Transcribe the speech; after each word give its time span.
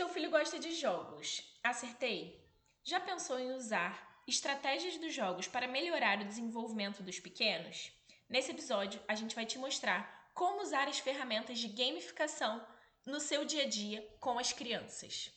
Seu 0.00 0.08
filho 0.08 0.30
gosta 0.30 0.58
de 0.58 0.72
jogos. 0.72 1.42
Acertei? 1.62 2.42
Já 2.82 2.98
pensou 2.98 3.38
em 3.38 3.52
usar 3.52 4.22
estratégias 4.26 4.96
dos 4.96 5.12
jogos 5.12 5.46
para 5.46 5.68
melhorar 5.68 6.22
o 6.22 6.24
desenvolvimento 6.24 7.02
dos 7.02 7.20
pequenos? 7.20 7.92
Nesse 8.26 8.50
episódio, 8.50 8.98
a 9.06 9.14
gente 9.14 9.34
vai 9.34 9.44
te 9.44 9.58
mostrar 9.58 10.30
como 10.32 10.62
usar 10.62 10.88
as 10.88 10.98
ferramentas 10.98 11.58
de 11.58 11.68
gamificação 11.68 12.66
no 13.04 13.20
seu 13.20 13.44
dia 13.44 13.64
a 13.64 13.68
dia 13.68 14.00
com 14.18 14.38
as 14.38 14.54
crianças. 14.54 15.30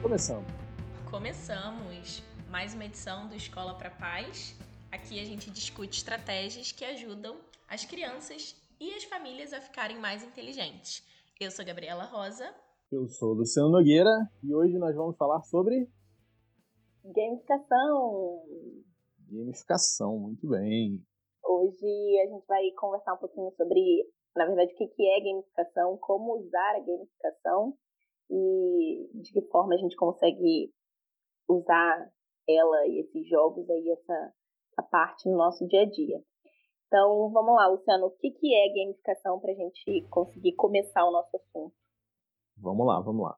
Começamos. 0.00 0.52
Começamos 1.10 2.22
mais 2.48 2.72
uma 2.72 2.84
edição 2.84 3.26
do 3.26 3.34
Escola 3.34 3.74
para 3.74 3.90
Paz. 3.90 4.54
Aqui 4.92 5.18
a 5.18 5.24
gente 5.24 5.50
discute 5.50 5.96
estratégias 5.96 6.70
que 6.70 6.84
ajudam 6.84 7.40
as 7.66 7.82
crianças 7.82 8.54
e 8.78 8.92
as 8.92 9.04
famílias 9.04 9.50
a 9.54 9.58
ficarem 9.58 9.98
mais 9.98 10.22
inteligentes. 10.22 11.02
Eu 11.40 11.50
sou 11.50 11.64
Gabriela 11.64 12.04
Rosa. 12.04 12.44
Eu 12.92 13.08
sou 13.08 13.32
Luciano 13.32 13.70
Nogueira 13.70 14.10
e 14.44 14.54
hoje 14.54 14.76
nós 14.76 14.94
vamos 14.94 15.16
falar 15.16 15.40
sobre 15.44 15.88
gamificação. 17.02 18.44
Gamificação, 19.30 20.18
muito 20.18 20.46
bem. 20.46 21.02
Hoje 21.42 22.20
a 22.20 22.26
gente 22.26 22.46
vai 22.46 22.70
conversar 22.72 23.14
um 23.14 23.18
pouquinho 23.18 23.50
sobre, 23.56 24.06
na 24.36 24.44
verdade, 24.44 24.74
o 24.74 24.76
que 24.76 25.08
é 25.08 25.20
gamificação, 25.24 25.96
como 26.02 26.36
usar 26.36 26.76
a 26.76 26.80
gamificação 26.80 27.78
e 28.30 29.08
de 29.22 29.32
que 29.32 29.40
forma 29.48 29.74
a 29.74 29.78
gente 29.78 29.96
consegue 29.96 30.70
usar 31.48 32.12
ela 32.46 32.86
e 32.88 33.00
esses 33.00 33.26
jogos 33.26 33.70
aí, 33.70 33.90
essa 33.90 34.34
a 34.76 34.82
parte 34.82 35.28
no 35.28 35.36
nosso 35.36 35.66
dia 35.66 35.82
a 35.82 35.90
dia. 35.90 36.22
Então, 36.86 37.30
vamos 37.30 37.54
lá, 37.54 37.68
Luciano, 37.68 38.06
o 38.06 38.10
que, 38.10 38.30
que 38.30 38.54
é 38.54 38.68
gamificação 38.68 39.40
para 39.40 39.52
a 39.52 39.54
gente 39.54 40.06
conseguir 40.10 40.54
começar 40.54 41.04
o 41.04 41.12
nosso 41.12 41.36
assunto? 41.36 41.74
Vamos 42.56 42.86
lá, 42.86 43.00
vamos 43.00 43.22
lá. 43.22 43.36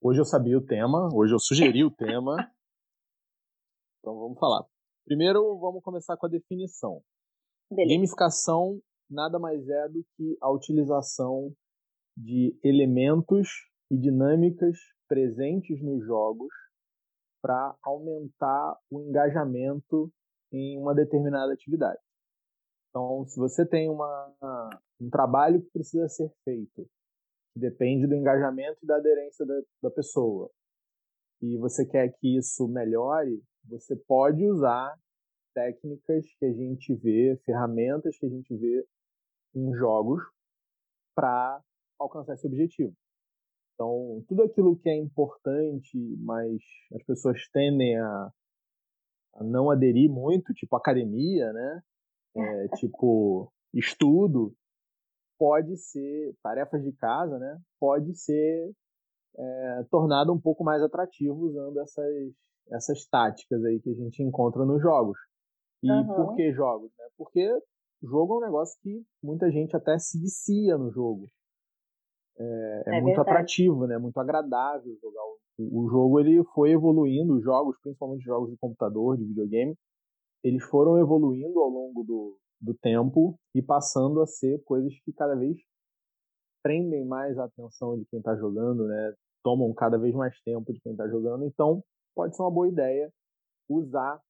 Hoje 0.00 0.20
eu 0.20 0.24
sabia 0.24 0.58
o 0.58 0.64
tema, 0.64 1.08
hoje 1.14 1.32
eu 1.32 1.38
sugeri 1.38 1.84
o 1.84 1.90
tema. 1.90 2.36
Então 3.98 4.16
vamos 4.20 4.38
falar. 4.38 4.64
Primeiro, 5.04 5.58
vamos 5.58 5.82
começar 5.82 6.16
com 6.16 6.26
a 6.26 6.28
definição. 6.28 7.02
Beleza. 7.68 7.92
Gamificação 7.92 8.80
nada 9.10 9.38
mais 9.38 9.68
é 9.68 9.88
do 9.88 10.04
que 10.16 10.36
a 10.40 10.50
utilização 10.50 11.52
de 12.16 12.58
elementos 12.62 13.48
e 13.90 13.96
dinâmicas 13.96 14.76
presentes 15.08 15.82
nos 15.82 16.04
jogos 16.04 16.52
para 17.42 17.76
aumentar 17.82 18.76
o 18.90 19.00
engajamento 19.00 20.12
em 20.52 20.78
uma 20.78 20.94
determinada 20.94 21.52
atividade. 21.52 22.00
Então, 22.90 23.26
se 23.26 23.38
você 23.38 23.66
tem 23.66 23.90
uma, 23.90 24.78
um 25.00 25.10
trabalho 25.10 25.60
que 25.60 25.70
precisa 25.70 26.08
ser 26.08 26.30
feito, 26.44 26.88
que 27.52 27.60
depende 27.60 28.06
do 28.06 28.14
engajamento 28.14 28.78
e 28.82 28.86
da 28.86 28.96
aderência 28.96 29.44
da, 29.44 29.60
da 29.82 29.90
pessoa, 29.90 30.50
e 31.42 31.56
você 31.58 31.84
quer 31.86 32.10
que 32.18 32.38
isso 32.38 32.66
melhore, 32.66 33.42
você 33.64 33.94
pode 33.94 34.46
usar 34.46 34.98
técnicas 35.54 36.24
que 36.38 36.44
a 36.44 36.52
gente 36.52 36.94
vê, 36.94 37.38
ferramentas 37.44 38.18
que 38.18 38.26
a 38.26 38.28
gente 38.28 38.54
vê 38.56 38.86
em 39.54 39.74
jogos 39.74 40.22
para 41.14 41.62
alcançar 41.98 42.34
esse 42.34 42.46
objetivo. 42.46 42.94
Então, 43.74 44.24
tudo 44.28 44.42
aquilo 44.42 44.76
que 44.78 44.88
é 44.88 44.96
importante, 44.96 45.98
mas 46.20 46.62
as 46.94 47.02
pessoas 47.04 47.46
tendem 47.52 47.98
a 47.98 48.32
a 49.36 49.44
não 49.44 49.70
aderir 49.70 50.10
muito, 50.10 50.52
tipo 50.52 50.76
academia, 50.76 51.52
né? 51.52 51.82
É, 52.36 52.68
tipo 52.76 53.50
estudo, 53.72 54.54
pode 55.38 55.76
ser 55.76 56.34
tarefas 56.42 56.82
de 56.82 56.92
casa, 56.92 57.38
né? 57.38 57.58
Pode 57.80 58.14
ser 58.14 58.72
é, 59.38 59.84
tornado 59.90 60.32
um 60.32 60.40
pouco 60.40 60.64
mais 60.64 60.82
atrativo 60.82 61.46
usando 61.46 61.78
essas 61.80 62.34
essas 62.72 63.06
táticas 63.06 63.64
aí 63.64 63.80
que 63.80 63.90
a 63.90 63.94
gente 63.94 64.22
encontra 64.22 64.64
nos 64.64 64.82
jogos. 64.82 65.16
E 65.82 65.90
uhum. 65.90 66.06
por 66.06 66.34
que 66.34 66.52
jogos? 66.52 66.90
Né? 66.98 67.04
Porque 67.16 67.48
jogo 68.02 68.34
é 68.34 68.38
um 68.38 68.46
negócio 68.46 68.78
que 68.82 69.04
muita 69.22 69.50
gente 69.50 69.76
até 69.76 69.98
se 69.98 70.18
vicia 70.18 70.76
no 70.76 70.90
jogo. 70.90 71.30
É, 72.38 72.82
é, 72.86 72.98
é 72.98 73.00
muito 73.00 73.16
verdade. 73.16 73.30
atrativo, 73.30 73.86
né? 73.86 73.98
Muito 73.98 74.18
agradável 74.18 74.96
jogar 75.00 75.22
o 75.22 75.38
o 75.58 75.88
jogo 75.88 76.20
ele 76.20 76.42
foi 76.54 76.72
evoluindo, 76.72 77.34
os 77.34 77.42
jogos, 77.42 77.76
principalmente 77.82 78.24
jogos 78.24 78.50
de 78.50 78.56
computador, 78.58 79.16
de 79.16 79.24
videogame, 79.24 79.74
eles 80.44 80.62
foram 80.64 80.98
evoluindo 80.98 81.58
ao 81.60 81.68
longo 81.68 82.04
do, 82.04 82.38
do 82.60 82.74
tempo 82.74 83.38
e 83.54 83.62
passando 83.62 84.20
a 84.20 84.26
ser 84.26 84.62
coisas 84.64 84.92
que 85.04 85.12
cada 85.12 85.34
vez 85.34 85.56
prendem 86.62 87.04
mais 87.06 87.38
a 87.38 87.44
atenção 87.44 87.96
de 87.98 88.04
quem 88.06 88.18
está 88.18 88.36
jogando, 88.36 88.86
né? 88.86 89.14
Tomam 89.42 89.72
cada 89.72 89.98
vez 89.98 90.14
mais 90.14 90.38
tempo 90.42 90.72
de 90.72 90.80
quem 90.80 90.92
está 90.92 91.08
jogando. 91.08 91.44
Então, 91.44 91.82
pode 92.14 92.34
ser 92.34 92.42
uma 92.42 92.50
boa 92.50 92.68
ideia 92.68 93.12
usar 93.68 94.20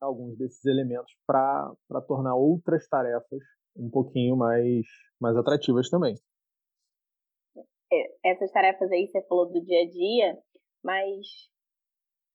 alguns 0.00 0.36
desses 0.36 0.64
elementos 0.64 1.12
para 1.26 1.74
tornar 2.06 2.34
outras 2.34 2.86
tarefas 2.88 3.40
um 3.74 3.90
pouquinho 3.90 4.36
mais, 4.36 4.86
mais 5.20 5.36
atrativas 5.36 5.88
também. 5.88 6.14
É, 7.92 8.30
essas 8.30 8.50
tarefas 8.50 8.90
aí 8.90 9.06
você 9.08 9.22
falou 9.28 9.46
do 9.46 9.64
dia 9.64 9.82
a 9.82 9.90
dia, 9.90 10.38
mas 10.82 11.26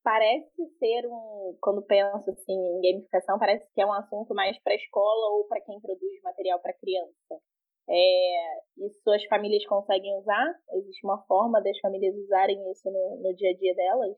parece 0.04 0.66
ser 0.80 1.08
um, 1.08 1.58
quando 1.62 1.82
penso 1.84 2.30
assim 2.32 2.54
em 2.54 2.82
gamificação, 2.82 3.38
parece 3.38 3.70
que 3.74 3.82
é 3.82 3.86
um 3.86 3.94
assunto 3.94 4.34
mais 4.34 4.58
para 4.64 4.76
escola 4.76 5.36
ou 5.36 5.48
para 5.48 5.62
quem 5.62 5.80
produz 5.80 6.22
material 6.24 6.60
para 6.60 6.74
criança. 6.74 7.42
É, 7.90 8.86
isso 8.86 9.10
as 9.12 9.24
famílias 9.26 9.66
conseguem 9.66 10.16
usar? 10.18 10.56
Existe 10.76 11.06
uma 11.06 11.22
forma 11.26 11.62
das 11.62 11.78
famílias 11.80 12.16
usarem 12.16 12.58
isso 12.72 12.90
no, 12.90 13.22
no 13.22 13.36
dia 13.36 13.52
a 13.52 13.58
dia 13.58 13.76
delas? 13.76 14.18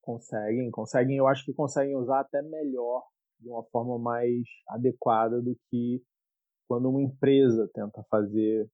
Conseguem, 0.00 0.70
conseguem. 0.70 1.16
Eu 1.16 1.28
acho 1.28 1.44
que 1.44 1.54
conseguem 1.54 1.96
usar 1.96 2.20
até 2.20 2.42
melhor, 2.42 3.04
de 3.38 3.48
uma 3.48 3.62
forma 3.64 3.98
mais 3.98 4.42
adequada 4.68 5.40
do 5.40 5.56
que 5.70 6.02
quando 6.66 6.88
uma 6.88 7.02
empresa 7.02 7.70
tenta 7.72 8.02
fazer 8.10 8.68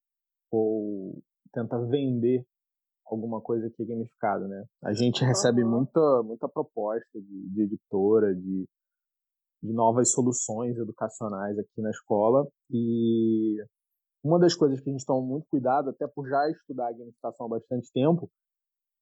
ou 0.51 1.23
tenta 1.53 1.79
vender 1.87 2.45
alguma 3.07 3.41
coisa 3.41 3.71
que 3.71 3.83
é 3.83 3.87
gamificada, 3.87 4.47
né? 4.47 4.65
A 4.83 4.93
gente 4.93 5.25
recebe 5.25 5.65
muita, 5.65 6.23
muita 6.23 6.49
proposta 6.49 7.21
de, 7.21 7.49
de 7.51 7.63
editora, 7.63 8.35
de, 8.35 8.67
de 9.63 9.73
novas 9.73 10.13
soluções 10.13 10.77
educacionais 10.77 11.59
aqui 11.59 11.81
na 11.81 11.91
escola 11.91 12.47
e 12.71 13.57
uma 14.23 14.39
das 14.39 14.55
coisas 14.55 14.81
que 14.81 14.91
a 14.91 14.93
gente 14.93 15.07
toma 15.07 15.27
muito 15.27 15.47
cuidado, 15.49 15.91
até 15.91 16.07
por 16.07 16.29
já 16.29 16.51
estudar 16.51 16.89
a 16.89 16.93
gamificação 16.93 17.47
há 17.47 17.51
bastante 17.51 17.91
tempo, 17.93 18.29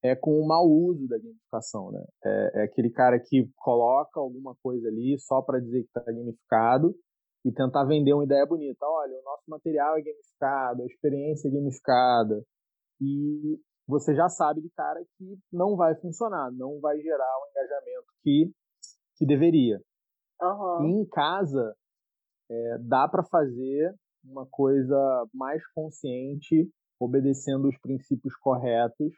é 0.02 0.14
com 0.14 0.38
o 0.38 0.46
mau 0.46 0.66
uso 0.68 1.08
da 1.08 1.18
gamificação, 1.18 1.90
né? 1.90 2.04
É, 2.24 2.60
é 2.60 2.62
aquele 2.64 2.90
cara 2.90 3.18
que 3.18 3.50
coloca 3.56 4.20
alguma 4.20 4.54
coisa 4.62 4.86
ali 4.88 5.18
só 5.18 5.42
para 5.42 5.58
dizer 5.58 5.82
que 5.82 5.88
está 5.88 6.02
gamificado 6.02 6.94
e 7.46 7.52
tentar 7.52 7.84
vender 7.84 8.12
uma 8.12 8.24
ideia 8.24 8.44
bonita. 8.44 8.84
Olha, 8.84 9.20
o 9.20 9.22
nosso 9.22 9.44
material 9.46 9.96
é 9.96 10.02
gamificado, 10.02 10.82
a 10.82 10.86
experiência 10.86 11.46
é 11.48 11.52
gamificada. 11.52 12.42
E 13.00 13.60
você 13.86 14.16
já 14.16 14.28
sabe 14.28 14.60
de 14.60 14.70
cara 14.70 15.00
que 15.16 15.38
não 15.52 15.76
vai 15.76 15.94
funcionar, 15.94 16.50
não 16.50 16.80
vai 16.80 17.00
gerar 17.00 17.38
o 17.38 17.50
engajamento 17.50 18.06
que, 18.24 18.52
que 19.16 19.24
deveria. 19.24 19.80
Uhum. 20.42 20.86
E 20.86 21.02
em 21.02 21.08
casa, 21.08 21.76
é, 22.50 22.78
dá 22.80 23.06
para 23.06 23.22
fazer 23.22 23.94
uma 24.24 24.44
coisa 24.50 25.28
mais 25.32 25.64
consciente, 25.68 26.68
obedecendo 26.98 27.68
os 27.68 27.78
princípios 27.78 28.34
corretos, 28.38 29.14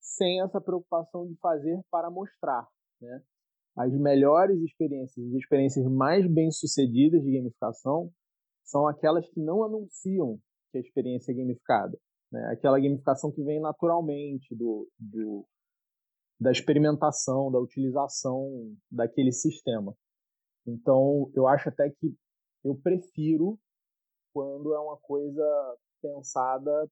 sem 0.00 0.42
essa 0.42 0.60
preocupação 0.60 1.28
de 1.28 1.36
fazer 1.36 1.80
para 1.92 2.10
mostrar. 2.10 2.66
Né? 3.00 3.22
As 3.76 3.92
melhores 3.92 4.60
experiências, 4.60 5.26
as 5.26 5.34
experiências 5.34 5.86
mais 5.86 6.26
bem-sucedidas 6.26 7.22
de 7.22 7.32
gamificação 7.32 8.10
são 8.64 8.86
aquelas 8.86 9.28
que 9.28 9.40
não 9.40 9.64
anunciam 9.64 10.38
que 10.70 10.78
a 10.78 10.80
experiência 10.80 11.32
é 11.32 11.34
gamificada. 11.34 11.98
Né? 12.30 12.44
Aquela 12.52 12.78
gamificação 12.78 13.30
que 13.32 13.42
vem 13.42 13.60
naturalmente 13.60 14.54
do, 14.54 14.88
do, 14.98 15.46
da 16.40 16.50
experimentação, 16.50 17.50
da 17.50 17.58
utilização 17.58 18.74
daquele 18.90 19.32
sistema. 19.32 19.94
Então, 20.66 21.30
eu 21.34 21.46
acho 21.46 21.68
até 21.68 21.90
que 21.90 22.14
eu 22.64 22.76
prefiro 22.76 23.58
quando 24.32 24.72
é 24.74 24.78
uma 24.78 24.96
coisa 24.98 25.76
pensada 26.00 26.88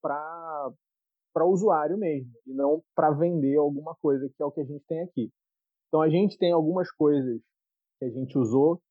para 0.00 0.72
para 1.32 1.44
o 1.44 1.50
usuário 1.50 1.98
mesmo 1.98 2.30
e 2.46 2.54
não 2.54 2.80
para 2.94 3.10
vender 3.10 3.56
alguma 3.56 3.92
coisa 3.96 4.28
que 4.28 4.40
é 4.40 4.46
o 4.46 4.52
que 4.52 4.60
a 4.60 4.64
gente 4.64 4.84
tem 4.86 5.02
aqui. 5.02 5.32
Então 5.94 6.02
a 6.02 6.08
gente 6.08 6.36
tem 6.36 6.50
algumas 6.50 6.90
coisas 6.90 7.40
que 8.00 8.04
a 8.04 8.10
gente 8.10 8.36
usou, 8.36 8.82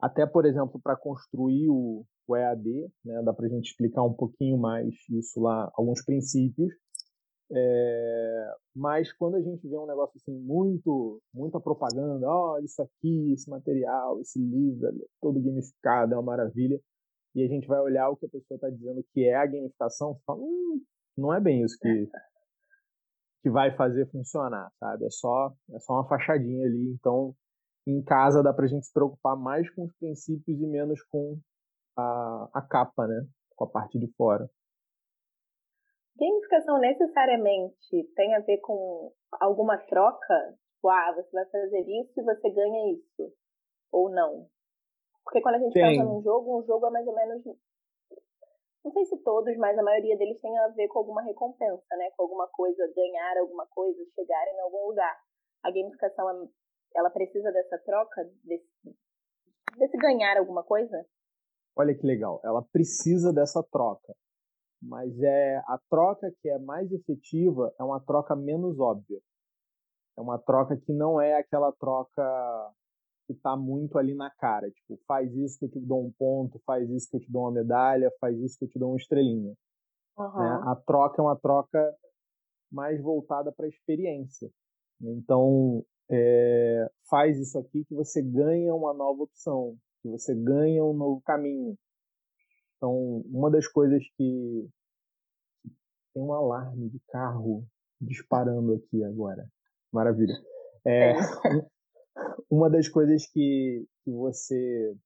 até 0.00 0.24
por 0.24 0.46
exemplo 0.46 0.80
para 0.82 0.96
construir 0.96 1.68
o, 1.68 2.02
o 2.26 2.34
EAD, 2.34 2.88
né? 3.04 3.22
dá 3.22 3.34
para 3.34 3.44
a 3.44 3.48
gente 3.50 3.66
explicar 3.66 4.02
um 4.02 4.14
pouquinho 4.14 4.56
mais 4.56 4.88
isso 5.10 5.38
lá, 5.38 5.70
alguns 5.74 6.02
princípios. 6.02 6.72
É, 7.52 8.54
mas 8.74 9.12
quando 9.12 9.34
a 9.34 9.42
gente 9.42 9.68
vê 9.68 9.76
um 9.76 9.86
negócio 9.86 10.16
assim, 10.16 10.32
muito, 10.32 11.20
muita 11.34 11.60
propaganda, 11.60 12.26
olha 12.26 12.64
isso 12.64 12.80
aqui, 12.80 13.34
esse 13.34 13.50
material, 13.50 14.18
esse 14.22 14.38
livro, 14.38 14.88
é 14.88 14.92
todo 15.20 15.38
gamificado, 15.38 16.14
é 16.14 16.16
uma 16.16 16.22
maravilha, 16.22 16.80
e 17.34 17.44
a 17.44 17.48
gente 17.48 17.68
vai 17.68 17.80
olhar 17.80 18.08
o 18.08 18.16
que 18.16 18.24
a 18.24 18.30
pessoa 18.30 18.56
está 18.56 18.70
dizendo 18.70 19.04
que 19.12 19.26
é 19.26 19.34
a 19.34 19.44
gamificação, 19.44 20.18
fala, 20.26 20.40
hum, 20.40 20.80
não 21.18 21.34
é 21.34 21.38
bem 21.38 21.62
isso 21.62 21.76
que, 21.78 22.08
que 23.46 23.50
vai 23.50 23.70
fazer 23.76 24.10
funcionar, 24.10 24.72
sabe? 24.80 25.06
É 25.06 25.10
só, 25.10 25.52
é 25.72 25.78
só 25.78 25.92
uma 25.92 26.08
fachadinha 26.08 26.66
ali. 26.66 26.90
Então, 26.98 27.32
em 27.86 28.02
casa 28.02 28.42
dá 28.42 28.52
pra 28.52 28.66
gente 28.66 28.86
se 28.86 28.92
preocupar 28.92 29.36
mais 29.36 29.70
com 29.70 29.84
os 29.84 29.94
princípios 29.98 30.60
e 30.60 30.66
menos 30.66 31.00
com 31.04 31.38
a, 31.96 32.48
a 32.54 32.62
capa, 32.62 33.06
né? 33.06 33.24
Com 33.54 33.62
a 33.62 33.68
parte 33.68 34.00
de 34.00 34.12
fora. 34.16 34.50
Gamificação 36.18 36.80
necessariamente 36.80 38.10
tem 38.16 38.34
a 38.34 38.40
ver 38.40 38.58
com 38.58 39.12
alguma 39.30 39.78
troca? 39.78 40.58
Tipo, 40.74 40.88
ah, 40.88 41.14
você 41.14 41.30
vai 41.30 41.46
fazer 41.46 41.82
isso 41.82 42.20
e 42.20 42.24
você 42.24 42.50
ganha 42.50 42.94
isso. 42.94 43.32
Ou 43.92 44.10
não? 44.10 44.48
Porque 45.22 45.40
quando 45.40 45.54
a 45.54 45.58
gente 45.60 45.72
tem. 45.72 45.84
pensa 45.84 46.02
num 46.02 46.20
jogo, 46.20 46.58
um 46.58 46.66
jogo 46.66 46.84
é 46.86 46.90
mais 46.90 47.06
ou 47.06 47.14
menos. 47.14 47.44
Não 48.86 48.92
sei 48.92 49.04
se 49.04 49.18
todos, 49.24 49.56
mas 49.56 49.76
a 49.76 49.82
maioria 49.82 50.16
deles 50.16 50.40
tem 50.40 50.56
a 50.58 50.68
ver 50.68 50.86
com 50.86 51.00
alguma 51.00 51.20
recompensa, 51.22 51.96
né? 51.96 52.08
Com 52.16 52.22
alguma 52.22 52.46
coisa, 52.46 52.86
ganhar 52.94 53.36
alguma 53.38 53.66
coisa, 53.66 53.98
chegar 54.14 54.46
em 54.46 54.60
algum 54.60 54.86
lugar. 54.86 55.18
A 55.64 55.72
gamificação, 55.72 56.48
ela 56.94 57.10
precisa 57.10 57.50
dessa 57.50 57.78
troca, 57.78 58.30
desse, 58.44 58.96
desse 59.76 59.96
ganhar 59.98 60.38
alguma 60.38 60.62
coisa? 60.62 61.04
Olha 61.76 61.98
que 61.98 62.06
legal, 62.06 62.40
ela 62.44 62.62
precisa 62.62 63.32
dessa 63.32 63.60
troca 63.60 64.14
mas 64.82 65.20
é 65.20 65.56
a 65.66 65.78
troca 65.90 66.32
que 66.40 66.48
é 66.48 66.58
mais 66.58 66.90
efetiva 66.92 67.74
é 67.78 67.82
uma 67.82 68.00
troca 68.00 68.36
menos 68.36 68.78
óbvia. 68.78 69.20
É 70.16 70.20
uma 70.20 70.38
troca 70.38 70.76
que 70.76 70.92
não 70.92 71.20
é 71.20 71.34
aquela 71.34 71.72
troca 71.72 72.72
que 73.26 73.32
está 73.32 73.56
muito 73.56 73.98
ali 73.98 74.14
na 74.14 74.30
cara, 74.30 74.70
tipo, 74.70 74.98
faz 75.06 75.34
isso 75.34 75.58
que 75.58 75.64
eu 75.66 75.70
te 75.70 75.80
dou 75.80 76.06
um 76.06 76.12
ponto, 76.12 76.60
faz 76.64 76.88
isso 76.90 77.10
que 77.10 77.16
eu 77.16 77.20
te 77.20 77.30
dou 77.30 77.42
uma 77.42 77.52
medalha, 77.52 78.12
faz 78.20 78.38
isso 78.38 78.58
que 78.58 78.64
eu 78.64 78.68
te 78.68 78.78
dou 78.78 78.90
uma 78.90 78.96
estrelinha. 78.96 79.54
Uhum. 80.16 80.38
Né? 80.38 80.60
A 80.64 80.76
troca 80.76 81.20
é 81.20 81.24
uma 81.24 81.36
troca 81.36 81.94
mais 82.70 83.00
voltada 83.00 83.52
para 83.52 83.66
a 83.66 83.68
experiência. 83.68 84.50
Então, 85.00 85.84
é, 86.10 86.90
faz 87.10 87.38
isso 87.38 87.58
aqui 87.58 87.84
que 87.84 87.94
você 87.94 88.22
ganha 88.22 88.74
uma 88.74 88.94
nova 88.94 89.24
opção, 89.24 89.76
que 90.02 90.08
você 90.08 90.34
ganha 90.34 90.84
um 90.84 90.94
novo 90.94 91.20
caminho. 91.22 91.76
Então, 92.76 93.22
uma 93.26 93.50
das 93.50 93.66
coisas 93.66 94.02
que 94.16 94.68
tem 96.14 96.22
um 96.22 96.32
alarme 96.32 96.88
de 96.88 97.00
carro 97.08 97.66
disparando 98.00 98.74
aqui 98.74 99.02
agora. 99.04 99.46
Maravilha. 99.92 100.34
É, 100.84 101.12
é. 101.12 101.16
Uma 102.50 102.70
das 102.70 102.88
coisas 102.88 103.26
que, 103.26 103.86
que 104.04 104.10
você 104.10 104.96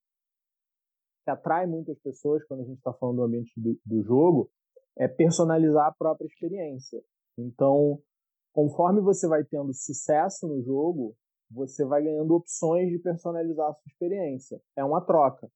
que 1.24 1.30
atrai 1.30 1.66
muitas 1.66 1.98
pessoas 1.98 2.42
quando 2.44 2.60
a 2.60 2.64
gente 2.64 2.78
está 2.78 2.92
falando 2.94 3.16
do 3.16 3.24
ambiente 3.24 3.52
do, 3.56 3.78
do 3.84 4.02
jogo 4.02 4.50
é 4.98 5.06
personalizar 5.06 5.86
a 5.86 5.92
própria 5.92 6.26
experiência. 6.26 7.02
Então, 7.38 8.00
conforme 8.52 9.00
você 9.00 9.28
vai 9.28 9.44
tendo 9.44 9.72
sucesso 9.72 10.48
no 10.48 10.62
jogo, 10.62 11.14
você 11.50 11.84
vai 11.84 12.02
ganhando 12.02 12.34
opções 12.34 12.90
de 12.90 12.98
personalizar 12.98 13.68
a 13.68 13.74
sua 13.74 13.88
experiência. 13.88 14.60
É 14.76 14.84
uma 14.84 15.00
troca 15.00 15.50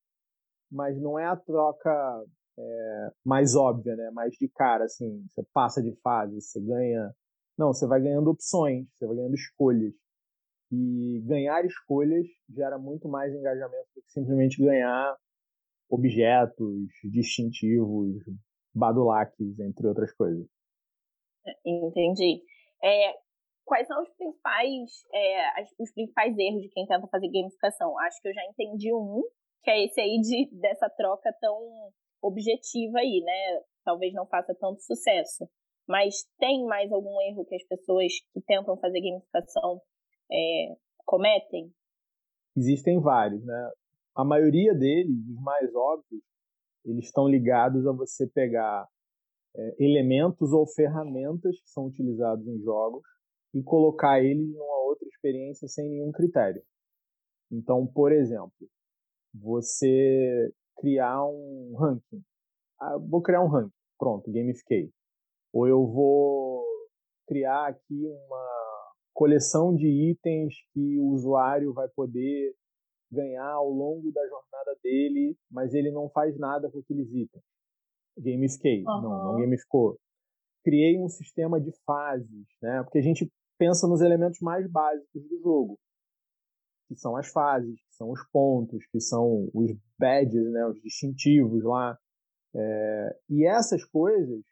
mas 0.75 1.01
não 1.01 1.19
é 1.19 1.25
a 1.25 1.37
troca 1.37 2.25
é, 2.59 3.13
mais 3.25 3.55
óbvia, 3.55 3.95
né? 3.95 4.11
Mais 4.11 4.35
de 4.35 4.49
cara, 4.49 4.85
assim, 4.85 5.25
você 5.29 5.43
passa 5.53 5.81
de 5.81 5.95
fase, 6.03 6.41
você 6.41 6.61
ganha. 6.61 7.15
Não, 7.57 7.73
você 7.73 7.87
vai 7.87 8.01
ganhando 8.01 8.31
opções, 8.31 8.87
você 8.99 9.07
vai 9.07 9.17
ganhando 9.17 9.35
escolhas. 9.35 9.95
E 10.77 11.21
ganhar 11.21 11.65
escolhas 11.65 12.27
gera 12.49 12.79
muito 12.79 13.09
mais 13.09 13.33
engajamento 13.33 13.89
do 13.95 14.03
que 14.03 14.11
simplesmente 14.11 14.61
ganhar 14.61 15.17
objetos 15.89 16.89
distintivos, 17.05 18.17
badulaques, 18.75 19.59
entre 19.61 19.87
outras 19.87 20.13
coisas. 20.15 20.45
Entendi. 21.65 22.43
É, 22.83 23.15
quais 23.65 23.87
são 23.87 24.03
os 24.03 24.11
principais, 24.17 24.91
é, 25.13 25.63
os 25.79 25.93
principais 25.93 26.37
erros 26.37 26.63
de 26.63 26.69
quem 26.71 26.87
tenta 26.87 27.07
fazer 27.07 27.31
gamificação? 27.31 27.97
Acho 28.01 28.21
que 28.21 28.29
eu 28.29 28.35
já 28.35 28.45
entendi 28.47 28.93
um, 28.93 29.23
que 29.63 29.71
é 29.71 29.85
esse 29.85 30.01
aí 30.01 30.21
de, 30.21 30.51
dessa 30.61 30.91
troca 30.91 31.33
tão 31.41 31.57
objetiva 32.21 32.99
aí, 32.99 33.23
né? 33.25 33.63
Talvez 33.85 34.13
não 34.13 34.27
faça 34.27 34.55
tanto 34.59 34.83
sucesso. 34.83 35.49
Mas 35.87 36.25
tem 36.39 36.65
mais 36.65 36.91
algum 36.91 37.21
erro 37.21 37.45
que 37.45 37.55
as 37.55 37.65
pessoas 37.65 38.13
que 38.33 38.41
tentam 38.41 38.77
fazer 38.79 39.01
gamificação 39.01 39.81
é, 40.31 40.77
cometem? 41.05 41.73
Existem 42.57 43.01
vários, 43.01 43.45
né? 43.45 43.71
A 44.15 44.25
maioria 44.25 44.75
deles, 44.75 45.17
os 45.29 45.43
mais 45.43 45.75
óbvios, 45.75 46.23
eles 46.85 47.07
estão 47.07 47.29
ligados 47.29 47.87
a 47.87 47.93
você 47.93 48.27
pegar 48.29 48.87
é, 49.57 49.77
elementos 49.79 50.53
ou 50.53 50.67
ferramentas 50.67 51.61
que 51.61 51.69
são 51.71 51.87
utilizados 51.87 52.47
em 52.47 52.61
jogos 52.63 53.03
e 53.55 53.63
colocar 53.63 54.23
eles 54.23 54.49
numa 54.53 54.81
outra 54.83 55.07
experiência 55.09 55.67
sem 55.69 55.89
nenhum 55.89 56.13
critério. 56.13 56.63
Então, 57.51 57.87
por 57.87 58.13
exemplo, 58.13 58.53
você 59.33 60.53
criar 60.77 61.25
um 61.25 61.75
ranking. 61.79 62.23
Ah, 62.81 62.99
vou 62.99 63.23
criar 63.23 63.43
um 63.43 63.49
ranking, 63.49 63.73
pronto, 63.99 64.31
gamifiquei. 64.33 64.91
Ou 65.53 65.69
eu 65.69 65.87
vou 65.87 66.65
criar 67.27 67.69
aqui 67.69 68.07
uma 68.07 68.54
coleção 69.15 69.75
de 69.75 69.87
itens 70.11 70.55
que 70.73 70.99
o 70.99 71.07
usuário 71.13 71.73
vai 71.73 71.89
poder 71.89 72.55
ganhar 73.11 73.49
ao 73.49 73.71
longo 73.71 74.11
da 74.13 74.27
jornada 74.27 74.77
dele, 74.83 75.37
mas 75.51 75.73
ele 75.73 75.91
não 75.91 76.11
faz 76.11 76.37
nada 76.39 76.71
com 76.71 76.81
aqueles 76.81 77.09
itens. 77.13 77.43
Gamifiquei. 78.19 78.81
Uhum. 78.81 79.03
Não, 79.03 79.25
não 79.33 79.41
gamificou. 79.41 79.99
Criei 80.65 80.99
um 80.99 81.09
sistema 81.09 81.61
de 81.61 81.73
fases, 81.87 82.47
né? 82.61 82.83
Porque 82.83 82.99
a 82.99 83.03
gente 83.03 83.31
pensa 83.57 83.87
nos 83.87 84.01
elementos 84.01 84.41
mais 84.41 84.69
básicos 84.71 85.23
do 85.29 85.41
jogo 85.41 85.79
que 86.89 86.97
são 86.97 87.17
as 87.17 87.29
fases, 87.29 87.75
que 87.75 87.95
são 87.95 88.11
os 88.11 88.21
pontos, 88.31 88.85
que 88.87 89.01
são 89.01 89.49
os 89.53 89.71
badges, 89.99 90.51
né, 90.53 90.67
os 90.67 90.81
distintivos 90.81 91.63
lá. 91.65 91.99
É, 92.55 93.19
e 93.31 93.47
essas 93.47 93.85
coisas, 93.85 94.43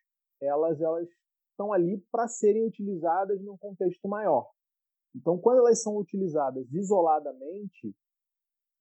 elas, 0.41 0.81
elas 0.81 1.09
estão 1.53 1.73
ali 1.73 1.99
para 2.11 2.27
serem 2.27 2.67
utilizadas 2.67 3.41
num 3.43 3.57
contexto 3.57 4.09
maior. 4.09 4.51
Então, 5.15 5.39
quando 5.39 5.59
elas 5.59 5.83
são 5.83 5.97
utilizadas 5.97 6.67
isoladamente, 6.73 7.95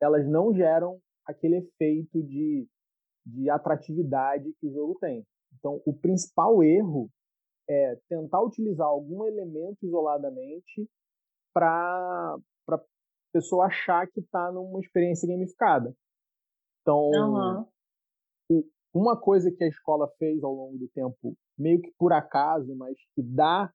elas 0.01 0.27
não 0.27 0.53
geram 0.53 0.99
aquele 1.25 1.57
efeito 1.57 2.23
de, 2.23 2.67
de 3.25 3.49
atratividade 3.49 4.53
que 4.59 4.67
o 4.67 4.73
jogo 4.73 4.97
tem. 4.99 5.25
Então, 5.57 5.81
o 5.85 5.93
principal 5.93 6.63
erro 6.63 7.09
é 7.69 7.95
tentar 8.09 8.41
utilizar 8.41 8.87
algum 8.87 9.25
elemento 9.25 9.85
isoladamente 9.85 10.89
para 11.53 12.39
pessoa 13.33 13.67
achar 13.67 14.07
que 14.07 14.19
está 14.19 14.51
numa 14.51 14.79
experiência 14.79 15.27
gamificada. 15.27 15.95
Então, 16.81 17.09
uhum. 17.09 18.63
Uma 18.93 19.19
coisa 19.19 19.51
que 19.51 19.63
a 19.63 19.67
escola 19.67 20.07
fez 20.17 20.43
ao 20.43 20.53
longo 20.53 20.77
do 20.77 20.87
tempo, 20.89 21.35
meio 21.57 21.81
que 21.81 21.91
por 21.97 22.11
acaso, 22.11 22.75
mas 22.75 22.97
que 23.15 23.21
dá 23.21 23.71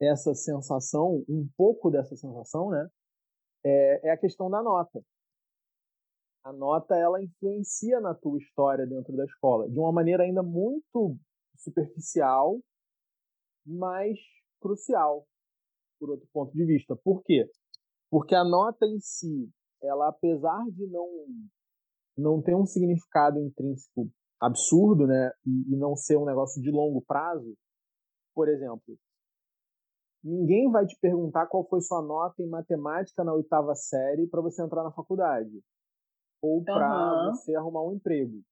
essa 0.00 0.34
sensação, 0.34 1.24
um 1.28 1.48
pouco 1.56 1.90
dessa 1.90 2.16
sensação, 2.16 2.70
né? 2.70 2.88
É, 3.64 4.08
é 4.08 4.10
a 4.10 4.16
questão 4.16 4.50
da 4.50 4.62
nota. 4.62 5.02
A 6.44 6.52
nota 6.52 6.96
ela 6.96 7.22
influencia 7.22 8.00
na 8.00 8.14
tua 8.14 8.36
história 8.38 8.84
dentro 8.84 9.16
da 9.16 9.24
escola 9.24 9.68
de 9.70 9.78
uma 9.78 9.92
maneira 9.92 10.24
ainda 10.24 10.42
muito 10.42 11.16
superficial, 11.56 12.60
mas 13.64 14.18
crucial, 14.60 15.24
por 16.00 16.10
outro 16.10 16.28
ponto 16.32 16.52
de 16.52 16.64
vista. 16.64 16.96
Por 16.96 17.22
quê? 17.22 17.48
Porque 18.10 18.34
a 18.34 18.42
nota 18.42 18.86
em 18.86 18.98
si, 18.98 19.48
ela 19.80 20.08
apesar 20.08 20.64
de 20.70 20.86
não 20.88 21.08
não 22.16 22.42
ter 22.42 22.54
um 22.54 22.66
significado 22.66 23.38
intrínseco 23.40 24.10
absurdo, 24.42 25.06
né, 25.06 25.32
e, 25.46 25.74
e 25.74 25.76
não 25.76 25.94
ser 25.94 26.16
um 26.16 26.24
negócio 26.24 26.60
de 26.60 26.70
longo 26.70 27.00
prazo, 27.02 27.54
por 28.34 28.48
exemplo, 28.48 28.98
ninguém 30.22 30.70
vai 30.70 30.86
te 30.86 30.98
perguntar 31.00 31.46
qual 31.46 31.66
foi 31.68 31.80
sua 31.80 32.02
nota 32.02 32.42
em 32.42 32.48
matemática 32.48 33.22
na 33.24 33.34
oitava 33.34 33.74
série 33.74 34.26
para 34.26 34.40
você 34.40 34.62
entrar 34.62 34.82
na 34.82 34.92
faculdade 34.92 35.62
ou 36.42 36.62
para 36.64 37.26
uhum. 37.26 37.30
você 37.30 37.54
arrumar 37.54 37.84
um 37.84 37.94
emprego, 37.94 38.42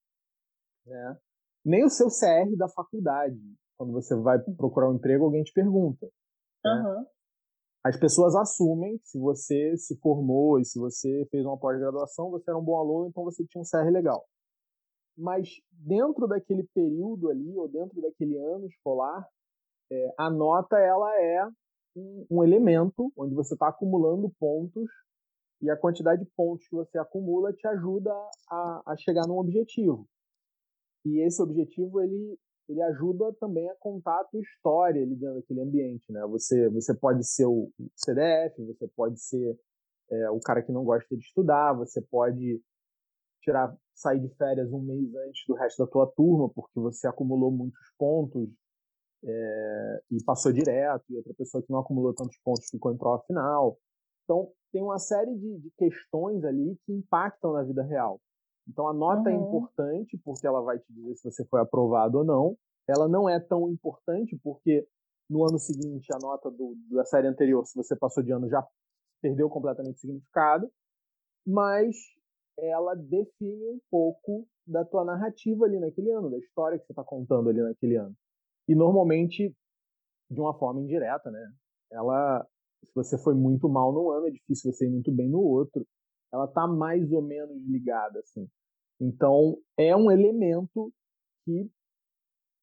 né? 0.85 1.17
Nem 1.63 1.83
o 1.83 1.89
seu 1.89 2.07
CR 2.07 2.55
da 2.57 2.67
faculdade, 2.69 3.39
quando 3.77 3.91
você 3.93 4.15
vai 4.15 4.39
procurar 4.39 4.89
um 4.89 4.95
emprego, 4.95 5.25
alguém 5.25 5.43
te 5.43 5.53
pergunta. 5.53 6.07
Uhum. 6.65 7.01
Né? 7.01 7.05
as 7.83 7.97
pessoas 7.97 8.35
assumem 8.35 8.97
que 8.99 9.07
se 9.07 9.19
você 9.19 9.75
se 9.75 9.97
formou 9.97 10.59
e 10.59 10.65
se 10.65 10.77
você 10.77 11.27
fez 11.31 11.43
uma 11.45 11.57
pós-graduação, 11.57 12.29
você 12.29 12.49
era 12.49 12.57
um 12.57 12.63
bom 12.63 12.77
aluno, 12.77 13.09
então 13.09 13.23
você 13.23 13.43
tinha 13.45 13.61
um 13.61 13.65
CR 13.65 13.91
legal. 13.91 14.23
Mas 15.21 15.49
dentro 15.71 16.27
daquele 16.27 16.63
período 16.73 17.29
ali, 17.29 17.55
ou 17.55 17.67
dentro 17.67 18.01
daquele 18.01 18.37
ano 18.37 18.65
escolar, 18.65 19.27
é, 19.91 20.13
a 20.17 20.29
nota 20.29 20.77
ela 20.79 21.15
é 21.21 21.47
um, 21.95 22.25
um 22.29 22.43
elemento 22.43 23.11
onde 23.15 23.35
você 23.35 23.53
está 23.53 23.67
acumulando 23.67 24.33
pontos 24.39 24.89
e 25.61 25.69
a 25.69 25.77
quantidade 25.77 26.23
de 26.23 26.31
pontos 26.35 26.67
que 26.67 26.75
você 26.75 26.97
acumula 26.97 27.53
te 27.53 27.67
ajuda 27.67 28.11
a, 28.49 28.81
a 28.87 28.97
chegar 28.97 29.27
num 29.27 29.37
objetivo. 29.37 30.07
E 31.05 31.19
esse 31.19 31.41
objetivo 31.41 32.01
ele 32.01 32.37
ele 32.69 32.81
ajuda 32.83 33.33
também 33.33 33.69
a 33.69 33.75
contar 33.75 34.21
a 34.21 34.23
tua 34.23 34.39
história 34.39 35.03
ali 35.03 35.15
dentro 35.15 35.35
daquele 35.35 35.61
ambiente, 35.61 36.09
né? 36.09 36.25
Você, 36.27 36.69
você 36.69 36.93
pode 36.93 37.25
ser 37.27 37.45
o 37.45 37.69
CDF, 37.95 38.63
você 38.65 38.87
pode 38.95 39.19
ser 39.19 39.59
é, 40.09 40.29
o 40.29 40.39
cara 40.39 40.61
que 40.61 40.71
não 40.71 40.85
gosta 40.85 41.17
de 41.17 41.21
estudar, 41.21 41.73
você 41.73 42.01
pode 42.01 42.61
tirar, 43.41 43.75
sair 44.01 44.19
de 44.19 44.29
férias 44.35 44.71
um 44.71 44.81
mês 44.81 45.13
antes 45.15 45.43
do 45.47 45.53
resto 45.53 45.85
da 45.85 45.91
tua 45.91 46.07
turma, 46.07 46.49
porque 46.49 46.79
você 46.79 47.07
acumulou 47.07 47.51
muitos 47.51 47.93
pontos 47.97 48.49
é, 49.23 50.01
e 50.11 50.23
passou 50.23 50.51
direto, 50.51 51.03
e 51.09 51.17
outra 51.17 51.33
pessoa 51.35 51.63
que 51.63 51.71
não 51.71 51.79
acumulou 51.79 52.13
tantos 52.13 52.37
pontos 52.43 52.69
ficou 52.69 52.91
em 52.91 52.97
prova 52.97 53.23
final. 53.25 53.77
Então, 54.23 54.51
tem 54.71 54.81
uma 54.81 54.97
série 54.97 55.35
de, 55.35 55.59
de 55.59 55.71
questões 55.77 56.43
ali 56.43 56.77
que 56.85 56.93
impactam 56.93 57.53
na 57.53 57.63
vida 57.63 57.83
real. 57.83 58.19
Então 58.67 58.87
a 58.87 58.93
nota 58.93 59.29
é 59.29 59.33
uhum. 59.33 59.43
é 59.43 59.47
importante 59.47 60.17
porque 60.23 60.47
ela 60.47 60.61
vai 60.61 60.79
te 60.79 60.93
dizer 60.93 61.15
se 61.15 61.31
você 61.31 61.45
foi 61.45 61.59
aprovado 61.59 62.19
ou 62.19 62.23
não. 62.23 62.57
Ela 62.87 63.07
não 63.07 63.29
é 63.29 63.39
tão 63.39 63.69
importante 63.69 64.39
porque 64.43 64.87
no 65.29 65.43
ano 65.43 65.59
seguinte 65.59 66.07
a 66.13 66.19
nota 66.19 66.49
do, 66.49 66.75
da 66.89 67.05
série 67.05 67.27
anterior, 67.27 67.65
se 67.65 67.75
você 67.75 67.95
passou 67.95 68.23
de 68.23 68.31
ano, 68.31 68.49
já 68.49 68.65
perdeu 69.21 69.49
completamente 69.49 69.97
o 69.97 69.99
significado. 69.99 70.71
Mas 71.45 71.95
ela 72.57 72.95
define 72.95 73.67
um 73.67 73.79
pouco 73.89 74.47
da 74.67 74.85
tua 74.85 75.03
narrativa 75.03 75.65
ali 75.65 75.79
naquele 75.79 76.11
ano, 76.11 76.29
da 76.29 76.37
história 76.37 76.77
que 76.77 76.85
você 76.85 76.91
está 76.91 77.03
contando 77.03 77.49
ali 77.49 77.61
naquele 77.61 77.95
ano. 77.95 78.15
E 78.67 78.75
normalmente 78.75 79.55
de 80.29 80.39
uma 80.39 80.57
forma 80.57 80.81
indireta, 80.81 81.29
né? 81.29 81.51
Ela, 81.91 82.47
se 82.85 82.91
você 82.95 83.17
foi 83.17 83.33
muito 83.33 83.67
mal 83.67 83.91
num 83.91 84.09
ano, 84.11 84.27
é 84.27 84.31
difícil 84.31 84.71
você 84.71 84.85
ir 84.85 84.89
muito 84.89 85.11
bem 85.11 85.27
no 85.29 85.41
outro 85.41 85.85
ela 86.31 86.45
está 86.45 86.65
mais 86.65 87.11
ou 87.11 87.21
menos 87.21 87.61
ligada, 87.67 88.19
assim. 88.19 88.49
Então, 88.99 89.57
é 89.77 89.95
um 89.95 90.09
elemento 90.09 90.91
que 91.43 91.69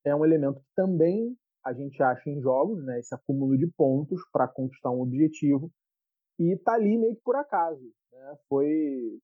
é 0.04 0.14
um 0.14 0.24
elemento 0.24 0.60
que 0.60 0.74
também 0.74 1.36
a 1.64 1.72
gente 1.74 2.02
acha 2.02 2.30
em 2.30 2.40
jogos, 2.40 2.82
né, 2.84 2.98
esse 2.98 3.14
acúmulo 3.14 3.58
de 3.58 3.66
pontos 3.66 4.20
para 4.32 4.48
conquistar 4.48 4.90
um 4.90 5.02
objetivo, 5.02 5.70
e 6.38 6.54
está 6.54 6.74
ali 6.74 6.96
meio 6.96 7.16
que 7.16 7.22
por 7.22 7.36
acaso. 7.36 7.82
Né? 8.12 8.38
Foi, 8.48 9.20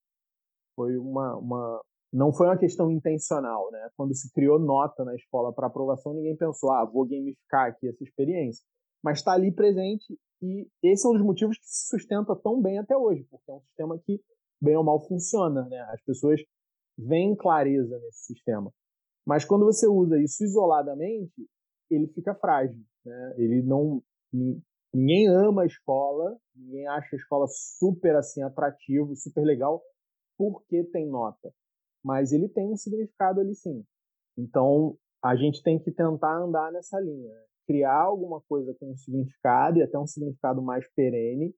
foi 0.74 0.96
uma, 0.96 1.36
uma, 1.36 1.82
não 2.12 2.32
foi 2.32 2.46
uma 2.46 2.58
questão 2.58 2.90
intencional. 2.90 3.70
Né? 3.70 3.88
Quando 3.96 4.14
se 4.14 4.32
criou 4.32 4.58
nota 4.58 5.04
na 5.04 5.14
escola 5.14 5.52
para 5.52 5.66
aprovação, 5.66 6.14
ninguém 6.14 6.36
pensou, 6.36 6.70
ah, 6.70 6.84
vou 6.84 7.06
gamificar 7.06 7.68
aqui 7.68 7.88
essa 7.88 8.02
experiência. 8.02 8.64
Mas 9.02 9.18
está 9.18 9.32
ali 9.32 9.52
presente 9.52 10.16
e 10.42 10.68
esse 10.82 11.06
é 11.06 11.10
um 11.10 11.14
dos 11.14 11.22
motivos 11.22 11.58
que 11.58 11.66
se 11.66 11.88
sustenta 11.88 12.34
tão 12.36 12.60
bem 12.60 12.78
até 12.78 12.96
hoje, 12.96 13.26
porque 13.30 13.50
é 13.50 13.54
um 13.54 13.60
sistema 13.60 13.98
que 13.98 14.20
bem 14.60 14.76
ou 14.76 14.84
mal 14.84 15.00
funciona, 15.06 15.66
né? 15.68 15.78
As 15.90 16.02
pessoas 16.02 16.40
veem 16.98 17.34
clareza 17.34 17.98
nesse 17.98 18.26
sistema. 18.26 18.70
Mas 19.26 19.44
quando 19.44 19.64
você 19.64 19.86
usa 19.86 20.18
isso 20.18 20.44
isoladamente, 20.44 21.48
ele 21.90 22.06
fica 22.08 22.34
frágil, 22.34 22.82
né? 23.04 23.34
Ele 23.36 23.62
não 23.62 24.02
ninguém 24.92 25.28
ama 25.28 25.62
a 25.62 25.66
escola, 25.66 26.36
ninguém 26.54 26.86
acha 26.88 27.14
a 27.14 27.18
escola 27.18 27.46
super 27.48 28.14
assim 28.16 28.42
atrativo, 28.42 29.16
super 29.16 29.42
legal 29.44 29.82
porque 30.36 30.84
tem 30.84 31.08
nota. 31.08 31.52
Mas 32.04 32.32
ele 32.32 32.48
tem 32.48 32.72
um 32.72 32.76
significado 32.76 33.40
ali 33.40 33.54
sim. 33.54 33.84
Então, 34.36 34.96
a 35.22 35.36
gente 35.36 35.62
tem 35.62 35.78
que 35.78 35.90
tentar 35.90 36.36
andar 36.36 36.70
nessa 36.72 37.00
linha, 37.00 37.32
né? 37.32 37.44
criar 37.66 38.02
alguma 38.02 38.42
coisa 38.42 38.74
com 38.74 38.92
um 38.92 38.96
significado 38.96 39.78
e 39.78 39.82
até 39.82 39.98
um 39.98 40.06
significado 40.06 40.60
mais 40.60 40.86
perene, 40.94 41.54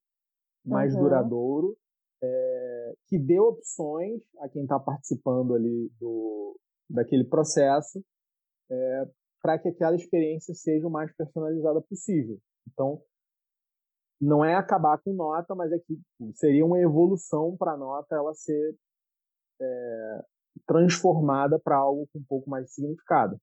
mais 0.64 0.94
uhum. 0.94 1.02
duradouro, 1.02 1.76
é, 2.22 2.94
que 3.08 3.18
dê 3.18 3.40
opções 3.40 4.22
a 4.40 4.48
quem 4.48 4.62
está 4.62 4.78
participando 4.78 5.54
ali 5.54 5.90
do, 5.98 6.58
daquele 6.88 7.24
processo 7.24 8.02
é, 8.70 9.08
para 9.42 9.58
que 9.58 9.68
aquela 9.68 9.96
experiência 9.96 10.54
seja 10.54 10.86
o 10.86 10.90
mais 10.90 11.14
personalizada 11.16 11.80
possível. 11.82 12.38
Então, 12.68 13.02
não 14.20 14.44
é 14.44 14.54
acabar 14.54 14.98
com 14.98 15.12
nota, 15.12 15.54
mas 15.54 15.70
é 15.72 15.78
que 15.78 15.98
seria 16.34 16.64
uma 16.64 16.78
evolução 16.78 17.56
para 17.56 17.72
a 17.72 17.76
nota 17.76 18.14
ela 18.14 18.34
ser 18.34 18.74
é, 19.60 20.24
transformada 20.66 21.58
para 21.58 21.76
algo 21.76 22.08
com 22.12 22.18
um 22.18 22.24
pouco 22.24 22.48
mais 22.48 22.66
de 22.66 22.72
significado. 22.72 23.36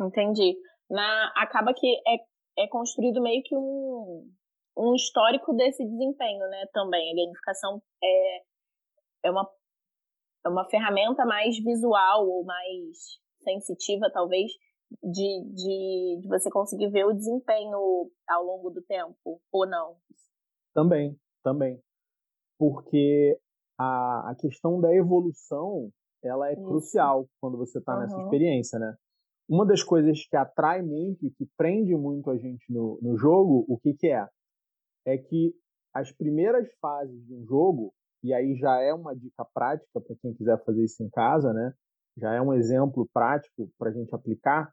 Entendi. 0.00 0.56
Na, 0.88 1.32
acaba 1.36 1.72
que 1.74 1.86
é, 2.06 2.64
é 2.64 2.68
construído 2.68 3.22
meio 3.22 3.42
que 3.44 3.56
um, 3.56 4.30
um 4.76 4.94
histórico 4.94 5.54
desse 5.54 5.84
desempenho, 5.84 6.48
né? 6.48 6.66
Também 6.72 7.12
a 7.12 7.24
gamificação 7.24 7.82
é, 8.02 8.42
é 9.24 9.30
uma 9.30 9.48
é 10.44 10.48
uma 10.48 10.68
ferramenta 10.70 11.24
mais 11.26 11.58
visual 11.62 12.26
ou 12.26 12.44
mais 12.44 13.20
sensitiva, 13.42 14.10
talvez, 14.10 14.50
de, 15.02 15.44
de, 15.54 16.20
de, 16.22 16.28
você 16.28 16.50
conseguir 16.50 16.90
ver 16.90 17.04
o 17.04 17.12
desempenho 17.12 18.10
ao 18.28 18.44
longo 18.44 18.70
do 18.70 18.82
tempo, 18.82 19.40
ou 19.52 19.66
não? 19.66 19.96
Também, 20.74 21.16
também. 21.42 21.80
Porque 22.58 23.38
a, 23.78 24.30
a 24.30 24.34
questão 24.34 24.80
da 24.80 24.94
evolução, 24.94 25.90
ela 26.22 26.48
é 26.48 26.52
Isso. 26.52 26.64
crucial 26.64 27.28
quando 27.40 27.56
você 27.56 27.78
está 27.78 27.94
uhum. 27.94 28.00
nessa 28.00 28.20
experiência, 28.20 28.78
né? 28.78 28.94
Uma 29.48 29.66
das 29.66 29.82
coisas 29.82 30.24
que 30.26 30.36
atrai 30.36 30.80
muito 30.80 31.26
e 31.26 31.30
que 31.30 31.48
prende 31.56 31.96
muito 31.96 32.30
a 32.30 32.36
gente 32.36 32.72
no, 32.72 32.98
no 33.02 33.16
jogo, 33.16 33.64
o 33.68 33.78
que, 33.78 33.94
que 33.94 34.08
é? 34.08 34.28
é 35.06 35.18
que 35.18 35.54
as 35.92 36.12
primeiras 36.12 36.68
fases 36.80 37.26
de 37.26 37.34
um 37.34 37.44
jogo, 37.44 37.92
e 38.22 38.32
aí 38.32 38.54
já 38.56 38.80
é 38.80 38.92
uma 38.94 39.14
dica 39.14 39.44
prática 39.52 40.00
para 40.00 40.16
quem 40.20 40.34
quiser 40.34 40.62
fazer 40.64 40.84
isso 40.84 41.02
em 41.02 41.10
casa, 41.10 41.52
né? 41.52 41.74
Já 42.16 42.34
é 42.34 42.40
um 42.40 42.52
exemplo 42.52 43.08
prático 43.12 43.70
para 43.78 43.90
a 43.90 43.92
gente 43.92 44.14
aplicar. 44.14 44.72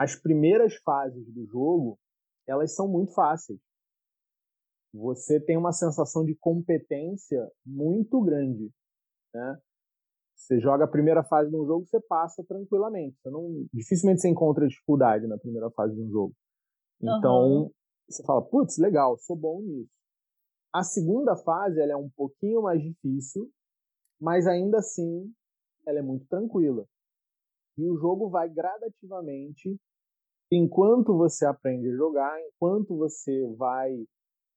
As 0.00 0.16
primeiras 0.16 0.76
fases 0.76 1.30
do 1.30 1.44
jogo, 1.46 1.98
elas 2.46 2.74
são 2.74 2.88
muito 2.88 3.12
fáceis. 3.12 3.60
Você 4.94 5.38
tem 5.38 5.56
uma 5.56 5.72
sensação 5.72 6.24
de 6.24 6.34
competência 6.34 7.46
muito 7.66 8.20
grande, 8.22 8.70
né? 9.34 9.60
Você 10.34 10.58
joga 10.58 10.84
a 10.84 10.88
primeira 10.88 11.22
fase 11.22 11.50
de 11.50 11.56
um 11.56 11.66
jogo, 11.66 11.86
você 11.86 12.00
passa 12.00 12.42
tranquilamente. 12.44 13.18
Você 13.20 13.28
não, 13.28 13.66
dificilmente 13.74 14.22
você 14.22 14.28
encontra 14.28 14.66
dificuldade 14.66 15.26
na 15.26 15.36
primeira 15.36 15.70
fase 15.72 15.94
de 15.94 16.00
um 16.00 16.10
jogo. 16.10 16.34
Então, 17.02 17.64
uhum. 17.64 17.70
Você 18.10 18.24
fala, 18.24 18.42
putz, 18.42 18.76
legal, 18.76 19.16
sou 19.18 19.36
bom 19.36 19.62
nisso. 19.62 19.92
A 20.72 20.82
segunda 20.82 21.36
fase 21.36 21.80
ela 21.80 21.92
é 21.92 21.96
um 21.96 22.10
pouquinho 22.10 22.62
mais 22.62 22.82
difícil, 22.82 23.48
mas 24.20 24.48
ainda 24.48 24.78
assim 24.78 25.32
ela 25.86 26.00
é 26.00 26.02
muito 26.02 26.26
tranquila. 26.26 26.84
E 27.78 27.88
o 27.88 27.96
jogo 27.96 28.28
vai 28.28 28.48
gradativamente, 28.48 29.80
enquanto 30.50 31.16
você 31.16 31.46
aprende 31.46 31.88
a 31.88 31.96
jogar, 31.96 32.40
enquanto 32.48 32.96
você 32.96 33.46
vai 33.56 34.04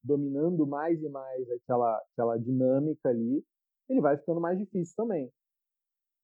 dominando 0.03 0.67
mais 0.67 1.01
e 1.01 1.09
mais 1.09 1.49
aquela, 1.51 2.01
aquela 2.11 2.37
dinâmica 2.37 3.09
ali, 3.09 3.43
ele 3.89 4.01
vai 4.01 4.17
ficando 4.17 4.41
mais 4.41 4.57
difícil 4.57 4.93
também. 4.95 5.31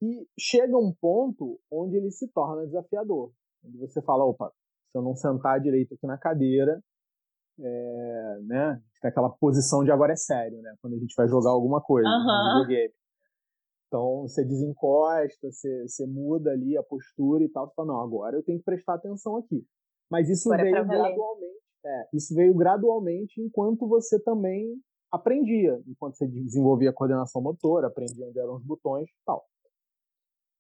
E 0.02 0.28
chega 0.40 0.78
um 0.78 0.94
ponto 0.94 1.60
onde 1.72 1.98
ele 1.98 2.12
se 2.12 2.28
torna 2.30 2.66
desafiador. 2.66 3.32
Onde 3.64 3.78
você 3.78 4.02
fala, 4.02 4.26
opa, 4.26 4.52
se 4.92 4.98
eu 4.98 5.02
não 5.02 5.16
sentar 5.16 5.60
direito 5.60 5.94
aqui 5.94 6.08
na 6.08 6.18
cadeira, 6.18 6.82
é, 7.60 8.40
né? 8.44 8.82
Tem 9.02 9.10
aquela 9.10 9.30
posição 9.30 9.84
de 9.84 9.92
agora 9.92 10.14
é 10.14 10.16
sério, 10.16 10.62
né? 10.62 10.74
Quando 10.82 10.96
a 10.96 11.00
gente 11.00 11.14
vai 11.16 11.28
jogar 11.28 11.52
alguma 11.52 11.82
coisa 11.82 12.08
uhum. 12.08 12.24
no 12.24 12.62
videogame. 12.62 12.94
Então 13.90 14.22
você 14.22 14.46
desencosta, 14.46 15.52
você, 15.52 15.88
você 15.88 16.06
muda 16.06 16.52
ali 16.52 16.78
a 16.78 16.84
postura 16.84 17.44
e 17.44 17.50
tal, 17.50 17.68
você 17.68 17.74
fala, 17.74 17.88
não, 17.88 18.02
agora 18.02 18.38
eu 18.38 18.44
tenho 18.44 18.60
que 18.60 18.66
prestar 18.66 18.94
atenção 18.94 19.36
aqui. 19.38 19.66
Mas 20.10 20.30
isso 20.30 20.52
agora 20.54 20.70
é 20.70 20.72
veio 20.72 20.84
é 20.84 20.88
gradualmente. 20.88 21.60
É, 21.84 22.10
isso 22.14 22.36
veio 22.36 22.54
gradualmente 22.54 23.42
enquanto 23.42 23.88
você 23.88 24.22
também 24.22 24.80
aprendia, 25.12 25.82
enquanto 25.88 26.18
você 26.18 26.28
desenvolvia 26.28 26.92
a 26.92 26.94
coordenação 26.94 27.42
motora, 27.42 27.88
aprendia 27.88 28.28
onde 28.28 28.40
eram 28.40 28.56
os 28.56 28.64
botões 28.64 29.10
e 29.10 29.26
tal. 29.26 29.44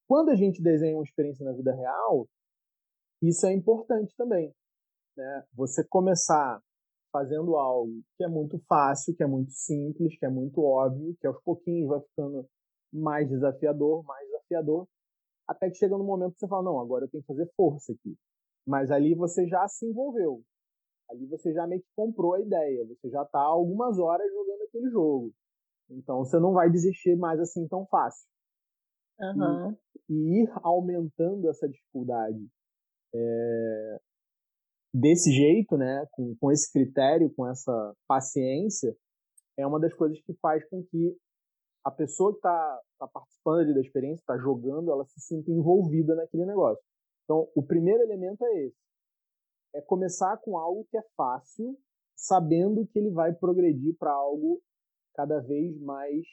Quando 0.07 0.29
a 0.29 0.35
gente 0.35 0.61
desenha 0.61 0.95
uma 0.97 1.03
experiência 1.03 1.45
na 1.45 1.53
vida 1.53 1.71
real, 1.71 2.27
isso 3.21 3.45
é 3.45 3.53
importante 3.53 4.15
também. 4.17 4.51
Né? 5.15 5.43
Você 5.53 5.83
começar 5.87 6.59
fazendo 7.11 7.57
algo 7.57 8.01
que 8.17 8.23
é 8.23 8.27
muito 8.27 8.59
fácil, 8.67 9.15
que 9.15 9.21
é 9.21 9.27
muito 9.27 9.51
simples, 9.51 10.17
que 10.17 10.25
é 10.25 10.29
muito 10.29 10.63
óbvio, 10.63 11.15
que 11.19 11.27
aos 11.27 11.39
pouquinhos 11.43 11.89
vai 11.89 12.01
ficando 12.01 12.47
mais 12.91 13.29
desafiador, 13.29 14.03
mais 14.03 14.25
desafiador, 14.27 14.87
até 15.47 15.69
que 15.69 15.77
chega 15.77 15.97
no 15.97 16.03
momento 16.03 16.33
que 16.33 16.39
você 16.39 16.47
fala, 16.47 16.63
não, 16.63 16.79
agora 16.79 17.05
eu 17.05 17.09
tenho 17.09 17.23
que 17.23 17.27
fazer 17.27 17.49
força 17.55 17.91
aqui. 17.91 18.15
Mas 18.67 18.91
ali 18.91 19.15
você 19.15 19.47
já 19.47 19.67
se 19.67 19.85
envolveu. 19.85 20.43
Ali 21.09 21.25
você 21.25 21.51
já 21.53 21.65
meio 21.65 21.81
que 21.81 21.87
comprou 21.95 22.35
a 22.35 22.39
ideia, 22.39 22.85
você 22.85 23.09
já 23.09 23.23
está 23.23 23.39
algumas 23.39 23.97
horas 23.97 24.31
jogando 24.31 24.61
aquele 24.63 24.89
jogo. 24.91 25.33
Então 25.89 26.19
você 26.19 26.39
não 26.39 26.53
vai 26.53 26.69
desistir 26.69 27.15
mais 27.15 27.39
assim 27.39 27.67
tão 27.67 27.85
fácil. 27.87 28.27
Uhum. 29.19 29.75
E, 30.07 30.13
e, 30.13 30.43
ir 30.43 30.51
aumentando 30.61 31.49
essa 31.49 31.67
dificuldade 31.67 32.47
é, 33.13 33.99
desse 34.93 35.31
jeito, 35.31 35.77
né, 35.77 36.05
com, 36.11 36.35
com 36.39 36.51
esse 36.51 36.71
critério, 36.71 37.33
com 37.35 37.47
essa 37.47 37.95
paciência, 38.07 38.95
é 39.57 39.65
uma 39.65 39.79
das 39.79 39.93
coisas 39.93 40.21
que 40.21 40.33
faz 40.35 40.63
com 40.69 40.83
que 40.83 41.17
a 41.83 41.91
pessoa 41.91 42.31
que 42.31 42.37
está 42.37 42.81
tá 42.99 43.07
participando 43.07 43.59
ali 43.59 43.73
da 43.73 43.81
experiência, 43.81 44.21
está 44.21 44.37
jogando, 44.37 44.91
ela 44.91 45.05
se 45.05 45.19
sinta 45.21 45.51
envolvida 45.51 46.15
naquele 46.15 46.45
negócio. 46.45 46.83
Então, 47.23 47.47
o 47.55 47.63
primeiro 47.63 48.03
elemento 48.03 48.43
é 48.43 48.65
esse. 48.65 48.77
É 49.75 49.81
começar 49.81 50.37
com 50.37 50.57
algo 50.57 50.85
que 50.89 50.97
é 50.97 51.03
fácil, 51.15 51.77
sabendo 52.15 52.87
que 52.87 52.99
ele 52.99 53.11
vai 53.11 53.33
progredir 53.33 53.95
para 53.97 54.11
algo 54.11 54.61
cada 55.13 55.39
vez 55.39 55.79
mais 55.79 56.25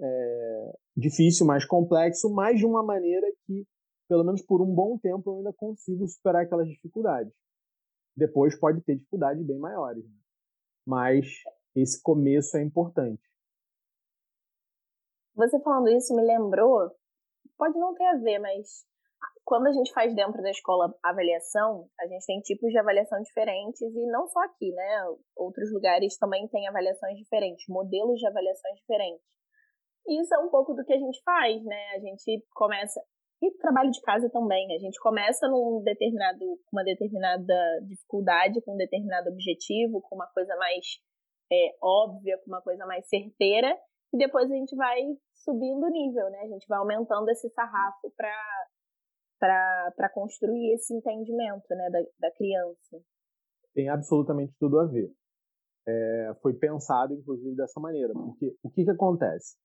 é, 0.00 0.78
difícil, 0.96 1.46
mais 1.46 1.64
complexo, 1.64 2.32
mas 2.32 2.58
de 2.58 2.66
uma 2.66 2.82
maneira 2.82 3.26
que, 3.46 3.66
pelo 4.08 4.24
menos 4.24 4.42
por 4.42 4.60
um 4.60 4.74
bom 4.74 4.98
tempo, 4.98 5.30
eu 5.30 5.36
ainda 5.38 5.52
consigo 5.52 6.06
superar 6.06 6.44
aquelas 6.44 6.68
dificuldades. 6.68 7.32
Depois 8.16 8.58
pode 8.58 8.82
ter 8.82 8.96
dificuldades 8.96 9.44
bem 9.44 9.58
maiores. 9.58 10.04
Né? 10.04 10.16
Mas 10.86 11.26
esse 11.74 12.00
começo 12.02 12.56
é 12.56 12.62
importante. 12.62 13.22
Você 15.34 15.60
falando 15.60 15.88
isso 15.88 16.14
me 16.14 16.22
lembrou, 16.22 16.90
pode 17.56 17.78
não 17.78 17.94
ter 17.94 18.04
a 18.04 18.16
ver, 18.16 18.38
mas 18.38 18.84
quando 19.44 19.66
a 19.66 19.72
gente 19.72 19.92
faz 19.92 20.14
dentro 20.14 20.42
da 20.42 20.50
escola 20.50 20.94
avaliação, 21.02 21.88
a 22.00 22.06
gente 22.06 22.26
tem 22.26 22.40
tipos 22.40 22.70
de 22.70 22.78
avaliação 22.78 23.20
diferentes 23.22 23.80
e 23.80 24.06
não 24.06 24.26
só 24.28 24.40
aqui, 24.40 24.70
né? 24.72 25.04
Outros 25.36 25.72
lugares 25.72 26.16
também 26.18 26.46
têm 26.48 26.68
avaliações 26.68 27.16
diferentes, 27.18 27.64
modelos 27.68 28.18
de 28.18 28.26
avaliações 28.26 28.76
diferentes. 28.76 29.24
Isso 30.06 30.34
é 30.34 30.38
um 30.38 30.50
pouco 30.50 30.74
do 30.74 30.84
que 30.84 30.92
a 30.92 30.98
gente 30.98 31.20
faz, 31.22 31.64
né? 31.64 31.94
A 31.94 32.00
gente 32.00 32.44
começa 32.54 33.00
e 33.42 33.50
trabalho 33.58 33.90
de 33.90 34.00
casa 34.00 34.30
também. 34.30 34.72
A 34.74 34.78
gente 34.78 35.00
começa 35.00 35.48
num 35.48 35.82
determinado, 35.82 36.38
com 36.38 36.76
uma 36.76 36.84
determinada 36.84 37.80
dificuldade, 37.88 38.62
com 38.62 38.74
um 38.74 38.76
determinado 38.76 39.30
objetivo, 39.30 40.00
com 40.00 40.14
uma 40.14 40.28
coisa 40.28 40.54
mais 40.56 40.86
é, 41.52 41.76
óbvia, 41.82 42.38
com 42.38 42.50
uma 42.50 42.62
coisa 42.62 42.86
mais 42.86 43.08
certeira, 43.08 43.76
e 44.12 44.18
depois 44.18 44.50
a 44.50 44.54
gente 44.54 44.76
vai 44.76 45.00
subindo 45.34 45.86
o 45.86 45.90
nível, 45.90 46.28
né? 46.30 46.40
A 46.40 46.48
gente 46.48 46.66
vai 46.68 46.78
aumentando 46.78 47.28
esse 47.30 47.48
sarrafo 47.50 48.12
para 49.38 50.08
construir 50.10 50.74
esse 50.74 50.94
entendimento 50.94 51.66
né, 51.70 51.90
da, 51.90 52.02
da 52.20 52.30
criança. 52.36 53.00
Tem 53.74 53.88
absolutamente 53.88 54.54
tudo 54.58 54.78
a 54.78 54.86
ver. 54.86 55.10
É, 55.88 56.34
foi 56.42 56.54
pensado, 56.54 57.14
inclusive, 57.14 57.56
dessa 57.56 57.80
maneira. 57.80 58.12
Porque 58.12 58.54
o 58.62 58.70
que, 58.70 58.84
que 58.84 58.90
acontece? 58.90 59.56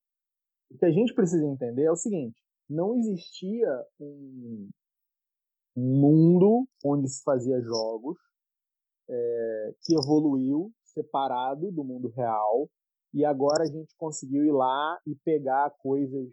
O 0.72 0.78
que 0.78 0.86
a 0.86 0.92
gente 0.92 1.14
precisa 1.14 1.46
entender 1.46 1.84
é 1.84 1.92
o 1.92 1.96
seguinte: 1.96 2.42
não 2.70 2.96
existia 2.96 3.70
um 4.00 4.70
mundo 5.76 6.66
onde 6.84 7.08
se 7.08 7.22
fazia 7.24 7.62
jogos 7.62 8.18
é, 9.10 9.76
que 9.84 9.94
evoluiu 9.94 10.72
separado 10.84 11.72
do 11.72 11.84
mundo 11.84 12.10
real 12.10 12.68
e 13.14 13.26
agora 13.26 13.64
a 13.64 13.68
gente 13.68 13.96
conseguiu 13.98 14.44
ir 14.44 14.52
lá 14.52 15.00
e 15.06 15.16
pegar 15.16 15.70
coisas 15.80 16.30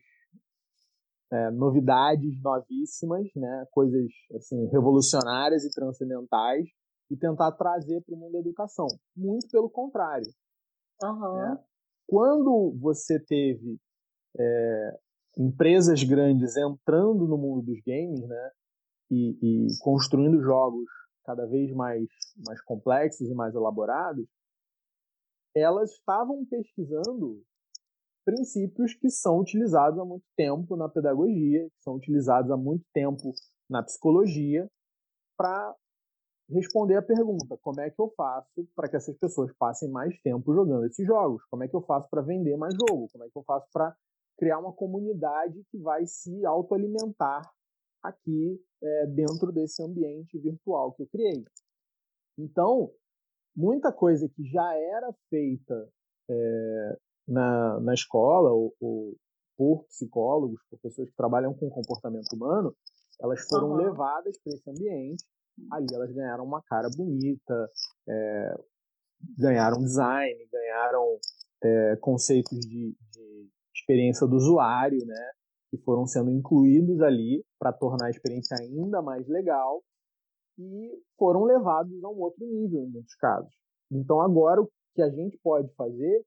é, 1.32 1.50
novidades 1.50 2.40
novíssimas, 2.42 3.26
né, 3.34 3.66
coisas 3.70 4.10
assim 4.36 4.66
revolucionárias 4.66 5.64
e 5.64 5.70
transcendentais 5.70 6.66
e 7.10 7.16
tentar 7.16 7.52
trazer 7.52 8.02
para 8.02 8.14
o 8.14 8.18
mundo 8.18 8.32
da 8.32 8.38
educação. 8.38 8.86
Muito 9.16 9.48
pelo 9.48 9.68
contrário. 9.68 10.30
Uhum. 11.02 11.34
Né? 11.36 11.58
Quando 12.06 12.76
você 12.80 13.18
teve 13.18 13.78
é, 14.38 14.98
empresas 15.38 16.02
grandes 16.04 16.56
entrando 16.56 17.26
no 17.26 17.36
mundo 17.36 17.64
dos 17.66 17.80
games, 17.84 18.20
né, 18.20 18.50
e, 19.10 19.38
e 19.42 19.78
construindo 19.80 20.40
jogos 20.42 20.88
cada 21.24 21.46
vez 21.46 21.72
mais, 21.72 22.06
mais 22.46 22.60
complexos 22.62 23.28
e 23.28 23.34
mais 23.34 23.54
elaborados, 23.54 24.26
elas 25.54 25.92
estavam 25.92 26.44
pesquisando 26.46 27.42
princípios 28.24 28.94
que 28.94 29.10
são 29.10 29.38
utilizados 29.38 29.98
há 29.98 30.04
muito 30.04 30.24
tempo 30.36 30.76
na 30.76 30.88
pedagogia, 30.88 31.68
que 31.68 31.82
são 31.82 31.94
utilizados 31.94 32.50
há 32.50 32.56
muito 32.56 32.84
tempo 32.92 33.32
na 33.68 33.82
psicologia, 33.82 34.68
para 35.36 35.74
responder 36.48 36.96
a 36.96 37.02
pergunta: 37.02 37.56
como 37.60 37.80
é 37.80 37.90
que 37.90 38.00
eu 38.00 38.12
faço 38.16 38.66
para 38.74 38.88
que 38.88 38.96
essas 38.96 39.16
pessoas 39.18 39.52
passem 39.58 39.90
mais 39.90 40.18
tempo 40.20 40.54
jogando 40.54 40.86
esses 40.86 41.06
jogos? 41.06 41.44
Como 41.50 41.62
é 41.62 41.68
que 41.68 41.76
eu 41.76 41.82
faço 41.82 42.08
para 42.08 42.22
vender 42.22 42.56
mais 42.56 42.74
jogo? 42.74 43.08
Como 43.12 43.24
é 43.24 43.28
que 43.28 43.38
eu 43.38 43.44
faço 43.44 43.68
para 43.72 43.94
criar 44.38 44.58
uma 44.58 44.72
comunidade 44.72 45.62
que 45.70 45.78
vai 45.78 46.06
se 46.06 46.44
autoalimentar 46.44 47.42
aqui 48.02 48.60
é, 48.82 49.06
dentro 49.06 49.52
desse 49.52 49.82
ambiente 49.82 50.38
virtual 50.38 50.92
que 50.92 51.02
eu 51.02 51.06
criei? 51.06 51.44
Então, 52.36 52.90
muita 53.56 53.92
coisa 53.92 54.28
que 54.28 54.44
já 54.44 54.74
era 54.74 55.12
feita 55.30 55.88
é, 56.28 56.98
na, 57.28 57.80
na 57.80 57.94
escola 57.94 58.50
ou, 58.50 58.74
ou, 58.80 59.16
por 59.56 59.84
psicólogos, 59.84 60.60
por 60.68 60.78
pessoas 60.80 61.08
que 61.08 61.16
trabalham 61.16 61.54
com 61.54 61.70
comportamento 61.70 62.32
humano, 62.34 62.74
elas 63.20 63.46
foram 63.46 63.70
uhum. 63.70 63.76
levadas 63.76 64.36
para 64.42 64.52
esse 64.52 64.68
ambiente. 64.68 65.24
Ali 65.70 65.86
elas 65.94 66.12
ganharam 66.12 66.44
uma 66.44 66.60
cara 66.62 66.88
bonita, 66.96 67.70
é, 68.08 68.54
ganharam 69.38 69.78
design, 69.78 70.34
ganharam 70.50 71.18
é, 71.62 71.96
conceitos 71.96 72.58
de, 72.58 72.96
de, 73.12 73.50
experiência 73.72 74.26
do 74.26 74.34
usuário, 74.34 75.04
né? 75.06 75.30
Que 75.70 75.78
foram 75.78 76.06
sendo 76.06 76.30
incluídos 76.30 77.00
ali 77.00 77.44
para 77.58 77.72
tornar 77.72 78.06
a 78.06 78.10
experiência 78.10 78.56
ainda 78.56 79.00
mais 79.00 79.28
legal 79.28 79.82
e 80.58 81.02
foram 81.18 81.44
levados 81.44 82.02
a 82.04 82.08
um 82.08 82.20
outro 82.20 82.44
nível 82.46 82.82
em 82.82 82.90
muitos 82.90 83.14
casos. 83.16 83.52
Então 83.90 84.20
agora 84.20 84.62
o 84.62 84.70
que 84.94 85.02
a 85.02 85.10
gente 85.10 85.38
pode 85.38 85.72
fazer 85.74 86.24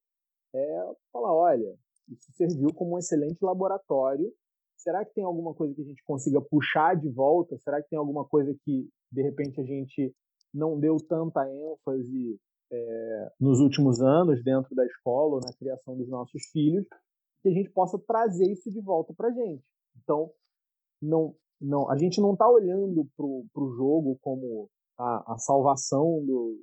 é 0.53 0.91
falar, 1.11 1.33
olha, 1.33 1.75
isso 2.09 2.31
serviu 2.33 2.73
como 2.73 2.95
um 2.95 2.99
excelente 2.99 3.43
laboratório. 3.43 4.31
Será 4.77 5.03
que 5.03 5.13
tem 5.13 5.23
alguma 5.23 5.53
coisa 5.53 5.73
que 5.73 5.81
a 5.81 5.85
gente 5.85 6.03
consiga 6.03 6.41
puxar 6.41 6.95
de 6.95 7.09
volta? 7.09 7.57
Será 7.57 7.81
que 7.81 7.89
tem 7.89 7.99
alguma 7.99 8.25
coisa 8.25 8.55
que 8.63 8.87
de 9.11 9.21
repente 9.21 9.59
a 9.59 9.63
gente 9.63 10.13
não 10.53 10.79
deu 10.79 10.97
tanta 10.97 11.49
ênfase 11.49 12.39
é, 12.71 13.31
nos 13.39 13.59
últimos 13.59 14.01
anos 14.01 14.43
dentro 14.43 14.75
da 14.75 14.85
escola 14.85 15.35
ou 15.35 15.41
na 15.41 15.53
criação 15.53 15.97
dos 15.97 16.07
nossos 16.09 16.45
filhos, 16.51 16.85
que 17.41 17.49
a 17.49 17.51
gente 17.51 17.69
possa 17.69 17.97
trazer 17.99 18.51
isso 18.51 18.71
de 18.71 18.81
volta 18.81 19.13
para 19.13 19.29
a 19.29 19.31
gente. 19.31 19.63
Então, 20.01 20.31
não, 21.01 21.35
não, 21.59 21.89
a 21.89 21.97
gente 21.97 22.21
não 22.21 22.33
está 22.33 22.49
olhando 22.49 23.07
para 23.15 23.25
o 23.25 23.71
jogo 23.75 24.17
como 24.21 24.69
a, 24.97 25.33
a 25.33 25.37
salvação 25.37 26.23
do, 26.25 26.57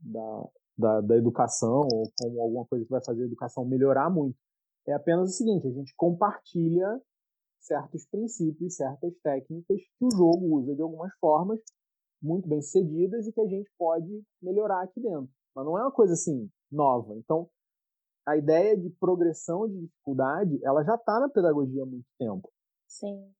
da, 0.00 0.48
da, 0.76 1.00
da 1.00 1.16
educação 1.16 1.86
ou 1.92 2.10
como 2.18 2.40
alguma 2.40 2.66
coisa 2.66 2.84
que 2.84 2.90
vai 2.90 3.04
fazer 3.04 3.22
a 3.22 3.26
educação 3.26 3.64
melhorar 3.64 4.10
muito. 4.10 4.36
É 4.86 4.92
apenas 4.92 5.30
o 5.30 5.32
seguinte: 5.32 5.66
a 5.66 5.70
gente 5.70 5.94
compartilha 5.96 7.00
certos 7.60 8.06
princípios, 8.06 8.76
certas 8.76 9.14
técnicas 9.22 9.80
que 9.98 10.04
o 10.04 10.10
jogo 10.10 10.56
usa 10.56 10.74
de 10.74 10.82
algumas 10.82 11.12
formas 11.20 11.60
muito 12.22 12.48
bem 12.48 12.60
sucedidas 12.60 13.26
e 13.26 13.32
que 13.32 13.40
a 13.40 13.46
gente 13.46 13.70
pode 13.78 14.22
melhorar 14.42 14.82
aqui 14.82 15.00
dentro. 15.00 15.28
Mas 15.54 15.64
não 15.64 15.78
é 15.78 15.82
uma 15.82 15.92
coisa 15.92 16.14
assim 16.14 16.50
nova. 16.70 17.16
Então, 17.16 17.48
a 18.26 18.36
ideia 18.36 18.76
de 18.76 18.90
progressão 18.90 19.68
de 19.68 19.80
dificuldade, 19.80 20.58
ela 20.62 20.84
já 20.84 20.94
está 20.94 21.18
na 21.20 21.28
pedagogia 21.28 21.82
há 21.82 21.86
muito 21.86 22.06
tempo. 22.18 22.50
Sim. 22.86 23.32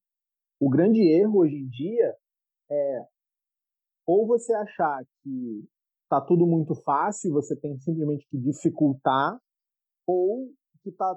O 0.60 0.68
grande 0.68 1.00
erro 1.00 1.38
hoje 1.38 1.56
em 1.56 1.68
dia 1.68 2.14
é 2.70 3.06
ou 4.06 4.26
você 4.26 4.52
achar 4.52 5.02
que 5.22 5.64
tá 6.08 6.20
tudo 6.20 6.46
muito 6.46 6.74
fácil, 6.74 7.32
você 7.32 7.56
tem 7.56 7.78
simplesmente 7.78 8.26
que 8.28 8.36
dificultar, 8.36 9.40
ou 10.06 10.50
que 10.82 10.90
tá 10.92 11.16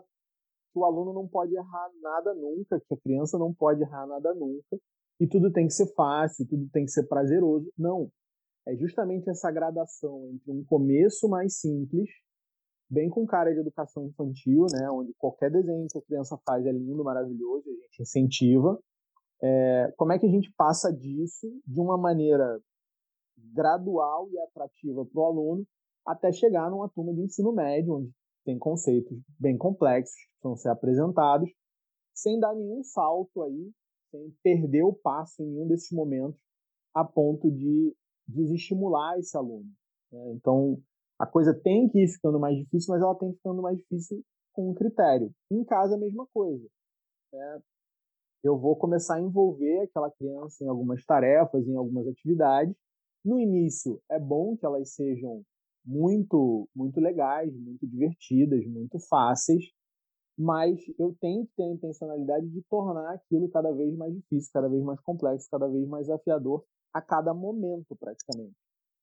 que 0.71 0.79
o 0.79 0.86
aluno 0.86 1.13
não 1.13 1.27
pode 1.27 1.56
errar 1.56 1.89
nada 2.01 2.34
nunca, 2.34 2.79
que 2.79 2.93
a 2.93 2.97
criança 2.97 3.38
não 3.38 3.53
pode 3.53 3.82
errar 3.82 4.08
nada 4.08 4.34
nunca, 4.34 4.79
e 5.19 5.27
tudo 5.27 5.51
tem 5.51 5.67
que 5.67 5.73
ser 5.73 5.93
fácil, 5.93 6.47
tudo 6.47 6.69
tem 6.71 6.86
que 6.86 6.91
ser 6.91 7.08
prazeroso. 7.08 7.71
Não. 7.77 8.10
É 8.65 8.75
justamente 8.75 9.29
essa 9.29 9.51
gradação 9.51 10.29
entre 10.32 10.51
um 10.51 10.63
começo 10.63 11.27
mais 11.27 11.60
simples, 11.60 12.10
bem 12.89 13.10
com 13.10 13.25
cara 13.25 13.51
de 13.53 13.60
educação 13.60 14.06
infantil, 14.06 14.65
né, 14.71 14.89
onde 14.89 15.13
qualquer 15.15 15.51
desenho 15.51 15.88
que 15.88 15.97
a 15.97 16.01
criança 16.01 16.39
faz 16.45 16.65
é 16.65 16.71
lindo, 16.71 17.03
maravilhoso, 17.03 17.69
a 17.69 17.73
gente 17.73 18.01
incentiva. 18.01 18.79
É, 19.45 19.93
como 19.97 20.13
é 20.13 20.19
que 20.19 20.25
a 20.25 20.29
gente 20.29 20.49
passa 20.56 20.91
disso 20.91 21.47
de 21.67 21.77
uma 21.77 21.97
maneira 21.97 22.62
gradual 23.53 24.29
e 24.32 24.39
atrativa 24.39 25.06
para 25.06 25.21
o 25.21 25.25
aluno 25.25 25.67
até 26.06 26.32
chegar 26.32 26.71
numa 26.71 26.88
turma 26.88 27.13
de 27.13 27.21
ensino 27.21 27.51
médio, 27.51 27.95
onde 27.95 28.12
tem 28.45 28.58
conceitos 28.58 29.17
bem 29.38 29.58
complexos 29.58 30.15
que 30.15 30.43
vão 30.43 30.56
ser 30.56 30.69
apresentados, 30.69 31.49
sem 32.13 32.39
dar 32.39 32.56
nenhum 32.56 32.84
salto 32.84 33.43
aí, 33.43 33.71
sem 34.12 34.32
perder 34.41 34.84
o 34.84 34.93
passo 34.93 35.41
em 35.41 35.47
nenhum 35.47 35.67
desses 35.67 35.91
momentos, 35.91 36.39
a 36.93 37.03
ponto 37.03 37.51
de 37.51 37.93
desestimular 38.25 39.17
esse 39.19 39.36
aluno. 39.36 39.69
Né? 40.12 40.32
Então, 40.36 40.82
a 41.19 41.25
coisa 41.25 41.53
tem 41.53 41.89
que 41.89 42.03
ir 42.03 42.08
ficando 42.08 42.39
mais 42.39 42.58
difícil, 42.58 42.93
mas 42.93 43.01
ela 43.01 43.15
tem 43.15 43.34
ficando 43.34 43.62
mais 43.62 43.77
difícil 43.77 44.23
com 44.53 44.69
um 44.69 44.73
critério. 44.73 45.34
Em 45.51 45.63
casa, 45.65 45.95
a 45.95 45.99
mesma 45.99 46.27
coisa. 46.34 46.65
É, 47.34 47.62
eu 48.43 48.58
vou 48.58 48.75
começar 48.75 49.15
a 49.15 49.21
envolver 49.21 49.82
aquela 49.82 50.12
criança 50.12 50.63
em 50.63 50.67
algumas 50.67 51.06
tarefas, 51.06 51.67
em 51.67 51.75
algumas 51.75 52.08
atividades, 52.08 52.75
No 53.25 53.39
início, 53.39 54.01
é 54.12 54.19
bom 54.19 54.58
que 54.58 54.65
elas 54.65 54.93
sejam 54.93 55.43
muito, 55.86 56.67
muito 56.75 56.99
legais, 56.99 57.53
muito 57.56 57.88
divertidas, 57.88 58.65
muito 58.67 58.99
fáceis, 59.10 59.65
mas 60.38 60.79
eu 60.99 61.15
tenho 61.21 61.45
que 61.45 61.53
ter 61.56 61.63
a 61.63 61.71
intencionalidade 61.71 62.47
de 62.49 62.62
tornar 62.69 63.13
aquilo 63.13 63.49
cada 63.49 63.71
vez 63.71 63.95
mais 63.95 64.13
difícil, 64.13 64.51
cada 64.53 64.67
vez 64.69 64.84
mais 64.84 64.99
complexo, 65.01 65.47
cada 65.51 65.67
vez 65.67 65.88
mais 65.88 66.08
desafiador 66.08 66.65
a 66.93 67.01
cada 67.01 67.34
momento, 67.34 67.95
praticamente. 67.97 68.56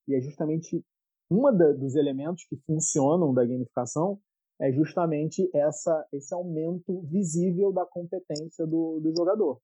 E 0.08 0.14
é 0.14 0.20
justamente 0.20 0.84
um 1.30 1.42
dos 1.78 1.94
elementos 1.94 2.44
que 2.48 2.56
funcionam 2.66 3.32
da 3.32 3.44
gamificação 3.44 4.20
é 4.60 4.70
justamente 4.72 5.48
essa, 5.54 6.06
esse 6.12 6.34
aumento 6.34 7.00
visível 7.02 7.72
da 7.72 7.86
competência 7.86 8.66
do, 8.66 9.00
do 9.00 9.12
jogador. 9.16 9.58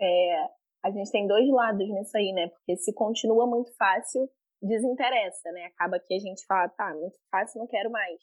É, 0.00 0.44
a 0.84 0.90
gente 0.90 1.10
tem 1.10 1.26
dois 1.26 1.48
lados 1.48 1.88
nisso 1.88 2.16
aí, 2.16 2.32
né? 2.32 2.48
Porque 2.48 2.76
se 2.76 2.92
continua 2.92 3.46
muito 3.46 3.72
fácil, 3.76 4.28
desinteressa, 4.60 5.50
né? 5.52 5.66
Acaba 5.66 6.00
que 6.00 6.14
a 6.14 6.18
gente 6.18 6.44
fala, 6.46 6.68
tá, 6.68 6.92
muito 6.94 7.16
fácil, 7.30 7.60
não 7.60 7.66
quero 7.66 7.90
mais. 7.90 8.20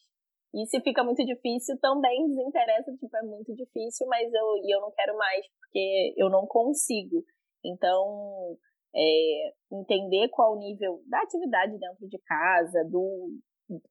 E 0.54 0.68
se 0.68 0.80
fica 0.82 1.04
muito 1.04 1.26
difícil, 1.26 1.80
também 1.80 2.28
desinteressa, 2.28 2.92
tipo, 2.94 3.18
é 3.18 3.24
muito 3.24 3.56
difícil, 3.56 4.06
mas 4.08 4.32
eu, 4.32 4.58
e 4.58 4.76
eu 4.76 4.82
não 4.82 4.92
quero 4.92 5.18
mais, 5.18 5.46
porque 5.60 6.14
eu 6.16 6.30
não 6.30 6.46
consigo. 6.46 7.24
Então, 7.66 8.56
é, 8.96 9.54
entender 9.72 10.30
qual 10.30 10.54
o 10.54 10.60
nível 10.60 11.02
da 11.08 11.22
atividade 11.22 11.80
dentro 11.80 12.08
de 12.08 12.20
casa, 12.20 12.84
do 12.84 13.32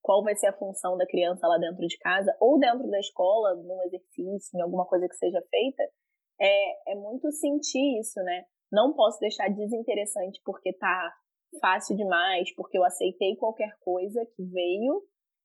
qual 0.01 0.23
vai 0.23 0.35
ser 0.37 0.49
a 0.49 0.59
função 0.59 0.97
da 0.97 1.07
criança 1.07 1.47
lá 1.47 1.59
dentro 1.59 1.87
de 1.87 1.99
casa, 1.99 2.35
ou 2.41 2.59
dentro 2.59 2.89
da 2.91 2.99
escola, 2.99 3.55
num 3.55 3.83
exercício, 3.85 4.57
em 4.57 4.63
alguma 4.63 4.87
coisa 4.87 5.09
que 5.09 5.17
seja 5.17 5.43
feita, 5.51 5.83
é, 6.41 6.93
é 6.93 6.95
muito 6.95 7.31
sentir 7.33 7.99
isso, 7.99 8.21
né? 8.23 8.45
Não 8.71 8.95
posso 8.95 9.19
deixar 9.21 9.49
desinteressante 9.49 10.41
porque 10.45 10.73
tá 10.73 11.13
fácil 11.61 11.97
demais, 11.97 12.55
porque 12.55 12.79
eu 12.79 12.85
aceitei 12.85 13.37
qualquer 13.37 13.77
coisa 13.81 14.25
que 14.35 14.43
veio, 14.45 15.03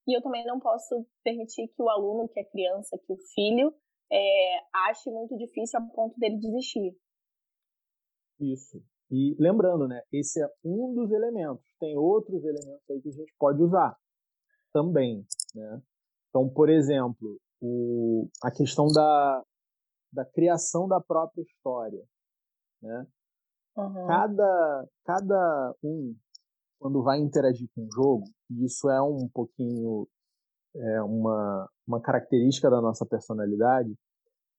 e 0.08 0.18
eu 0.18 0.22
também 0.22 0.46
não 0.46 0.60
posso 0.60 1.06
permitir 1.24 1.68
que 1.68 1.82
o 1.82 1.90
aluno, 1.90 2.30
que 2.30 2.40
a 2.40 2.50
criança, 2.50 2.98
que 2.98 3.12
o 3.12 3.18
filho, 3.34 3.74
é, 4.10 4.60
ache 4.88 5.12
muito 5.12 5.36
difícil 5.38 5.80
a 5.80 5.84
ponto 5.94 6.18
dele 6.18 6.38
desistir. 6.38 6.96
Isso. 8.40 8.82
E 9.12 9.36
lembrando, 9.40 9.88
né, 9.88 10.02
esse 10.12 10.42
é 10.42 10.48
um 10.64 10.94
dos 10.94 11.12
elementos. 11.12 11.66
Tem 11.80 11.98
outros 11.98 12.44
elementos 12.44 12.90
aí 12.90 13.02
que 13.02 13.10
a 13.10 13.12
gente 13.12 13.34
pode 13.38 13.62
usar 13.62 13.98
também, 14.72 15.26
né? 15.56 15.82
Então, 16.30 16.50
por 16.50 16.70
exemplo, 16.70 17.40
o, 17.62 18.28
a 18.44 18.52
questão 18.52 18.88
da, 18.88 19.44
da 20.12 20.26
criação 20.26 20.88
da 20.88 21.02
própria 21.02 21.42
história, 21.42 22.04
né? 22.82 23.08
Uhum. 23.76 24.08
Cada, 24.08 24.88
cada 25.06 25.76
um, 25.84 26.16
quando 26.80 27.04
vai 27.04 27.20
interagir 27.20 27.70
com 27.76 27.86
o 27.86 27.92
jogo, 27.92 28.24
e 28.50 28.66
isso 28.66 28.90
é 28.90 29.02
um 29.02 29.30
pouquinho 29.30 30.08
é 30.76 31.02
uma, 31.02 31.70
uma 31.88 32.02
característica 32.02 32.70
da 32.70 32.82
nossa 32.82 33.06
personalidade, 33.06 33.96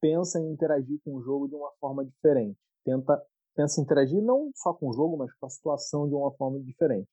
pensa 0.00 0.40
em 0.40 0.52
interagir 0.52 1.00
com 1.04 1.14
o 1.14 1.22
jogo 1.22 1.48
de 1.48 1.54
uma 1.54 1.70
forma 1.80 2.04
diferente. 2.04 2.58
Tenta, 2.84 3.22
pensa 3.54 3.80
em 3.80 3.84
interagir 3.84 4.22
não 4.22 4.50
só 4.54 4.72
com 4.74 4.88
o 4.88 4.92
jogo, 4.92 5.16
mas 5.16 5.32
com 5.34 5.46
a 5.46 5.50
situação 5.50 6.08
de 6.08 6.14
uma 6.14 6.32
forma 6.32 6.60
diferente. 6.60 7.08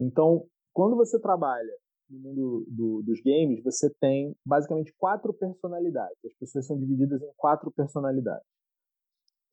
Então, 0.00 0.46
quando 0.72 0.96
você 0.96 1.18
trabalha 1.18 1.72
no 2.10 2.18
mundo 2.18 2.66
do, 2.68 3.02
dos 3.02 3.20
games, 3.22 3.62
você 3.62 3.88
tem 4.00 4.36
basicamente 4.44 4.92
quatro 4.98 5.32
personalidades. 5.32 6.18
As 6.24 6.34
pessoas 6.34 6.66
são 6.66 6.78
divididas 6.78 7.22
em 7.22 7.32
quatro 7.36 7.70
personalidades. 7.70 8.46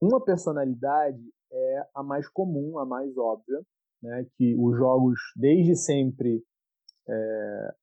Uma 0.02 0.24
personalidade 0.24 1.24
é 1.52 1.88
a 1.96 2.04
mais 2.04 2.28
comum, 2.30 2.78
a 2.78 2.86
mais 2.86 3.16
óbvia, 3.18 3.62
né, 4.02 4.26
que 4.36 4.56
os 4.60 4.78
jogos 4.78 5.20
desde 5.36 5.76
sempre 5.76 6.44
é, 7.08 7.76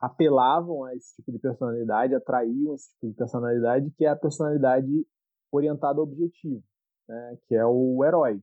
apelavam 0.00 0.84
a 0.84 0.94
esse 0.94 1.16
tipo 1.16 1.32
de 1.32 1.38
personalidade, 1.38 2.14
atraíam 2.14 2.74
esse 2.74 2.90
tipo 2.94 3.08
de 3.08 3.14
personalidade, 3.14 3.90
que 3.96 4.04
é 4.04 4.08
a 4.08 4.16
personalidade 4.16 5.06
orientada 5.52 5.98
ao 5.98 6.04
objetivo, 6.04 6.62
né, 7.08 7.38
que 7.46 7.54
é 7.54 7.64
o 7.64 8.04
herói. 8.04 8.40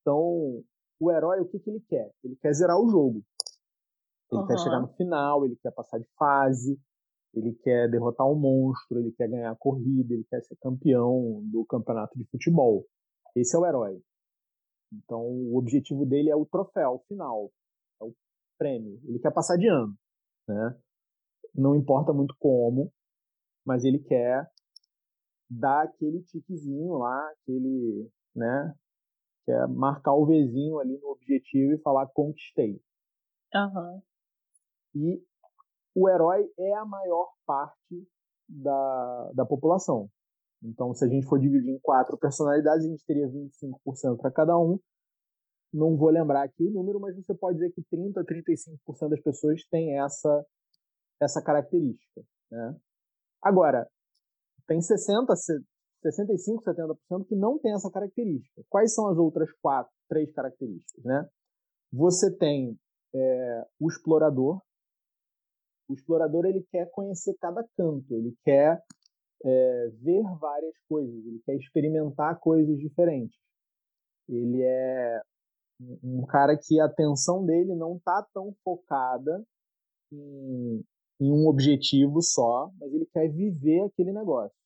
Então, 0.00 0.62
o 1.00 1.10
herói, 1.10 1.40
o 1.40 1.46
que, 1.46 1.58
que 1.58 1.70
ele 1.70 1.80
quer? 1.88 2.10
Ele 2.24 2.36
quer 2.36 2.52
zerar 2.52 2.78
o 2.78 2.88
jogo. 2.88 3.22
Ele 4.32 4.40
uhum. 4.40 4.46
quer 4.46 4.58
chegar 4.58 4.80
no 4.80 4.88
final, 4.94 5.44
ele 5.44 5.56
quer 5.56 5.70
passar 5.72 5.98
de 5.98 6.08
fase, 6.18 6.80
ele 7.34 7.54
quer 7.62 7.90
derrotar 7.90 8.26
um 8.26 8.34
monstro, 8.34 8.98
ele 8.98 9.12
quer 9.12 9.28
ganhar 9.28 9.50
a 9.50 9.56
corrida, 9.56 10.14
ele 10.14 10.24
quer 10.24 10.42
ser 10.42 10.56
campeão 10.56 11.42
do 11.50 11.64
campeonato 11.66 12.18
de 12.18 12.24
futebol. 12.24 12.86
Esse 13.36 13.56
é 13.56 13.58
o 13.58 13.66
herói. 13.66 14.02
Então, 14.92 15.20
o 15.20 15.56
objetivo 15.56 16.04
dele 16.04 16.30
é 16.30 16.36
o 16.36 16.46
troféu 16.46 17.02
final, 17.08 17.50
é 18.00 18.04
o 18.04 18.14
prêmio. 18.58 19.00
Ele 19.04 19.18
quer 19.18 19.32
passar 19.32 19.56
de 19.56 19.66
ano, 19.66 19.94
né? 20.48 20.78
Não 21.54 21.74
importa 21.74 22.12
muito 22.12 22.34
como, 22.38 22.92
mas 23.64 23.84
ele 23.84 23.98
quer 23.98 24.50
dar 25.48 25.82
aquele 25.82 26.22
tiquezinho 26.22 26.94
lá, 26.94 27.30
aquele, 27.30 28.10
né? 28.34 28.74
Quer 29.44 29.66
marcar 29.68 30.14
o 30.14 30.26
Vzinho 30.26 30.78
ali 30.78 30.98
no 30.98 31.10
objetivo 31.10 31.72
e 31.72 31.82
falar 31.82 32.06
conquistei. 32.08 32.80
Uhum. 33.54 34.02
E 34.94 35.22
o 35.94 36.08
herói 36.08 36.48
é 36.58 36.74
a 36.74 36.84
maior 36.84 37.28
parte 37.46 38.08
da, 38.48 39.30
da 39.34 39.46
população. 39.46 40.08
Então, 40.62 40.94
se 40.94 41.04
a 41.04 41.08
gente 41.08 41.26
for 41.26 41.40
dividir 41.40 41.70
em 41.70 41.80
quatro 41.80 42.16
personalidades, 42.16 42.86
a 42.86 42.88
gente 42.88 43.04
teria 43.04 43.28
25% 43.28 44.18
para 44.18 44.30
cada 44.30 44.56
um. 44.56 44.78
Não 45.72 45.96
vou 45.96 46.10
lembrar 46.10 46.44
aqui 46.44 46.64
o 46.64 46.70
número, 46.70 47.00
mas 47.00 47.16
você 47.16 47.34
pode 47.34 47.58
dizer 47.58 47.72
que 47.72 47.82
30% 47.82 48.18
a 48.18 48.24
35% 48.24 49.08
das 49.08 49.20
pessoas 49.20 49.64
têm 49.70 49.98
essa, 49.98 50.46
essa 51.20 51.42
característica. 51.42 52.22
Né? 52.50 52.76
Agora, 53.42 53.88
tem 54.66 54.78
60%, 54.78 55.26
65%, 56.04 56.62
70% 56.62 57.26
que 57.26 57.34
não 57.34 57.58
tem 57.58 57.72
essa 57.72 57.90
característica. 57.90 58.62
Quais 58.68 58.94
são 58.94 59.08
as 59.08 59.18
outras 59.18 59.50
quatro, 59.60 59.92
três 60.08 60.30
características? 60.32 61.04
Né? 61.04 61.28
Você 61.92 62.30
tem 62.36 62.78
é, 63.14 63.66
o 63.80 63.88
explorador, 63.88 64.62
o 65.92 65.94
explorador 65.94 66.46
ele 66.46 66.62
quer 66.70 66.90
conhecer 66.90 67.34
cada 67.34 67.62
canto, 67.76 68.14
ele 68.14 68.34
quer 68.44 68.82
é, 69.44 69.88
ver 70.00 70.22
várias 70.38 70.74
coisas, 70.88 71.14
ele 71.26 71.40
quer 71.44 71.54
experimentar 71.56 72.38
coisas 72.40 72.78
diferentes. 72.78 73.38
Ele 74.28 74.62
é 74.62 75.22
um 76.02 76.24
cara 76.24 76.56
que 76.56 76.80
a 76.80 76.86
atenção 76.86 77.44
dele 77.44 77.74
não 77.74 77.96
está 77.96 78.26
tão 78.32 78.54
focada 78.64 79.44
em, 80.12 80.84
em, 81.20 81.32
um 81.32 81.46
objetivo 81.48 82.22
só, 82.22 82.70
mas 82.78 82.92
ele 82.92 83.06
quer 83.06 83.28
viver 83.28 83.82
aquele 83.82 84.12
negócio 84.12 84.56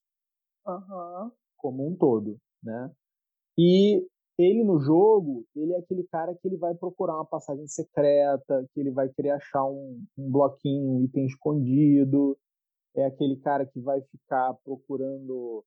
uhum. 0.66 1.30
como 1.56 1.88
um 1.88 1.96
todo, 1.96 2.38
né? 2.62 2.90
E 3.58 4.06
ele 4.38 4.62
no 4.64 4.78
jogo, 4.78 5.46
ele 5.54 5.72
é 5.72 5.78
aquele 5.78 6.04
cara 6.04 6.34
que 6.34 6.46
ele 6.46 6.56
vai 6.56 6.74
procurar 6.74 7.14
uma 7.14 7.24
passagem 7.24 7.66
secreta, 7.66 8.66
que 8.72 8.80
ele 8.80 8.90
vai 8.90 9.08
querer 9.08 9.30
achar 9.30 9.64
um, 9.64 10.04
um 10.16 10.30
bloquinho, 10.30 10.90
um 10.90 11.04
item 11.04 11.26
escondido, 11.26 12.36
é 12.94 13.06
aquele 13.06 13.36
cara 13.36 13.66
que 13.66 13.80
vai 13.80 14.00
ficar 14.02 14.54
procurando 14.64 15.64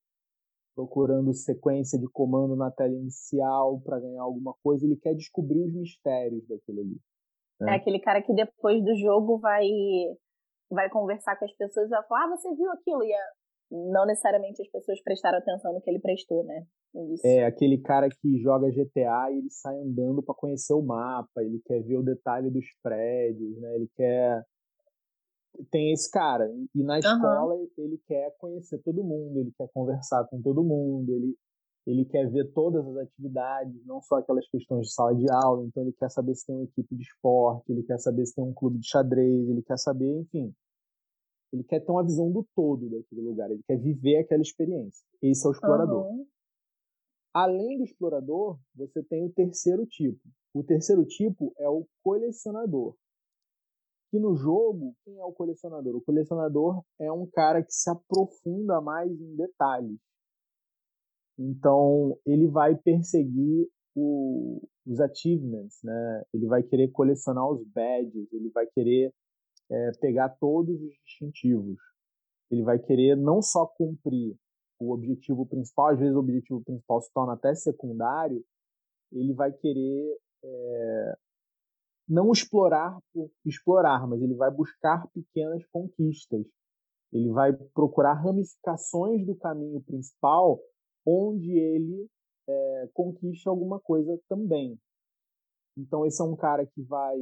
procurando 0.75 1.33
sequência 1.33 1.99
de 1.99 2.07
comando 2.07 2.55
na 2.55 2.71
tela 2.71 2.93
inicial 2.93 3.81
para 3.81 3.99
ganhar 3.99 4.21
alguma 4.21 4.53
coisa, 4.63 4.85
ele 4.85 4.95
quer 4.95 5.13
descobrir 5.13 5.59
os 5.59 5.73
mistérios 5.73 6.47
daquele 6.47 6.79
ali. 6.79 7.01
Né? 7.59 7.73
É 7.73 7.75
aquele 7.75 7.99
cara 7.99 8.21
que 8.21 8.33
depois 8.33 8.81
do 8.83 8.95
jogo 8.95 9.37
vai 9.39 9.67
vai 10.71 10.89
conversar 10.89 11.35
com 11.37 11.45
as 11.45 11.51
pessoas 11.53 11.87
e 11.87 11.89
vai 11.89 12.03
falar, 12.03 12.25
ah, 12.25 12.37
você 12.37 12.53
viu 12.55 12.71
aquilo? 12.71 13.03
E 13.03 13.11
é 13.11 13.29
não 13.71 14.05
necessariamente 14.05 14.61
as 14.61 14.67
pessoas 14.67 15.01
prestaram 15.01 15.37
atenção 15.37 15.73
no 15.73 15.81
que 15.81 15.89
ele 15.89 15.99
prestou, 15.99 16.43
né? 16.43 16.65
Isso. 17.13 17.25
É 17.25 17.45
aquele 17.45 17.77
cara 17.77 18.09
que 18.09 18.41
joga 18.41 18.71
GTA 18.71 19.31
e 19.31 19.37
ele 19.37 19.49
sai 19.49 19.77
andando 19.79 20.23
para 20.23 20.35
conhecer 20.35 20.73
o 20.73 20.81
mapa, 20.81 21.43
ele 21.43 21.61
quer 21.65 21.81
ver 21.83 21.97
o 21.97 22.03
detalhe 22.03 22.49
dos 22.49 22.65
prédios, 22.81 23.59
né? 23.59 23.75
Ele 23.75 23.89
quer 23.95 24.43
tem 25.71 25.91
esse 25.91 26.09
cara 26.09 26.49
e 26.73 26.83
na 26.83 26.99
escola 26.99 27.55
uhum. 27.55 27.67
ele 27.77 27.99
quer 28.07 28.33
conhecer 28.37 28.77
todo 28.79 29.03
mundo, 29.03 29.39
ele 29.39 29.51
quer 29.57 29.67
conversar 29.73 30.23
com 30.25 30.41
todo 30.41 30.63
mundo, 30.63 31.11
ele 31.11 31.35
ele 31.87 32.05
quer 32.05 32.29
ver 32.29 32.51
todas 32.53 32.85
as 32.87 32.97
atividades, 32.97 33.83
não 33.85 34.01
só 34.01 34.17
aquelas 34.17 34.47
questões 34.47 34.87
de 34.87 34.93
sala 34.93 35.15
de 35.15 35.25
aula, 35.31 35.65
então 35.65 35.81
ele 35.81 35.93
quer 35.93 36.09
saber 36.09 36.35
se 36.35 36.45
tem 36.45 36.55
uma 36.55 36.65
equipe 36.65 36.95
de 36.95 37.01
esporte, 37.01 37.71
ele 37.71 37.83
quer 37.83 37.97
saber 37.97 38.25
se 38.25 38.35
tem 38.35 38.43
um 38.43 38.53
clube 38.53 38.77
de 38.77 38.87
xadrez, 38.87 39.49
ele 39.49 39.63
quer 39.63 39.77
saber, 39.77 40.19
enfim, 40.19 40.53
ele 41.51 41.63
quer 41.63 41.79
ter 41.79 41.91
uma 41.91 42.03
visão 42.03 42.31
do 42.31 42.45
todo 42.55 42.89
daquele 42.89 43.21
lugar, 43.21 43.49
ele 43.49 43.63
quer 43.63 43.77
viver 43.77 44.17
aquela 44.17 44.41
experiência. 44.41 45.05
Esse 45.21 45.45
é 45.45 45.49
o 45.49 45.51
explorador. 45.51 46.05
Uhum. 46.05 46.25
Além 47.33 47.77
do 47.77 47.83
explorador, 47.83 48.59
você 48.75 49.03
tem 49.03 49.25
o 49.25 49.31
terceiro 49.31 49.85
tipo. 49.85 50.21
O 50.53 50.63
terceiro 50.63 51.05
tipo 51.05 51.53
é 51.57 51.69
o 51.69 51.85
colecionador. 52.03 52.95
Que 54.11 54.19
no 54.19 54.35
jogo, 54.35 54.95
quem 55.03 55.19
é 55.19 55.23
o 55.23 55.31
colecionador? 55.31 55.95
O 55.95 56.01
colecionador 56.01 56.83
é 56.99 57.11
um 57.11 57.27
cara 57.27 57.63
que 57.63 57.71
se 57.71 57.89
aprofunda 57.89 58.81
mais 58.81 59.11
em 59.11 59.35
detalhes. 59.35 59.99
Então, 61.37 62.17
ele 62.25 62.47
vai 62.47 62.75
perseguir 62.75 63.69
o, 63.95 64.61
os 64.85 64.99
achievements, 64.99 65.79
né? 65.83 66.23
Ele 66.33 66.47
vai 66.47 66.63
querer 66.63 66.89
colecionar 66.89 67.47
os 67.49 67.63
badges, 67.67 68.27
ele 68.33 68.49
vai 68.49 68.65
querer 68.67 69.13
é, 69.69 69.91
pegar 69.99 70.29
todos 70.29 70.81
os 70.81 70.93
distintivos. 71.05 71.77
Ele 72.51 72.63
vai 72.63 72.79
querer 72.79 73.15
não 73.15 73.41
só 73.41 73.65
cumprir 73.65 74.35
o 74.79 74.93
objetivo 74.93 75.45
principal, 75.45 75.89
às 75.89 75.99
vezes 75.99 76.15
o 76.15 76.19
objetivo 76.19 76.63
principal 76.63 77.01
se 77.01 77.11
torna 77.13 77.33
até 77.33 77.53
secundário, 77.53 78.43
ele 79.11 79.33
vai 79.33 79.51
querer 79.51 80.17
é, 80.43 81.17
não 82.07 82.31
explorar 82.31 82.97
por 83.13 83.29
explorar, 83.45 84.07
mas 84.07 84.21
ele 84.21 84.35
vai 84.35 84.49
buscar 84.49 85.07
pequenas 85.09 85.63
conquistas. 85.67 86.45
Ele 87.11 87.29
vai 87.29 87.53
procurar 87.53 88.13
ramificações 88.13 89.25
do 89.25 89.35
caminho 89.35 89.81
principal 89.81 90.59
onde 91.05 91.51
ele 91.51 92.07
é, 92.47 92.89
conquiste 92.93 93.47
alguma 93.47 93.79
coisa 93.79 94.19
também. 94.27 94.77
Então, 95.77 96.05
esse 96.05 96.21
é 96.21 96.25
um 96.25 96.35
cara 96.35 96.65
que 96.65 96.81
vai, 96.83 97.17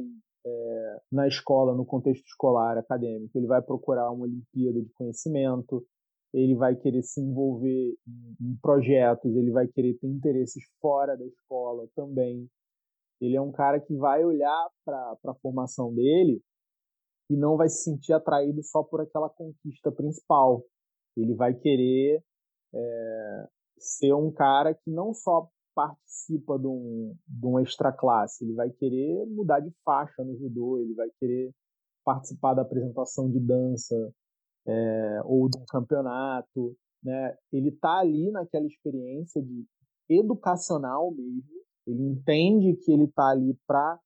é, 0.48 1.00
na 1.12 1.26
escola, 1.26 1.74
no 1.74 1.84
contexto 1.84 2.24
escolar, 2.26 2.78
acadêmico, 2.78 3.36
ele 3.36 3.46
vai 3.46 3.62
procurar 3.62 4.10
uma 4.10 4.24
Olimpíada 4.24 4.80
de 4.80 4.90
conhecimento, 4.90 5.84
ele 6.32 6.54
vai 6.54 6.74
querer 6.76 7.02
se 7.02 7.20
envolver 7.20 7.96
em, 8.06 8.36
em 8.40 8.56
projetos, 8.60 9.34
ele 9.34 9.50
vai 9.50 9.66
querer 9.66 9.94
ter 9.94 10.06
interesses 10.06 10.62
fora 10.80 11.16
da 11.16 11.26
escola 11.26 11.88
também. 11.94 12.48
Ele 13.20 13.36
é 13.36 13.40
um 13.40 13.50
cara 13.50 13.80
que 13.80 13.96
vai 13.96 14.24
olhar 14.24 14.68
para 14.84 15.16
a 15.26 15.34
formação 15.42 15.92
dele 15.92 16.40
e 17.30 17.36
não 17.36 17.56
vai 17.56 17.68
se 17.68 17.82
sentir 17.82 18.12
atraído 18.12 18.62
só 18.62 18.82
por 18.82 19.00
aquela 19.00 19.28
conquista 19.28 19.90
principal. 19.90 20.64
Ele 21.16 21.34
vai 21.34 21.54
querer 21.54 22.22
é, 22.74 23.48
ser 23.78 24.12
um 24.12 24.30
cara 24.30 24.74
que 24.74 24.90
não 24.90 25.12
só 25.12 25.48
participa 25.78 26.58
de 26.58 26.66
um, 26.66 27.14
de 27.28 27.46
um 27.46 27.60
extra 27.60 27.92
classe, 27.92 28.44
ele 28.44 28.52
vai 28.52 28.68
querer 28.68 29.24
mudar 29.26 29.60
de 29.60 29.72
faixa 29.84 30.24
no 30.24 30.36
judô, 30.36 30.76
ele 30.76 30.92
vai 30.92 31.08
querer 31.20 31.54
participar 32.04 32.54
da 32.54 32.62
apresentação 32.62 33.30
de 33.30 33.38
dança 33.38 33.94
é, 34.66 35.20
ou 35.24 35.48
de 35.48 35.56
um 35.56 35.64
campeonato, 35.66 36.76
né? 37.00 37.36
Ele 37.52 37.70
tá 37.70 38.00
ali 38.00 38.28
naquela 38.32 38.66
experiência 38.66 39.40
de 39.40 39.64
educacional 40.08 41.12
mesmo, 41.12 41.44
ele 41.86 42.02
entende 42.02 42.74
que 42.74 42.90
ele 42.90 43.04
está 43.04 43.28
ali 43.28 43.56
para 43.64 44.00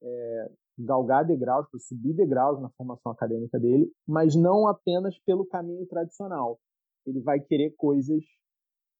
é, 0.00 0.52
galgar 0.78 1.26
degraus, 1.26 1.68
para 1.68 1.80
subir 1.80 2.14
degraus 2.14 2.60
na 2.62 2.70
formação 2.76 3.10
acadêmica 3.10 3.58
dele, 3.58 3.90
mas 4.06 4.36
não 4.36 4.68
apenas 4.68 5.18
pelo 5.26 5.44
caminho 5.44 5.84
tradicional. 5.86 6.60
Ele 7.04 7.20
vai 7.20 7.40
querer 7.40 7.74
coisas 7.76 8.22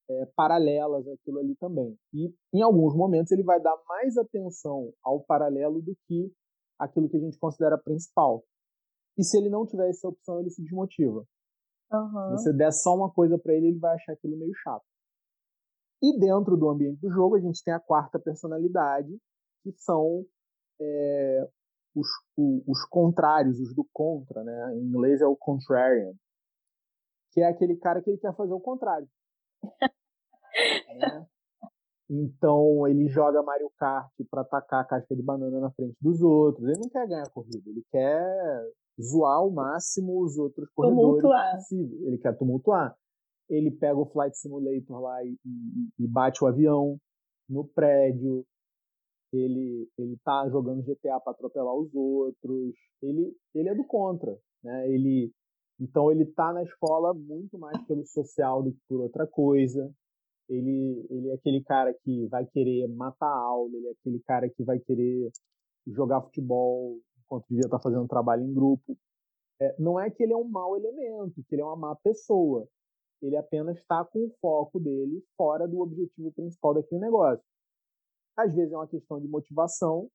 é, 0.08 0.26
paralelas 0.34 1.06
àquilo 1.06 1.38
ali 1.38 1.54
também. 1.56 1.96
E 2.12 2.34
em 2.52 2.62
alguns 2.62 2.94
momentos 2.94 3.30
ele 3.30 3.42
vai 3.42 3.60
dar 3.60 3.76
mais 3.86 4.16
atenção 4.16 4.92
ao 5.02 5.20
paralelo 5.20 5.82
do 5.82 5.96
que 6.06 6.32
aquilo 6.78 7.08
que 7.08 7.16
a 7.16 7.20
gente 7.20 7.38
considera 7.38 7.76
principal. 7.76 8.44
E 9.16 9.24
se 9.24 9.36
ele 9.36 9.48
não 9.48 9.66
tiver 9.66 9.88
essa 9.88 10.08
opção, 10.08 10.40
ele 10.40 10.50
se 10.50 10.62
desmotiva. 10.62 11.24
Uhum. 11.92 12.36
Se 12.36 12.44
você 12.44 12.52
der 12.52 12.72
só 12.72 12.94
uma 12.94 13.10
coisa 13.10 13.38
para 13.38 13.54
ele, 13.54 13.68
ele 13.68 13.78
vai 13.78 13.94
achar 13.94 14.12
aquilo 14.12 14.36
meio 14.36 14.54
chato. 14.62 14.84
E 16.02 16.16
dentro 16.18 16.56
do 16.56 16.68
ambiente 16.68 17.00
do 17.00 17.10
jogo, 17.10 17.34
a 17.34 17.40
gente 17.40 17.62
tem 17.64 17.74
a 17.74 17.80
quarta 17.80 18.18
personalidade, 18.18 19.18
que 19.62 19.72
são 19.72 20.24
é, 20.80 21.48
os, 21.94 22.06
o, 22.36 22.62
os 22.70 22.84
contrários, 22.84 23.58
os 23.58 23.74
do 23.74 23.84
contra, 23.92 24.44
né? 24.44 24.76
Em 24.76 24.84
inglês 24.84 25.20
é 25.20 25.26
o 25.26 25.36
contrarian, 25.36 26.12
que 27.32 27.40
é 27.40 27.48
aquele 27.48 27.76
cara 27.76 28.00
que 28.00 28.10
ele 28.10 28.18
quer 28.18 28.34
fazer 28.36 28.52
o 28.52 28.60
contrário. 28.60 29.08
né? 30.98 31.26
Então 32.10 32.86
ele 32.88 33.06
joga 33.08 33.42
Mario 33.42 33.70
Kart 33.78 34.10
para 34.30 34.40
atacar 34.40 34.80
a 34.80 34.84
casca 34.84 35.14
de 35.14 35.22
banana 35.22 35.60
na 35.60 35.70
frente 35.72 35.96
dos 36.00 36.22
outros. 36.22 36.66
Ele 36.66 36.78
não 36.78 36.88
quer 36.88 37.06
ganhar 37.06 37.24
a 37.24 37.30
corrida, 37.30 37.62
ele 37.66 37.84
quer 37.90 38.64
zoar 39.00 39.36
ao 39.36 39.50
máximo 39.50 40.22
os 40.22 40.38
outros 40.38 40.68
corredores 40.70 41.20
tumultuar. 41.20 41.56
possível. 41.56 42.06
Ele 42.06 42.18
quer 42.18 42.36
tumultuar 42.36 42.96
ele 43.48 43.70
pega 43.70 43.98
o 43.98 44.06
Flight 44.06 44.36
Simulator 44.36 45.00
lá 45.00 45.24
e, 45.24 45.36
e, 45.44 46.04
e 46.04 46.06
bate 46.06 46.44
o 46.44 46.46
avião 46.46 46.98
no 47.48 47.64
prédio, 47.64 48.44
ele 49.32 49.88
ele 49.96 50.16
tá 50.24 50.48
jogando 50.50 50.82
GTA 50.82 51.18
para 51.20 51.32
atropelar 51.32 51.74
os 51.74 51.94
outros, 51.94 52.74
ele 53.02 53.34
ele 53.54 53.68
é 53.68 53.74
do 53.74 53.84
contra, 53.84 54.38
né? 54.62 54.90
Ele 54.90 55.32
então 55.80 56.10
ele 56.10 56.26
tá 56.26 56.52
na 56.52 56.62
escola 56.62 57.14
muito 57.14 57.58
mais 57.58 57.80
pelo 57.86 58.04
social 58.04 58.62
do 58.62 58.72
que 58.72 58.80
por 58.88 59.00
outra 59.00 59.26
coisa. 59.26 59.90
Ele 60.48 61.06
ele 61.10 61.28
é 61.30 61.34
aquele 61.34 61.62
cara 61.62 61.92
que 61.92 62.26
vai 62.26 62.46
querer 62.46 62.88
matar 62.88 63.26
a 63.26 63.38
aula, 63.38 63.76
ele 63.76 63.88
é 63.88 63.90
aquele 63.92 64.20
cara 64.20 64.48
que 64.48 64.64
vai 64.64 64.78
querer 64.78 65.30
jogar 65.86 66.22
futebol 66.22 66.98
enquanto 67.24 67.46
devia 67.48 67.66
estar 67.66 67.78
tá 67.78 67.82
fazendo 67.82 68.08
trabalho 68.08 68.42
em 68.42 68.54
grupo. 68.54 68.96
É, 69.60 69.74
não 69.78 69.98
é 69.98 70.08
que 70.10 70.22
ele 70.22 70.32
é 70.32 70.36
um 70.36 70.48
mau 70.48 70.76
elemento, 70.76 71.42
que 71.48 71.54
ele 71.54 71.62
é 71.62 71.64
uma 71.64 71.76
má 71.76 71.96
pessoa, 71.96 72.66
ele 73.20 73.36
apenas 73.36 73.76
está 73.76 74.04
com 74.04 74.26
o 74.26 74.32
foco 74.40 74.78
dele 74.78 75.22
fora 75.36 75.66
do 75.66 75.80
objetivo 75.80 76.32
principal 76.32 76.74
daquele 76.74 77.00
negócio. 77.00 77.44
Às 78.36 78.54
vezes 78.54 78.72
é 78.72 78.76
uma 78.76 78.86
questão 78.86 79.20
de 79.20 79.26
motivação, 79.26 80.08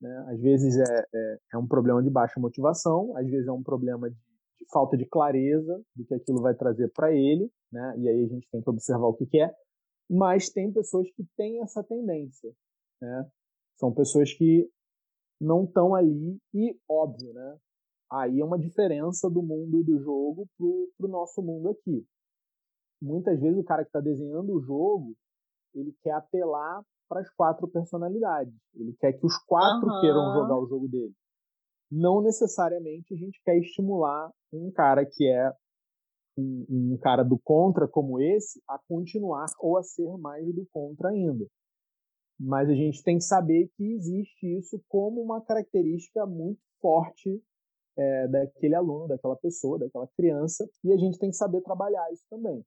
né? 0.00 0.24
às 0.28 0.40
vezes 0.40 0.76
é, 0.78 1.06
é, 1.12 1.38
é 1.54 1.58
um 1.58 1.66
problema 1.66 2.02
de 2.02 2.10
baixa 2.10 2.38
motivação, 2.38 3.16
às 3.16 3.28
vezes 3.28 3.48
é 3.48 3.52
um 3.52 3.62
problema 3.62 4.08
de, 4.08 4.16
de 4.16 4.66
falta 4.72 4.96
de 4.96 5.04
clareza 5.06 5.82
do 5.96 6.04
que 6.04 6.14
aquilo 6.14 6.40
vai 6.40 6.54
trazer 6.54 6.92
para 6.92 7.12
ele, 7.12 7.50
né? 7.72 7.94
e 7.98 8.08
aí 8.08 8.24
a 8.24 8.28
gente 8.28 8.48
tem 8.50 8.62
que 8.62 8.70
observar 8.70 9.06
o 9.06 9.14
que, 9.14 9.26
que 9.26 9.40
é. 9.40 9.52
Mas 10.08 10.50
tem 10.50 10.72
pessoas 10.72 11.10
que 11.12 11.24
têm 11.36 11.62
essa 11.62 11.82
tendência. 11.82 12.52
Né? 13.00 13.30
São 13.76 13.92
pessoas 13.92 14.32
que 14.32 14.68
não 15.40 15.64
estão 15.64 15.94
ali 15.94 16.38
e, 16.52 16.78
óbvio, 16.88 17.32
né? 17.32 17.58
aí 18.10 18.40
é 18.40 18.44
uma 18.44 18.58
diferença 18.58 19.28
do 19.28 19.42
mundo 19.42 19.82
do 19.82 19.98
jogo 19.98 20.48
para 20.56 21.06
o 21.06 21.10
nosso 21.10 21.42
mundo 21.42 21.70
aqui 21.70 22.06
muitas 23.04 23.38
vezes 23.40 23.58
o 23.58 23.64
cara 23.64 23.82
que 23.82 23.88
está 23.88 24.00
desenhando 24.00 24.54
o 24.54 24.60
jogo 24.60 25.14
ele 25.74 25.92
quer 26.02 26.12
apelar 26.12 26.82
para 27.08 27.20
as 27.20 27.30
quatro 27.30 27.68
personalidades. 27.68 28.54
Ele 28.74 28.94
quer 28.98 29.12
que 29.12 29.26
os 29.26 29.36
quatro 29.44 29.88
uhum. 29.88 30.00
queiram 30.00 30.32
jogar 30.32 30.56
o 30.56 30.66
jogo 30.66 30.88
dele. 30.88 31.12
Não 31.90 32.22
necessariamente 32.22 33.12
a 33.12 33.16
gente 33.16 33.40
quer 33.44 33.58
estimular 33.58 34.30
um 34.52 34.70
cara 34.70 35.04
que 35.04 35.28
é 35.28 35.52
um, 36.36 36.66
um, 36.68 36.98
cara 36.98 37.22
do 37.22 37.38
contra 37.38 37.86
como 37.86 38.20
esse 38.20 38.62
a 38.68 38.78
continuar 38.88 39.46
ou 39.58 39.76
a 39.76 39.82
ser 39.82 40.16
mais 40.18 40.46
do 40.54 40.66
contra 40.72 41.10
ainda. 41.10 41.46
Mas 42.38 42.68
a 42.68 42.74
gente 42.74 43.02
tem 43.02 43.18
que 43.18 43.24
saber 43.24 43.68
que 43.76 43.92
existe 43.92 44.58
isso 44.58 44.82
como 44.88 45.22
uma 45.22 45.40
característica 45.40 46.26
muito 46.26 46.60
forte 46.80 47.42
é, 47.96 48.28
daquele 48.28 48.74
aluno, 48.74 49.08
daquela 49.08 49.36
pessoa, 49.36 49.78
daquela 49.78 50.08
criança, 50.16 50.68
e 50.82 50.92
a 50.92 50.96
gente 50.96 51.18
tem 51.18 51.30
que 51.30 51.36
saber 51.36 51.62
trabalhar 51.62 52.04
isso 52.12 52.24
também. 52.28 52.64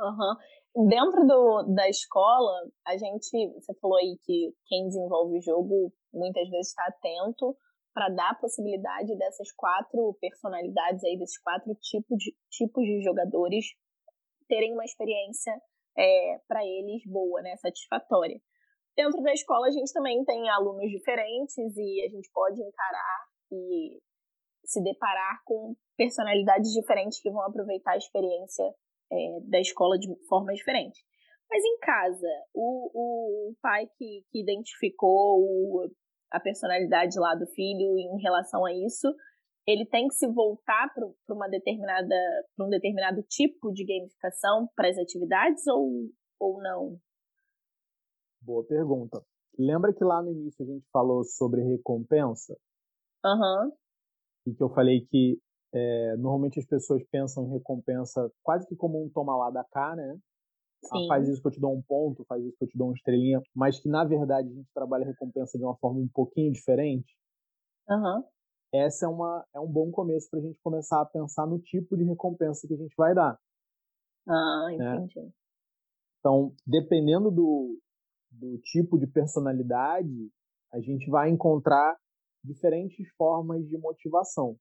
Uhum. 0.00 0.88
Dentro 0.88 1.26
do, 1.26 1.62
da 1.74 1.88
escola, 1.88 2.66
a 2.86 2.96
gente, 2.96 3.52
você 3.54 3.74
falou 3.74 3.98
aí 3.98 4.18
que 4.22 4.54
quem 4.66 4.86
desenvolve 4.86 5.36
o 5.36 5.42
jogo 5.42 5.92
muitas 6.12 6.48
vezes 6.48 6.68
está 6.68 6.86
atento 6.86 7.54
para 7.94 8.08
dar 8.08 8.30
a 8.30 8.34
possibilidade 8.34 9.16
dessas 9.16 9.52
quatro 9.52 10.16
personalidades 10.20 11.04
aí, 11.04 11.18
desses 11.18 11.38
quatro 11.40 11.74
tipos 11.80 12.18
de, 12.18 12.34
tipos 12.50 12.84
de 12.84 13.02
jogadores 13.02 13.66
terem 14.48 14.72
uma 14.72 14.84
experiência 14.84 15.52
é, 15.96 16.38
para 16.48 16.64
eles 16.64 17.02
boa, 17.06 17.42
né, 17.42 17.56
satisfatória. 17.56 18.40
Dentro 18.96 19.22
da 19.22 19.32
escola, 19.32 19.68
a 19.68 19.70
gente 19.70 19.92
também 19.92 20.24
tem 20.24 20.48
alunos 20.50 20.90
diferentes 20.90 21.56
e 21.56 22.04
a 22.04 22.08
gente 22.08 22.30
pode 22.32 22.60
encarar 22.62 23.24
e 23.50 24.00
se 24.64 24.82
deparar 24.82 25.42
com 25.44 25.74
personalidades 25.96 26.72
diferentes 26.72 27.20
que 27.20 27.30
vão 27.30 27.42
aproveitar 27.42 27.92
a 27.92 27.96
experiência 27.96 28.64
é, 29.10 29.40
da 29.48 29.60
escola 29.60 29.98
de 29.98 30.08
forma 30.28 30.52
diferente. 30.52 31.02
Mas 31.50 31.62
em 31.64 31.78
casa, 31.80 32.28
o, 32.54 33.50
o 33.50 33.54
pai 33.60 33.86
que, 33.98 34.24
que 34.30 34.40
identificou 34.40 35.40
o, 35.40 35.90
a 36.32 36.40
personalidade 36.40 37.18
lá 37.18 37.34
do 37.34 37.46
filho 37.46 37.98
em 37.98 38.20
relação 38.20 38.64
a 38.64 38.72
isso, 38.72 39.14
ele 39.66 39.86
tem 39.86 40.08
que 40.08 40.14
se 40.14 40.26
voltar 40.26 40.92
para 40.92 41.34
uma 41.34 41.48
determinada 41.48 42.14
para 42.56 42.66
um 42.66 42.68
determinado 42.68 43.22
tipo 43.28 43.72
de 43.72 43.84
gamificação 43.84 44.68
para 44.74 44.88
as 44.88 44.98
atividades 44.98 45.66
ou, 45.66 46.10
ou 46.40 46.60
não? 46.60 46.98
Boa 48.40 48.64
pergunta. 48.66 49.22
Lembra 49.58 49.92
que 49.92 50.02
lá 50.02 50.22
no 50.22 50.32
início 50.32 50.64
a 50.64 50.66
gente 50.66 50.84
falou 50.90 51.22
sobre 51.22 51.62
recompensa? 51.62 52.56
Aham. 53.24 53.66
Uhum. 53.66 53.72
E 54.44 54.54
que 54.54 54.62
eu 54.62 54.70
falei 54.70 55.06
que 55.06 55.38
é, 55.72 56.16
normalmente 56.16 56.58
as 56.58 56.66
pessoas 56.66 57.02
pensam 57.04 57.46
em 57.46 57.52
recompensa 57.52 58.30
quase 58.42 58.66
que 58.66 58.74
como 58.74 59.02
um 59.02 59.08
toma 59.08 59.36
lá 59.36 59.50
da 59.50 59.64
cá, 59.64 59.94
né? 59.94 60.18
Ah, 60.90 61.06
faz 61.08 61.28
isso 61.28 61.40
que 61.40 61.48
eu 61.48 61.52
te 61.52 61.60
dou 61.60 61.74
um 61.74 61.82
ponto, 61.82 62.24
faz 62.24 62.44
isso 62.44 62.56
que 62.56 62.64
eu 62.64 62.68
te 62.68 62.76
dou 62.76 62.88
uma 62.88 62.94
estrelinha, 62.94 63.40
mas 63.54 63.78
que 63.78 63.88
na 63.88 64.04
verdade 64.04 64.48
a 64.48 64.52
gente 64.52 64.68
trabalha 64.74 65.04
a 65.04 65.08
recompensa 65.08 65.56
de 65.56 65.64
uma 65.64 65.76
forma 65.76 66.00
um 66.00 66.08
pouquinho 66.08 66.52
diferente. 66.52 67.16
Uhum. 67.88 68.24
Essa 68.72 69.06
é, 69.06 69.08
uma, 69.08 69.46
é 69.54 69.60
um 69.60 69.70
bom 69.70 69.90
começo 69.90 70.28
para 70.30 70.40
a 70.40 70.42
gente 70.42 70.58
começar 70.62 71.00
a 71.00 71.06
pensar 71.06 71.46
no 71.46 71.58
tipo 71.58 71.96
de 71.96 72.04
recompensa 72.04 72.66
que 72.66 72.74
a 72.74 72.76
gente 72.76 72.94
vai 72.96 73.14
dar. 73.14 73.38
Ah, 74.26 74.66
né? 74.76 74.96
entendi. 74.96 75.30
Então, 76.18 76.54
dependendo 76.66 77.30
do, 77.30 77.78
do 78.30 78.58
tipo 78.58 78.98
de 78.98 79.06
personalidade, 79.06 80.30
a 80.72 80.80
gente 80.80 81.10
vai 81.10 81.28
encontrar 81.28 81.96
diferentes 82.42 83.08
formas 83.16 83.66
de 83.68 83.76
motivação. 83.76 84.56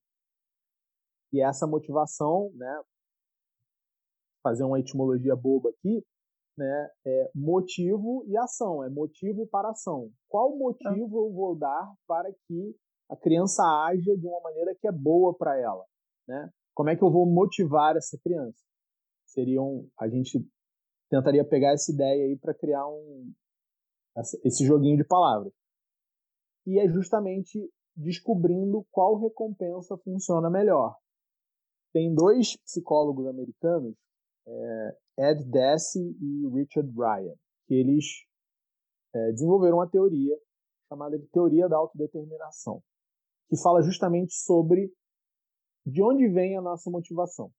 E 1.32 1.42
essa 1.42 1.66
motivação, 1.66 2.52
né, 2.56 2.82
fazer 4.44 4.64
uma 4.64 4.80
etimologia 4.80 5.36
boba 5.36 5.70
aqui, 5.70 6.04
né, 6.58 6.90
é 7.06 7.32
motivo 7.34 8.24
e 8.28 8.38
ação, 8.38 8.84
é 8.84 8.90
motivo 8.90 9.48
para 9.48 9.70
ação. 9.70 10.12
Qual 10.28 10.58
motivo 10.58 11.26
eu 11.26 11.32
vou 11.32 11.56
dar 11.56 11.94
para 12.08 12.32
que 12.48 12.76
a 13.10 13.16
criança 13.16 13.64
haja 13.64 14.18
de 14.18 14.26
uma 14.26 14.40
maneira 14.42 14.76
que 14.76 14.88
é 14.88 14.92
boa 14.92 15.36
para 15.36 15.58
ela, 15.60 15.86
né? 16.28 16.50
Como 16.74 16.90
é 16.90 16.96
que 16.96 17.04
eu 17.04 17.12
vou 17.12 17.26
motivar 17.26 17.96
essa 17.98 18.18
criança? 18.24 18.60
Seriam 19.26 19.86
a 20.00 20.08
gente 20.08 20.40
tentaria 21.10 21.44
pegar 21.44 21.74
essa 21.74 21.92
ideia 21.92 22.26
aí 22.26 22.38
para 22.38 22.54
criar 22.54 22.88
um 22.88 23.34
esse 24.44 24.66
joguinho 24.66 24.98
de 24.98 25.04
palavras. 25.04 25.54
E 26.66 26.80
é 26.80 26.88
justamente 26.88 27.70
descobrindo 27.96 28.86
qual 28.92 29.20
recompensa 29.20 29.98
funciona 29.98 30.50
melhor. 30.50 30.96
Tem 31.94 32.14
dois 32.14 32.56
psicólogos 32.58 33.28
americanos, 33.28 33.96
é, 34.48 34.98
Ed 35.22 35.44
Deci 35.46 36.00
e 36.00 36.48
Richard 36.50 36.92
Ryan, 36.92 37.36
que 37.68 37.76
eles 37.76 38.06
é, 39.14 39.32
desenvolveram 39.32 39.78
uma 39.78 39.90
teoria 39.90 40.36
chamada 40.90 41.18
de 41.18 41.28
teoria 41.28 41.70
da 41.70 41.78
autodeterminação, 41.78 42.82
que 43.48 43.62
fala 43.62 43.84
justamente 43.84 44.34
sobre 44.34 44.92
de 45.86 46.02
onde 46.02 46.28
vem 46.28 46.58
a 46.58 46.62
nossa 46.62 46.90
motivação. 46.90 47.52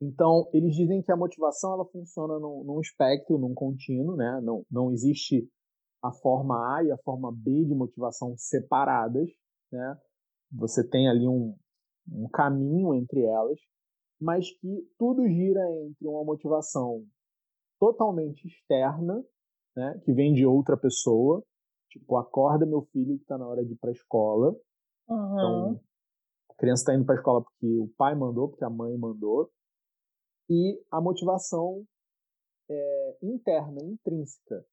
Então, 0.00 0.48
eles 0.52 0.74
dizem 0.74 1.02
que 1.02 1.12
a 1.12 1.16
motivação 1.16 1.72
ela 1.74 1.84
funciona 1.86 2.38
num, 2.38 2.64
num 2.64 2.80
espectro, 2.80 3.38
num 3.38 3.54
contínuo, 3.54 4.16
né? 4.16 4.40
Não, 4.42 4.64
não 4.70 4.90
existe 4.90 5.48
a 6.02 6.12
forma 6.12 6.76
A 6.76 6.84
e 6.84 6.90
a 6.90 6.98
forma 6.98 7.32
B 7.32 7.64
de 7.64 7.74
motivação 7.74 8.34
separadas, 8.36 9.28
né? 9.70 9.98
Você 10.52 10.86
tem 10.86 11.08
ali 11.08 11.26
um, 11.26 11.56
um 12.10 12.28
caminho 12.28 12.94
entre 12.94 13.22
elas, 13.22 13.58
mas 14.20 14.50
que 14.50 14.88
tudo 14.98 15.26
gira 15.28 15.60
entre 15.82 16.06
uma 16.06 16.24
motivação 16.24 17.04
totalmente 17.78 18.46
externa, 18.46 19.24
né? 19.76 20.00
Que 20.04 20.12
vem 20.12 20.32
de 20.32 20.46
outra 20.46 20.76
pessoa, 20.76 21.44
tipo, 21.90 22.16
acorda 22.16 22.64
meu 22.64 22.82
filho 22.92 23.16
que 23.16 23.22
está 23.22 23.36
na 23.36 23.46
hora 23.46 23.64
de 23.64 23.72
ir 23.72 23.76
para 23.76 23.90
a 23.90 23.92
escola. 23.92 24.56
Uhum. 25.08 25.32
Então, 25.32 25.80
a 26.50 26.54
criança 26.54 26.82
está 26.82 26.94
indo 26.94 27.04
para 27.04 27.14
a 27.14 27.18
escola 27.18 27.42
porque 27.42 27.78
o 27.78 27.88
pai 27.96 28.14
mandou, 28.14 28.48
porque 28.48 28.64
a 28.64 28.70
mãe 28.70 28.96
mandou 28.96 29.50
e 30.48 30.80
a 30.90 31.00
motivação 31.00 31.84
é, 32.68 33.18
interna, 33.22 33.82
intrínseca, 33.82 34.64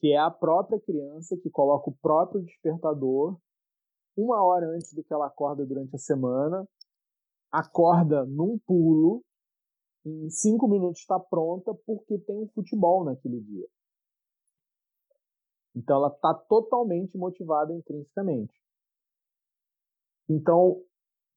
que 0.00 0.12
é 0.12 0.18
a 0.18 0.30
própria 0.30 0.80
criança 0.80 1.36
que 1.36 1.50
coloca 1.50 1.90
o 1.90 1.96
próprio 1.96 2.42
despertador 2.42 3.38
uma 4.16 4.42
hora 4.42 4.66
antes 4.68 4.92
do 4.94 5.04
que 5.04 5.12
ela 5.12 5.26
acorda 5.26 5.64
durante 5.66 5.94
a 5.94 5.98
semana, 5.98 6.66
acorda 7.50 8.24
num 8.24 8.58
pulo, 8.66 9.22
em 10.04 10.30
cinco 10.30 10.68
minutos 10.68 11.00
está 11.00 11.18
pronta 11.18 11.74
porque 11.86 12.18
tem 12.18 12.38
um 12.38 12.48
futebol 12.48 13.04
naquele 13.04 13.40
dia. 13.40 13.66
Então 15.74 15.96
ela 15.96 16.08
está 16.08 16.32
totalmente 16.32 17.18
motivada 17.18 17.74
intrinsecamente. 17.74 18.54
Então 20.28 20.82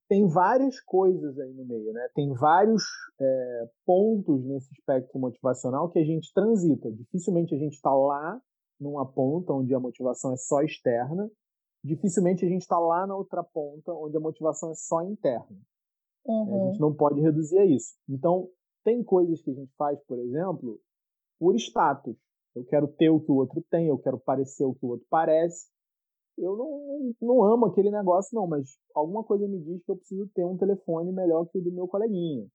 tem 0.07 0.27
várias 0.27 0.79
coisas 0.81 1.37
aí 1.37 1.53
no 1.53 1.65
meio, 1.65 1.93
né? 1.93 2.09
Tem 2.15 2.33
vários 2.33 2.83
é, 3.19 3.69
pontos 3.85 4.43
nesse 4.45 4.71
espectro 4.73 5.19
motivacional 5.19 5.89
que 5.89 5.99
a 5.99 6.03
gente 6.03 6.33
transita. 6.33 6.91
Dificilmente 6.91 7.53
a 7.53 7.57
gente 7.57 7.73
está 7.73 7.93
lá 7.93 8.41
numa 8.79 9.05
ponta 9.05 9.53
onde 9.53 9.73
a 9.75 9.79
motivação 9.79 10.33
é 10.33 10.37
só 10.37 10.61
externa. 10.61 11.29
Dificilmente 11.83 12.45
a 12.45 12.49
gente 12.49 12.61
está 12.61 12.79
lá 12.79 13.05
na 13.05 13.15
outra 13.15 13.43
ponta 13.43 13.93
onde 13.93 14.17
a 14.17 14.19
motivação 14.19 14.71
é 14.71 14.75
só 14.75 15.03
interna. 15.03 15.57
Uhum. 16.29 16.63
A 16.63 16.71
gente 16.71 16.79
não 16.79 16.93
pode 16.93 17.19
reduzir 17.19 17.57
a 17.57 17.65
isso. 17.65 17.95
Então, 18.07 18.49
tem 18.83 19.03
coisas 19.03 19.41
que 19.41 19.51
a 19.51 19.53
gente 19.53 19.71
faz, 19.77 19.99
por 20.05 20.19
exemplo, 20.19 20.79
por 21.39 21.55
status. 21.55 22.15
Eu 22.55 22.65
quero 22.65 22.87
ter 22.87 23.09
o 23.09 23.19
que 23.19 23.31
o 23.31 23.35
outro 23.35 23.63
tem, 23.69 23.87
eu 23.87 23.97
quero 23.97 24.19
parecer 24.19 24.65
o 24.65 24.73
que 24.73 24.85
o 24.85 24.89
outro 24.89 25.05
parece 25.09 25.67
eu 26.41 26.55
não, 26.55 27.13
não 27.21 27.43
amo 27.43 27.65
aquele 27.65 27.91
negócio, 27.91 28.35
não, 28.35 28.47
mas 28.47 28.77
alguma 28.95 29.23
coisa 29.23 29.47
me 29.47 29.59
diz 29.59 29.83
que 29.83 29.91
eu 29.91 29.97
preciso 29.97 30.27
ter 30.33 30.45
um 30.45 30.57
telefone 30.57 31.11
melhor 31.11 31.45
que 31.47 31.57
o 31.57 31.61
do 31.61 31.71
meu 31.71 31.87
coleguinha. 31.87 32.47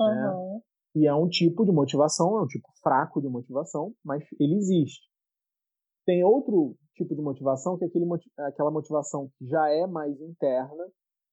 Uhum. 0.00 0.06
Né? 0.06 0.60
E 0.96 1.06
é 1.06 1.14
um 1.14 1.28
tipo 1.28 1.64
de 1.64 1.72
motivação, 1.72 2.38
é 2.38 2.42
um 2.42 2.46
tipo 2.46 2.68
fraco 2.82 3.20
de 3.20 3.28
motivação, 3.28 3.92
mas 4.04 4.24
ele 4.38 4.54
existe. 4.54 5.08
Tem 6.06 6.24
outro 6.24 6.76
tipo 6.94 7.14
de 7.14 7.20
motivação 7.20 7.76
que 7.76 7.84
é 7.84 7.88
aquele, 7.88 8.06
aquela 8.38 8.70
motivação 8.70 9.28
que 9.36 9.46
já 9.46 9.68
é 9.68 9.86
mais 9.86 10.18
interna, 10.20 10.88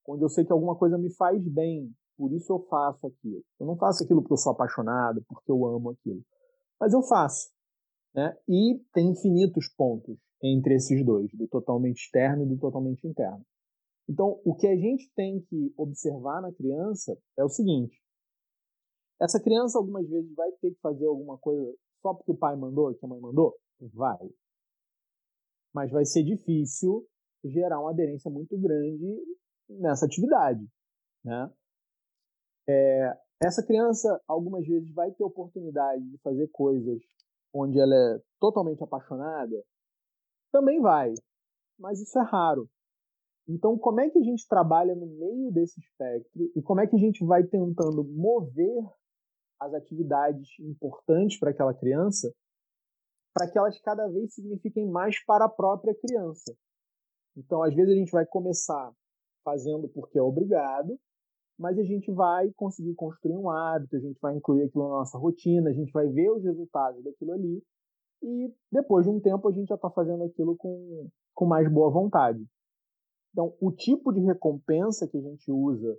onde 0.08 0.24
eu 0.24 0.30
sei 0.30 0.46
que 0.46 0.52
alguma 0.52 0.76
coisa 0.78 0.98
me 0.98 1.14
faz 1.16 1.42
bem, 1.48 1.94
por 2.18 2.32
isso 2.32 2.54
eu 2.54 2.60
faço 2.68 3.08
aquilo. 3.08 3.44
Eu 3.60 3.66
não 3.66 3.78
faço 3.78 4.04
aquilo 4.04 4.22
porque 4.22 4.34
eu 4.34 4.38
sou 4.38 4.52
apaixonado, 4.52 5.24
porque 5.28 5.52
eu 5.52 5.66
amo 5.66 5.92
aquilo. 5.92 6.24
Mas 6.80 6.94
eu 6.94 7.02
faço. 7.04 7.52
Né? 8.14 8.36
E 8.48 8.80
tem 8.94 9.10
infinitos 9.10 9.68
pontos 9.76 10.18
entre 10.44 10.76
esses 10.76 11.04
dois, 11.06 11.32
do 11.34 11.48
totalmente 11.48 12.04
externo 12.04 12.44
e 12.44 12.48
do 12.48 12.58
totalmente 12.58 13.08
interno. 13.08 13.44
Então, 14.08 14.40
o 14.44 14.54
que 14.56 14.68
a 14.68 14.76
gente 14.76 15.10
tem 15.16 15.42
que 15.42 15.74
observar 15.78 16.42
na 16.42 16.52
criança 16.52 17.18
é 17.38 17.44
o 17.44 17.50
seguinte: 17.50 17.98
essa 19.22 19.42
criança 19.42 19.78
algumas 19.78 20.08
vezes 20.08 20.34
vai 20.36 20.52
ter 20.62 20.72
que 20.72 20.80
fazer 20.82 21.06
alguma 21.06 21.38
coisa 21.38 21.74
só 22.02 22.14
porque 22.14 22.32
o 22.32 22.38
pai 22.38 22.56
mandou, 22.58 22.94
que 22.94 23.06
a 23.06 23.08
mãe 23.08 23.20
mandou? 23.20 23.56
Vai. 23.94 24.30
Mas 25.74 25.90
vai 25.90 26.06
ser 26.06 26.24
difícil 26.24 27.08
gerar 27.46 27.80
uma 27.80 27.92
aderência 27.92 28.30
muito 28.30 28.58
grande 28.58 29.24
nessa 29.70 30.06
atividade. 30.06 30.66
Né? 31.24 31.52
É, 32.68 33.18
essa 33.42 33.66
criança 33.66 34.22
algumas 34.28 34.66
vezes 34.66 34.94
vai 34.94 35.12
ter 35.12 35.24
oportunidade 35.24 36.04
de 36.10 36.18
fazer 36.20 36.48
coisas 36.50 37.02
onde 37.54 37.80
ela 37.80 37.94
é 37.94 38.22
totalmente 38.40 38.84
apaixonada 38.84 39.64
também 40.52 40.80
vai, 40.80 41.14
mas 41.80 42.00
isso 42.00 42.18
é 42.20 42.24
raro. 42.24 42.70
Então, 43.48 43.78
como 43.78 44.00
é 44.00 44.10
que 44.10 44.20
a 44.20 44.24
gente 44.24 44.48
trabalha 44.48 44.96
no 44.96 45.08
meio 45.08 45.52
desse 45.52 45.80
espectro 45.80 46.52
e 46.56 46.62
como 46.62 46.80
é 46.80 46.88
que 46.88 46.96
a 46.96 47.00
gente 47.00 47.26
vai 47.26 47.44
tentando 47.44 48.04
mover 48.04 48.84
as 49.60 49.74
atividades 49.74 50.48
importantes 50.60 51.40
para 51.40 51.52
aquela 51.52 51.74
criança 51.74 52.34
para 53.34 53.50
que 53.50 53.58
elas 53.58 53.80
cada 53.82 54.08
vez 54.08 54.34
signifiquem 54.34 54.88
mais 54.88 55.22
para 55.26 55.46
a 55.46 55.50
própria 55.50 55.94
criança? 55.96 56.56
Então, 57.36 57.64
às 57.64 57.74
vezes 57.74 57.92
a 57.92 57.98
gente 57.98 58.12
vai 58.12 58.26
começar 58.26 58.94
fazendo 59.44 59.88
porque 59.90 60.18
é 60.18 60.22
obrigado, 60.22 60.98
mas 61.58 61.78
a 61.78 61.84
gente 61.84 62.12
vai 62.12 62.52
conseguir 62.56 62.96
construir 62.96 63.38
um 63.38 63.50
hábito, 63.50 63.96
a 63.96 64.00
gente 64.00 64.20
vai 64.20 64.36
incluir 64.36 64.64
aquilo 64.64 64.86
na 64.86 64.98
nossa 64.98 65.18
rotina, 65.18 65.70
a 65.70 65.74
gente 65.74 65.92
vai 65.92 66.08
ver 66.08 66.32
os 66.32 66.44
resultados 66.44 67.04
daquilo 67.04 67.34
ali 67.34 67.64
e 68.22 68.54
depois 68.72 69.06
de 69.06 69.12
um 69.12 69.20
tempo 69.20 69.48
a 69.48 69.52
gente 69.52 69.68
já 69.68 69.76
está 69.76 69.90
fazendo 69.90 70.24
aquilo 70.24 70.56
com, 70.56 71.10
com 71.34 71.46
mais 71.46 71.72
boa 71.72 71.92
vontade. 71.92 72.44
Então, 73.32 73.54
o 73.60 73.72
tipo 73.72 74.12
de 74.12 74.22
recompensa 74.22 75.08
que 75.08 75.18
a 75.18 75.22
gente 75.22 75.52
usa 75.52 75.98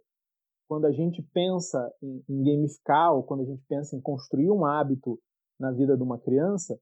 quando 0.67 0.87
a 0.87 0.93
gente 0.93 1.23
pensa 1.35 1.93
em, 2.03 2.25
em 2.29 2.43
gamificar 2.43 3.15
ou 3.15 3.23
quando 3.23 3.43
a 3.43 3.45
gente 3.45 3.63
pensa 3.69 3.95
em 3.97 4.01
construir 4.01 4.51
um 4.51 4.65
hábito 4.65 5.21
na 5.59 5.71
vida 5.71 5.97
de 5.97 6.03
uma 6.03 6.19
criança 6.19 6.79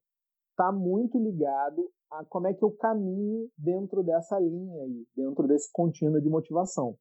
está 0.51 0.71
muito 0.71 1.19
ligado 1.19 1.91
a 2.13 2.25
como 2.27 2.47
é 2.47 2.55
que 2.55 2.63
eu 2.63 2.71
caminho 2.73 3.49
dentro 3.57 4.03
dessa 4.03 4.39
linha 4.39 4.83
aí, 4.83 5.07
dentro 5.17 5.47
desse 5.47 5.71
contínuo 5.73 6.21
de 6.21 6.29
motivação. 6.29 6.97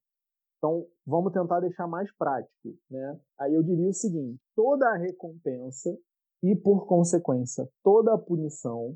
Então, 0.57 0.87
vamos 1.05 1.33
tentar 1.33 1.59
deixar 1.59 1.87
mais 1.87 2.11
prático, 2.15 2.77
né? 2.89 3.19
Aí 3.39 3.53
eu 3.53 3.63
diria 3.63 3.89
o 3.89 3.93
seguinte: 3.93 4.39
toda 4.55 4.87
a 4.87 4.97
recompensa 4.97 5.97
e, 6.43 6.55
por 6.55 6.85
consequência, 6.85 7.67
toda 7.83 8.13
a 8.13 8.17
punição, 8.17 8.95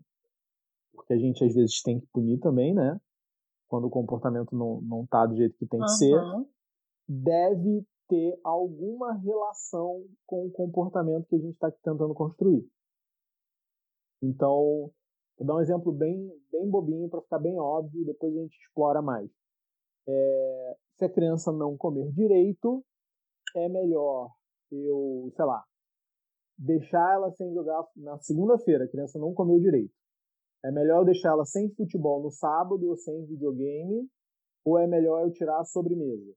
porque 0.93 1.13
a 1.13 1.17
gente 1.17 1.43
às 1.43 1.53
vezes 1.53 1.81
tem 1.81 1.99
que 1.99 2.07
punir 2.07 2.39
também, 2.39 2.73
né? 2.73 2.99
Quando 3.67 3.87
o 3.87 3.89
comportamento 3.89 4.55
não, 4.55 4.79
não 4.81 5.05
tá 5.07 5.25
do 5.25 5.35
jeito 5.35 5.57
que 5.57 5.65
tem 5.65 5.79
que 5.79 5.85
uhum. 5.85 5.97
ser, 5.97 6.21
deve 7.07 7.85
ter 8.07 8.39
alguma 8.43 9.13
relação 9.13 10.05
com 10.27 10.45
o 10.45 10.51
comportamento 10.51 11.27
que 11.27 11.35
a 11.35 11.39
gente 11.39 11.55
está 11.55 11.71
tentando 11.71 12.13
construir. 12.13 12.63
Então, 14.21 14.91
vou 15.37 15.47
dar 15.47 15.55
um 15.55 15.61
exemplo 15.61 15.91
bem, 15.91 16.31
bem 16.51 16.69
bobinho 16.69 17.09
para 17.09 17.21
ficar 17.21 17.39
bem 17.39 17.57
óbvio, 17.59 18.05
depois 18.05 18.35
a 18.35 18.41
gente 18.41 18.57
explora 18.57 19.01
mais. 19.01 19.29
É, 20.07 20.77
se 20.97 21.05
a 21.05 21.09
criança 21.09 21.51
não 21.51 21.75
comer 21.77 22.11
direito, 22.11 22.83
é 23.55 23.67
melhor 23.69 24.29
eu, 24.71 25.31
sei 25.35 25.45
lá, 25.45 25.63
deixar 26.57 27.13
ela 27.13 27.31
sem 27.31 27.53
jogar 27.53 27.85
na 27.95 28.17
segunda-feira, 28.19 28.85
a 28.85 28.89
criança 28.89 29.19
não 29.19 29.33
comeu 29.33 29.59
direito. 29.59 29.93
É 30.63 30.71
melhor 30.71 31.01
eu 31.01 31.05
deixar 31.05 31.29
ela 31.29 31.45
sem 31.45 31.69
futebol 31.75 32.23
no 32.23 32.31
sábado 32.31 32.87
ou 32.87 32.95
sem 32.95 33.25
videogame, 33.25 34.09
ou 34.63 34.79
é 34.79 34.87
melhor 34.87 35.21
eu 35.21 35.31
tirar 35.31 35.59
a 35.59 35.65
sobremesa? 35.65 36.33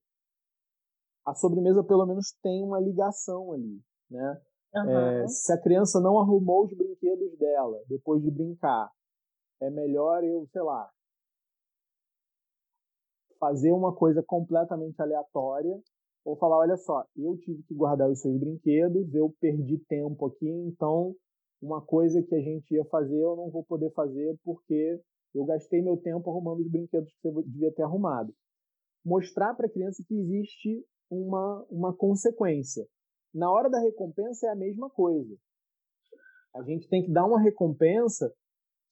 A 1.24 1.34
sobremesa 1.34 1.82
pelo 1.82 2.07
menos 2.07 2.32
tem 2.42 2.62
uma 2.62 2.80
ligação 2.80 3.53
ali, 3.53 3.80
né? 4.11 4.40
Uhum. 4.75 4.91
É, 4.91 5.29
se 5.29 5.53
a 5.53 5.61
criança 5.61 6.01
não 6.01 6.19
arrumou 6.19 6.64
os 6.64 6.75
brinquedos 6.75 7.37
dela 7.39 7.83
depois 7.89 8.23
de 8.23 8.31
brincar, 8.31 8.91
é 9.61 9.71
melhor 9.71 10.23
eu, 10.23 10.47
sei 10.53 10.62
lá, 10.62 10.91
fazer 13.39 13.73
uma 13.73 13.95
coisa 13.95 14.23
completamente 14.23 15.01
aleatória 15.01 15.81
ou 16.25 16.37
falar, 16.37 16.59
olha 16.59 16.77
só, 16.77 17.05
eu 17.16 17.37
tive 17.39 17.62
que 17.62 17.75
guardar 17.75 18.11
os 18.11 18.21
seus 18.21 18.39
brinquedos, 18.39 19.14
eu 19.14 19.35
perdi 19.41 19.79
tempo 19.89 20.27
aqui, 20.27 20.49
então 20.49 21.14
uma 21.61 21.81
coisa 21.81 22.23
que 22.23 22.35
a 22.35 22.41
gente 22.41 22.73
ia 22.75 22.85
fazer 22.85 23.19
eu 23.19 23.37
não 23.37 23.51
vou 23.51 23.64
poder 23.64 23.91
fazer 23.93 24.39
porque 24.45 25.01
eu 25.35 25.45
gastei 25.45 25.83
meu 25.83 25.97
tempo 25.97 26.31
arrumando 26.31 26.61
os 26.61 26.71
brinquedos 26.71 27.12
que 27.12 27.31
você 27.31 27.49
devia 27.49 27.73
ter 27.73 27.83
arrumado. 27.83 28.33
Mostrar 29.05 29.55
para 29.55 29.66
a 29.66 29.71
criança 29.71 30.05
que 30.07 30.14
existe 30.14 30.85
uma, 31.11 31.64
uma 31.71 31.95
consequência. 31.95 32.87
Na 33.35 33.51
hora 33.51 33.68
da 33.68 33.81
recompensa 33.81 34.47
é 34.47 34.51
a 34.51 34.57
mesma 34.57 34.89
coisa. 34.91 35.37
A 36.55 36.62
gente 36.62 36.89
tem 36.89 37.05
que 37.05 37.12
dar 37.12 37.26
uma 37.26 37.41
recompensa 37.41 38.33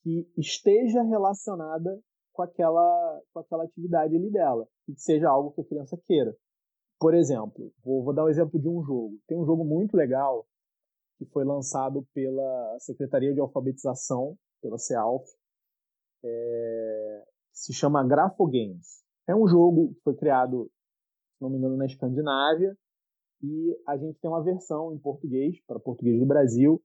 que 0.03 0.29
esteja 0.37 1.03
relacionada 1.03 2.01
com 2.33 2.43
aquela, 2.43 3.23
com 3.33 3.41
aquela 3.41 3.65
atividade 3.65 4.15
ali 4.15 4.31
dela 4.31 4.69
e 4.87 4.95
que 4.95 5.01
seja 5.01 5.29
algo 5.29 5.53
que 5.53 5.63
a 5.63 5.65
criança 5.65 5.99
queira. 6.05 6.37
Por 6.99 7.15
exemplo, 7.15 7.73
vou, 7.83 8.05
vou 8.05 8.15
dar 8.15 8.25
um 8.25 8.29
exemplo 8.29 8.61
de 8.61 8.69
um 8.69 8.83
jogo. 8.83 9.19
Tem 9.27 9.39
um 9.39 9.45
jogo 9.45 9.65
muito 9.65 9.97
legal 9.97 10.47
que 11.19 11.25
foi 11.27 11.45
lançado 11.45 12.07
pela 12.13 12.77
Secretaria 12.79 13.33
de 13.33 13.41
Alfabetização, 13.41 14.37
pela 14.61 14.79
CEALF, 14.79 15.25
é, 16.23 17.25
se 17.53 17.73
chama 17.73 18.07
Grafo 18.07 18.47
Games. 18.47 19.03
É 19.27 19.35
um 19.35 19.47
jogo 19.49 19.95
que 19.95 20.01
foi 20.03 20.15
criado, 20.15 20.71
se 21.37 21.43
não 21.43 21.51
me 21.51 21.57
engano, 21.57 21.77
na 21.77 21.87
Escandinávia, 21.87 22.77
e 23.47 23.81
a 23.87 23.97
gente 23.97 24.19
tem 24.19 24.29
uma 24.29 24.43
versão 24.43 24.93
em 24.93 24.99
português, 24.99 25.57
para 25.67 25.79
português 25.79 26.19
do 26.19 26.27
Brasil, 26.27 26.83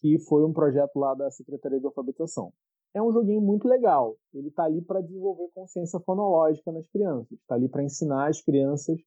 que 0.00 0.18
foi 0.18 0.44
um 0.44 0.52
projeto 0.52 0.98
lá 0.98 1.14
da 1.14 1.30
Secretaria 1.30 1.80
de 1.80 1.86
Alfabetização. 1.86 2.52
É 2.94 3.02
um 3.02 3.10
joguinho 3.12 3.40
muito 3.40 3.66
legal. 3.66 4.16
Ele 4.32 4.48
está 4.48 4.64
ali 4.64 4.82
para 4.82 5.00
desenvolver 5.00 5.48
consciência 5.54 5.98
fonológica 6.00 6.70
nas 6.70 6.86
crianças. 6.88 7.32
Está 7.32 7.54
ali 7.54 7.68
para 7.68 7.82
ensinar 7.82 8.28
as 8.28 8.42
crianças 8.42 8.98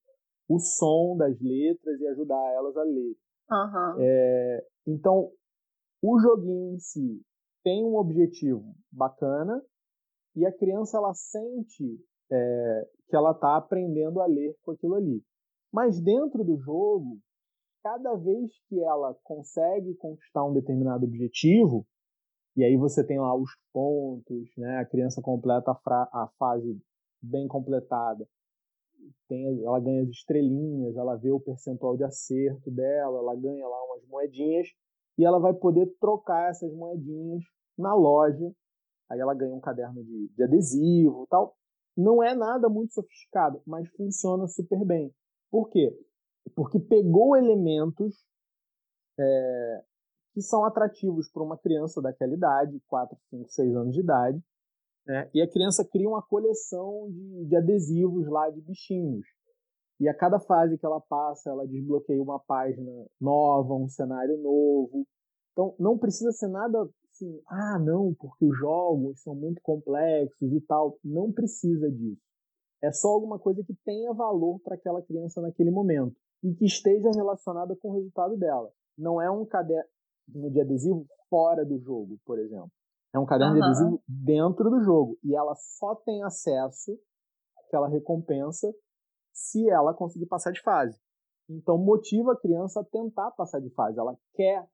o 0.47 0.57
som 0.57 1.15
das 1.15 1.39
letras 1.39 2.01
e 2.01 2.07
ajudar 2.07 2.53
elas 2.53 2.75
a 2.75 2.83
ler. 2.83 3.15
Uhum. 3.51 3.95
É, 3.99 4.65
então, 4.87 5.31
o 6.01 6.19
joguinho 6.19 6.73
em 6.73 6.79
si 6.79 7.21
tem 7.63 7.85
um 7.85 7.95
objetivo 7.95 8.75
bacana 8.91 9.61
e 10.35 10.45
a 10.45 10.51
criança 10.51 10.97
ela 10.97 11.13
sente 11.13 12.03
é, 12.31 12.87
que 13.07 13.15
ela 13.15 13.31
está 13.31 13.57
aprendendo 13.57 14.21
a 14.21 14.25
ler 14.25 14.55
com 14.63 14.71
aquilo 14.71 14.95
ali. 14.95 15.23
Mas 15.71 16.01
dentro 16.01 16.43
do 16.43 16.57
jogo, 16.57 17.19
cada 17.83 18.15
vez 18.15 18.51
que 18.67 18.79
ela 18.79 19.15
consegue 19.23 19.95
conquistar 19.95 20.45
um 20.45 20.53
determinado 20.53 21.05
objetivo, 21.05 21.85
e 22.55 22.63
aí 22.63 22.75
você 22.75 23.05
tem 23.05 23.19
lá 23.19 23.35
os 23.35 23.51
pontos, 23.71 24.49
né? 24.57 24.77
A 24.77 24.85
criança 24.85 25.21
completa 25.21 25.71
a, 25.71 26.23
a 26.23 26.27
fase 26.37 26.77
bem 27.21 27.47
completada. 27.47 28.27
Tem, 29.27 29.63
ela 29.63 29.79
ganha 29.79 30.03
as 30.03 30.09
estrelinhas, 30.09 30.95
ela 30.97 31.15
vê 31.15 31.31
o 31.31 31.39
percentual 31.39 31.95
de 31.95 32.03
acerto 32.03 32.69
dela, 32.69 33.19
ela 33.19 33.35
ganha 33.35 33.65
lá 33.67 33.85
umas 33.85 34.05
moedinhas 34.07 34.67
e 35.17 35.23
ela 35.23 35.39
vai 35.39 35.53
poder 35.53 35.85
trocar 35.99 36.49
essas 36.49 36.73
moedinhas 36.73 37.43
na 37.77 37.93
loja. 37.93 38.51
Aí 39.09 39.19
ela 39.19 39.33
ganha 39.33 39.55
um 39.55 39.61
caderno 39.61 40.03
de, 40.03 40.29
de 40.35 40.43
adesivo 40.43 41.27
tal. 41.29 41.55
Não 41.95 42.21
é 42.23 42.33
nada 42.35 42.69
muito 42.69 42.93
sofisticado, 42.93 43.61
mas 43.65 43.89
funciona 43.91 44.47
super 44.47 44.83
bem. 44.85 45.13
Por 45.51 45.69
quê? 45.69 45.97
Porque 46.55 46.79
pegou 46.79 47.35
elementos 47.35 48.15
é, 49.19 49.83
que 50.33 50.41
são 50.41 50.63
atrativos 50.63 51.29
para 51.29 51.43
uma 51.43 51.57
criança 51.57 52.01
daquela 52.01 52.33
idade, 52.33 52.81
4, 52.87 53.17
5, 53.29 53.49
6 53.49 53.75
anos 53.75 53.93
de 53.93 54.01
idade, 54.01 54.41
né? 55.05 55.29
e 55.33 55.41
a 55.41 55.49
criança 55.49 55.83
cria 55.85 56.07
uma 56.07 56.21
coleção 56.21 57.09
de, 57.11 57.45
de 57.45 57.55
adesivos 57.55 58.27
lá 58.27 58.49
de 58.49 58.61
bichinhos. 58.61 59.25
E 59.99 60.07
a 60.07 60.13
cada 60.13 60.39
fase 60.39 60.77
que 60.77 60.85
ela 60.85 61.01
passa, 61.01 61.49
ela 61.49 61.67
desbloqueia 61.67 62.21
uma 62.21 62.39
página 62.39 62.89
nova, 63.19 63.73
um 63.73 63.89
cenário 63.89 64.37
novo. 64.37 65.05
Então, 65.51 65.75
não 65.77 65.97
precisa 65.97 66.31
ser 66.31 66.47
nada 66.47 66.89
assim, 67.11 67.41
ah, 67.47 67.77
não, 67.77 68.13
porque 68.17 68.45
os 68.45 68.57
jogos 68.57 69.21
são 69.21 69.35
muito 69.35 69.61
complexos 69.61 70.53
e 70.53 70.61
tal. 70.61 70.97
Não 71.03 71.33
precisa 71.33 71.91
disso. 71.91 72.21
É 72.81 72.91
só 72.91 73.09
alguma 73.09 73.37
coisa 73.37 73.63
que 73.63 73.73
tenha 73.85 74.13
valor 74.13 74.59
para 74.59 74.75
aquela 74.75 75.01
criança 75.01 75.41
naquele 75.41 75.71
momento 75.71 76.15
e 76.43 76.53
que 76.53 76.65
esteja 76.65 77.09
relacionada 77.13 77.75
com 77.75 77.89
o 77.89 77.95
resultado 77.95 78.37
dela. 78.37 78.71
Não 78.97 79.21
é 79.21 79.29
um 79.29 79.45
caderno 79.45 79.89
de 80.27 80.61
adesivo 80.61 81.05
fora 81.29 81.65
do 81.65 81.77
jogo, 81.79 82.17
por 82.25 82.39
exemplo. 82.39 82.71
É 83.13 83.19
um 83.19 83.25
caderno 83.25 83.55
uhum. 83.55 83.59
de 83.59 83.65
adesivo 83.65 84.03
dentro 84.07 84.69
do 84.69 84.81
jogo. 84.81 85.17
E 85.23 85.35
ela 85.35 85.55
só 85.55 85.95
tem 85.95 86.23
acesso 86.23 86.97
àquela 87.65 87.87
recompensa 87.87 88.73
se 89.33 89.69
ela 89.69 89.93
conseguir 89.93 90.27
passar 90.27 90.51
de 90.51 90.61
fase. 90.61 90.97
Então 91.49 91.77
motiva 91.77 92.33
a 92.33 92.39
criança 92.39 92.81
a 92.81 92.85
tentar 92.85 93.31
passar 93.31 93.59
de 93.59 93.69
fase. 93.71 93.99
Ela 93.99 94.15
quer 94.33 94.67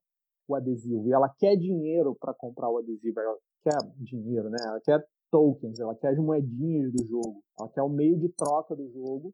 o 0.48 0.54
adesivo 0.54 1.08
e 1.08 1.12
ela 1.12 1.28
quer 1.28 1.56
dinheiro 1.56 2.14
para 2.14 2.34
comprar 2.34 2.70
o 2.70 2.78
adesivo. 2.78 3.18
Ela 3.18 3.38
quer 3.62 3.78
dinheiro, 3.98 4.50
né? 4.50 4.58
Ela 4.62 4.80
quer 4.80 5.04
tokens, 5.30 5.78
ela 5.78 5.94
quer 5.94 6.08
as 6.08 6.18
moedinhas 6.18 6.92
do 6.92 7.06
jogo, 7.06 7.42
ela 7.58 7.68
quer 7.70 7.82
o 7.82 7.88
meio 7.88 8.18
de 8.18 8.28
troca 8.30 8.74
do 8.74 8.88
jogo. 8.90 9.32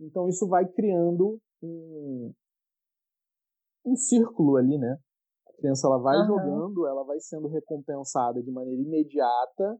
Então 0.00 0.28
isso 0.28 0.48
vai 0.48 0.66
criando 0.66 1.38
um, 1.62 2.32
um 3.84 3.96
círculo 3.96 4.56
ali, 4.56 4.78
né? 4.78 4.98
A 5.46 5.52
criança 5.56 5.86
ela 5.86 5.98
vai 5.98 6.16
uhum. 6.18 6.26
jogando, 6.26 6.86
ela 6.86 7.04
vai 7.04 7.20
sendo 7.20 7.48
recompensada 7.48 8.42
de 8.42 8.50
maneira 8.50 8.80
imediata 8.80 9.78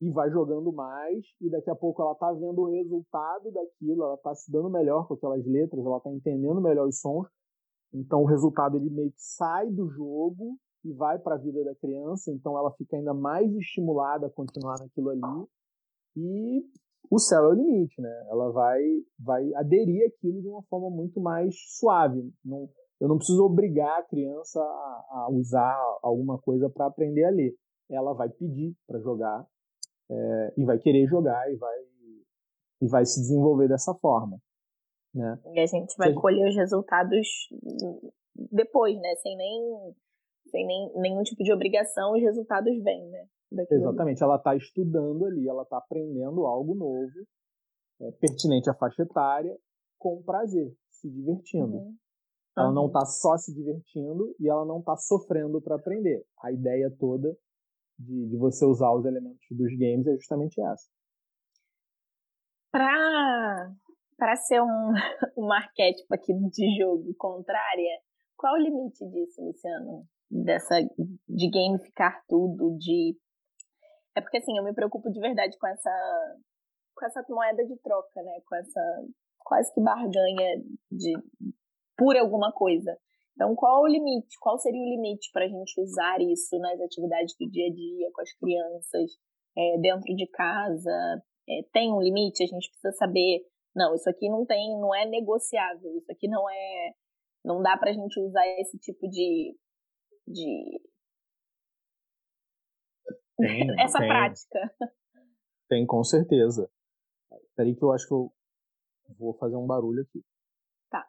e 0.00 0.10
vai 0.10 0.30
jogando 0.30 0.72
mais 0.72 1.24
e 1.40 1.48
daqui 1.48 1.70
a 1.70 1.76
pouco 1.76 2.02
ela 2.02 2.14
tá 2.16 2.32
vendo 2.32 2.62
o 2.62 2.70
resultado 2.70 3.52
daquilo, 3.52 4.02
ela 4.02 4.16
tá 4.18 4.34
se 4.34 4.50
dando 4.50 4.68
melhor 4.68 5.06
com 5.06 5.14
aquelas 5.14 5.46
letras, 5.46 5.84
ela 5.84 6.00
tá 6.00 6.10
entendendo 6.10 6.60
melhor 6.60 6.88
os 6.88 7.00
sons. 7.00 7.28
Então 7.92 8.22
o 8.22 8.26
resultado 8.26 8.76
ele 8.78 8.90
meio 8.90 9.12
que 9.12 9.22
sai 9.22 9.70
do 9.70 9.88
jogo 9.90 10.58
e 10.84 10.92
vai 10.92 11.18
para 11.18 11.36
a 11.36 11.38
vida 11.38 11.64
da 11.64 11.74
criança, 11.74 12.32
então 12.32 12.58
ela 12.58 12.72
fica 12.72 12.96
ainda 12.96 13.14
mais 13.14 13.54
estimulada 13.54 14.26
a 14.26 14.30
continuar 14.30 14.78
naquilo 14.80 15.10
ali. 15.10 15.46
E 16.16 16.64
o 17.10 17.18
céu 17.18 17.44
é 17.44 17.48
o 17.48 17.52
limite, 17.52 18.00
né? 18.00 18.26
Ela 18.28 18.50
vai 18.50 18.82
vai 19.18 19.54
aderir 19.54 20.06
aquilo 20.06 20.40
de 20.40 20.48
uma 20.48 20.62
forma 20.64 20.90
muito 20.90 21.20
mais 21.20 21.54
suave. 21.78 22.32
Não, 22.44 22.68
eu 23.00 23.08
não 23.08 23.16
preciso 23.16 23.44
obrigar 23.44 24.00
a 24.00 24.04
criança 24.04 24.60
a, 24.60 25.24
a 25.24 25.28
usar 25.30 25.76
alguma 26.02 26.38
coisa 26.38 26.68
para 26.68 26.86
aprender 26.86 27.24
a 27.24 27.30
ler. 27.30 27.54
Ela 27.90 28.12
vai 28.14 28.28
pedir 28.28 28.74
para 28.86 29.00
jogar 29.00 29.46
é, 30.10 30.54
e 30.56 30.64
vai 30.64 30.78
querer 30.78 31.06
jogar 31.06 31.50
e 31.52 31.56
vai 31.56 31.78
e 32.80 32.88
vai 32.88 33.06
se 33.06 33.20
desenvolver 33.20 33.68
dessa 33.68 33.94
forma, 33.94 34.40
né? 35.14 35.38
E 35.54 35.60
a 35.60 35.66
gente 35.66 35.96
vai 35.96 36.12
colher 36.12 36.48
os 36.48 36.56
resultados 36.56 37.28
depois, 38.50 39.00
né? 39.00 39.14
Sem 39.16 39.36
nem 39.36 39.94
sem 40.52 40.66
nem, 40.66 40.92
nenhum 41.00 41.22
tipo 41.22 41.42
de 41.42 41.52
obrigação, 41.52 42.12
os 42.12 42.20
resultados 42.20 42.72
vêm, 42.84 43.08
né? 43.08 43.26
Exatamente, 43.70 44.22
ali. 44.22 44.30
ela 44.30 44.36
está 44.36 44.54
estudando 44.54 45.26
ali, 45.26 45.48
ela 45.48 45.62
está 45.62 45.78
aprendendo 45.78 46.46
algo 46.46 46.74
novo, 46.74 47.26
é, 48.00 48.12
pertinente 48.12 48.70
à 48.70 48.74
faixa 48.74 49.02
etária, 49.02 49.56
com 49.98 50.22
prazer, 50.22 50.72
se 50.90 51.10
divertindo. 51.10 51.76
Uhum. 51.76 51.96
Ela 52.56 52.68
uhum. 52.68 52.74
não 52.74 52.86
está 52.86 53.04
só 53.04 53.36
se 53.36 53.52
divertindo 53.52 54.34
e 54.38 54.48
ela 54.48 54.64
não 54.64 54.78
está 54.80 54.96
sofrendo 54.96 55.60
para 55.60 55.76
aprender. 55.76 56.24
A 56.42 56.52
ideia 56.52 56.94
toda 56.98 57.34
de, 57.98 58.28
de 58.28 58.36
você 58.36 58.64
usar 58.64 58.92
os 58.92 59.04
elementos 59.06 59.46
dos 59.50 59.72
games 59.78 60.06
é 60.06 60.14
justamente 60.16 60.60
essa. 60.60 60.88
Para 62.70 64.36
ser 64.36 64.62
um, 64.62 64.92
um 65.36 65.52
arquétipo 65.52 66.14
aqui 66.14 66.32
de 66.50 66.78
jogo 66.78 67.14
contrária, 67.16 68.00
qual 68.36 68.54
o 68.54 68.58
limite 68.58 69.06
disso, 69.08 69.42
Luciano? 69.42 70.06
Dessa 70.32 70.80
de 71.28 71.50
gamificar 71.50 72.24
tudo, 72.26 72.76
de 72.78 73.14
é 74.16 74.20
porque 74.20 74.38
assim, 74.38 74.56
eu 74.56 74.64
me 74.64 74.74
preocupo 74.74 75.10
de 75.10 75.20
verdade 75.20 75.56
com 75.58 75.66
essa 75.66 76.36
com 76.94 77.06
essa 77.06 77.24
moeda 77.28 77.64
de 77.64 77.76
troca, 77.78 78.22
né? 78.22 78.40
Com 78.46 78.56
essa 78.56 78.80
quase 79.44 79.72
que 79.74 79.80
barganha 79.80 80.62
de 80.90 81.12
por 81.96 82.16
alguma 82.16 82.52
coisa. 82.52 82.96
Então, 83.34 83.54
qual 83.54 83.82
o 83.82 83.86
limite? 83.86 84.38
Qual 84.40 84.58
seria 84.58 84.80
o 84.80 84.90
limite 84.90 85.30
para 85.32 85.44
a 85.44 85.48
gente 85.48 85.80
usar 85.80 86.20
isso 86.20 86.58
nas 86.58 86.80
atividades 86.80 87.34
do 87.38 87.48
dia 87.50 87.66
a 87.66 87.72
dia 87.72 88.10
com 88.12 88.20
as 88.20 88.32
crianças, 88.34 89.10
é, 89.56 89.78
dentro 89.78 90.14
de 90.14 90.26
casa? 90.28 91.22
É, 91.48 91.62
tem 91.72 91.92
um 91.92 92.00
limite? 92.00 92.42
A 92.42 92.46
gente 92.46 92.68
precisa 92.70 92.92
saber. 92.92 93.40
Não, 93.74 93.94
isso 93.94 94.08
aqui 94.08 94.28
não 94.28 94.44
tem, 94.44 94.78
não 94.78 94.94
é 94.94 95.06
negociável. 95.06 95.96
Isso 95.96 96.12
aqui 96.12 96.28
não 96.28 96.48
é, 96.48 96.92
não 97.44 97.62
dá 97.62 97.76
para 97.76 97.90
a 97.90 97.94
gente 97.94 98.20
usar 98.20 98.46
esse 98.58 98.78
tipo 98.78 99.08
de 99.08 99.56
de 100.32 100.80
tem, 103.36 103.66
essa 103.80 103.98
tem, 103.98 104.08
prática. 104.08 104.74
Tem, 105.68 105.86
com 105.86 106.04
certeza. 106.04 106.70
Peraí 107.56 107.74
que 107.74 107.82
eu 107.82 107.92
acho 107.92 108.06
que 108.06 108.14
eu 108.14 108.32
vou 109.18 109.34
fazer 109.34 109.56
um 109.56 109.66
barulho 109.66 110.02
aqui. 110.02 110.24
Tá. 110.90 111.06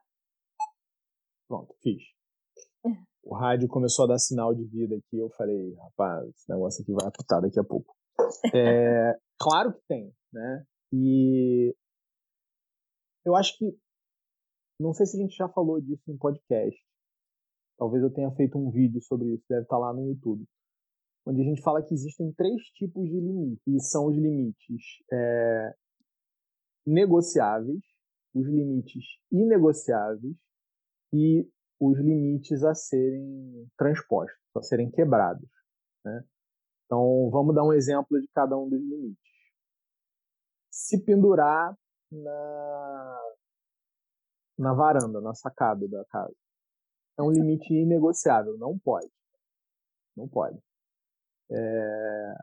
Pronto, 1.47 1.75
fiz. 1.81 2.01
o 3.23 3.35
rádio 3.35 3.67
começou 3.67 4.05
a 4.05 4.09
dar 4.09 4.19
sinal 4.19 4.53
de 4.53 4.65
vida 4.65 4.95
aqui. 4.95 5.17
Eu 5.17 5.29
falei, 5.31 5.73
rapaz, 5.75 6.27
esse 6.29 6.49
negócio 6.49 6.81
aqui 6.81 6.91
vai 6.93 7.07
apitar 7.07 7.41
daqui 7.41 7.59
a 7.59 7.63
pouco. 7.63 7.95
É, 8.55 9.17
claro 9.39 9.73
que 9.73 9.81
tem, 9.87 10.13
né? 10.31 10.65
E 10.91 11.75
eu 13.25 13.35
acho 13.35 13.57
que. 13.57 13.77
Não 14.79 14.93
sei 14.93 15.05
se 15.05 15.17
a 15.17 15.21
gente 15.21 15.35
já 15.35 15.47
falou 15.49 15.79
disso 15.81 16.03
em 16.11 16.17
podcast. 16.17 16.79
Talvez 17.77 18.03
eu 18.03 18.11
tenha 18.11 18.31
feito 18.31 18.57
um 18.57 18.69
vídeo 18.69 19.01
sobre 19.01 19.33
isso, 19.33 19.43
deve 19.49 19.63
estar 19.63 19.77
lá 19.77 19.93
no 19.93 20.07
YouTube. 20.07 20.45
Onde 21.25 21.41
a 21.41 21.43
gente 21.43 21.61
fala 21.61 21.81
que 21.81 21.93
existem 21.93 22.31
três 22.33 22.61
tipos 22.75 23.09
de 23.09 23.19
limites. 23.19 23.61
E 23.67 23.79
são 23.79 24.07
os 24.07 24.15
limites 24.15 24.81
é, 25.11 25.75
negociáveis, 26.85 27.81
os 28.33 28.45
limites 28.45 29.03
inegociáveis 29.31 30.35
e 31.13 31.47
os 31.79 31.97
limites 31.99 32.63
a 32.63 32.73
serem 32.73 33.69
transpostos, 33.77 34.39
a 34.55 34.61
serem 34.61 34.89
quebrados. 34.91 35.49
Né? 36.03 36.23
Então, 36.85 37.29
vamos 37.31 37.55
dar 37.55 37.63
um 37.63 37.73
exemplo 37.73 38.19
de 38.19 38.27
cada 38.29 38.57
um 38.57 38.69
dos 38.69 38.81
limites. 38.81 39.23
Se 40.69 41.03
pendurar 41.03 41.77
na, 42.11 43.21
na 44.57 44.73
varanda, 44.73 45.21
na 45.21 45.33
sacada 45.33 45.87
da 45.87 46.03
casa. 46.05 46.35
É 47.17 47.21
um 47.21 47.31
limite 47.31 47.73
inegociável, 47.73 48.57
não 48.57 48.77
pode. 48.77 49.11
Não 50.15 50.27
pode. 50.27 50.59
É... 51.51 52.33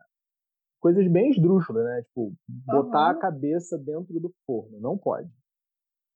Coisas 0.81 1.07
bem 1.11 1.31
esdrúxulas, 1.31 1.85
né? 1.85 2.03
Tipo, 2.03 2.33
botar 2.49 3.13
uhum. 3.13 3.19
a 3.19 3.21
cabeça 3.21 3.77
dentro 3.79 4.19
do 4.19 4.33
forno, 4.47 4.81
não 4.81 4.97
pode. 4.97 5.31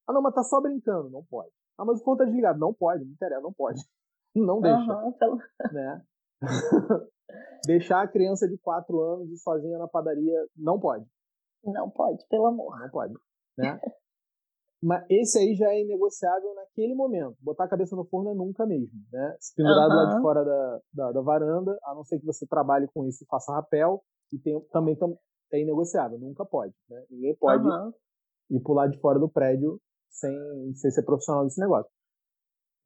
Ah, 0.07 0.13
não, 0.13 0.21
mas 0.21 0.33
tá 0.33 0.43
só 0.43 0.61
brincando, 0.61 1.09
não 1.09 1.23
pode. 1.23 1.51
Ah, 1.77 1.85
mas 1.85 1.99
o 1.99 2.03
forno 2.03 2.19
tá 2.19 2.25
desligado, 2.25 2.59
não 2.59 2.73
pode, 2.73 3.03
não 3.03 3.11
interessa, 3.11 3.41
não 3.41 3.53
pode. 3.53 3.81
Não 4.37 4.59
deixa. 4.59 4.93
Uhum, 4.93 5.09
então... 5.15 5.37
né? 5.71 6.05
Deixar 7.65 8.01
a 8.01 8.07
criança 8.07 8.49
de 8.49 8.57
4 8.57 8.99
anos 8.99 9.41
sozinha 9.41 9.77
na 9.77 9.87
padaria, 9.87 10.45
não 10.57 10.77
pode. 10.77 11.05
Não 11.63 11.89
pode, 11.89 12.27
pelo 12.27 12.47
amor. 12.47 12.77
Não 12.77 12.89
pode. 12.89 13.13
Né? 13.57 13.79
Mas 14.81 15.03
esse 15.09 15.39
aí 15.39 15.55
já 15.55 15.69
é 15.71 15.81
inegociável 15.81 16.53
naquele 16.55 16.93
momento. 16.93 17.35
Botar 17.41 17.65
a 17.65 17.69
cabeça 17.69 17.95
no 17.95 18.05
forno 18.05 18.31
é 18.31 18.35
nunca 18.35 18.65
mesmo, 18.65 18.99
né? 19.11 19.35
Se 19.39 19.55
pendurar 19.55 19.89
uhum. 19.89 19.95
lá 19.95 20.15
de 20.15 20.21
fora 20.21 20.43
da, 20.43 20.79
da, 20.93 21.11
da, 21.13 21.21
varanda, 21.21 21.77
a 21.83 21.95
não 21.95 22.03
ser 22.03 22.19
que 22.19 22.25
você 22.25 22.45
trabalhe 22.45 22.87
com 22.93 23.05
isso 23.05 23.23
e 23.23 23.27
faça 23.27 23.53
rapel, 23.53 24.03
e 24.31 24.37
tem, 24.37 24.59
também 24.71 24.95
tam, 24.95 25.17
é 25.51 25.61
inegociável, 25.61 26.19
nunca 26.19 26.45
pode, 26.45 26.73
né? 26.89 27.03
Ninguém 27.09 27.35
pode 27.35 27.65
uhum. 27.65 27.91
ir 28.51 28.59
pular 28.61 28.87
de 28.87 28.99
fora 28.99 29.17
do 29.17 29.29
prédio 29.29 29.79
sem, 30.09 30.35
sem 30.75 30.91
ser 30.91 31.03
profissional 31.03 31.43
desse 31.45 31.59
negócio. 31.59 31.91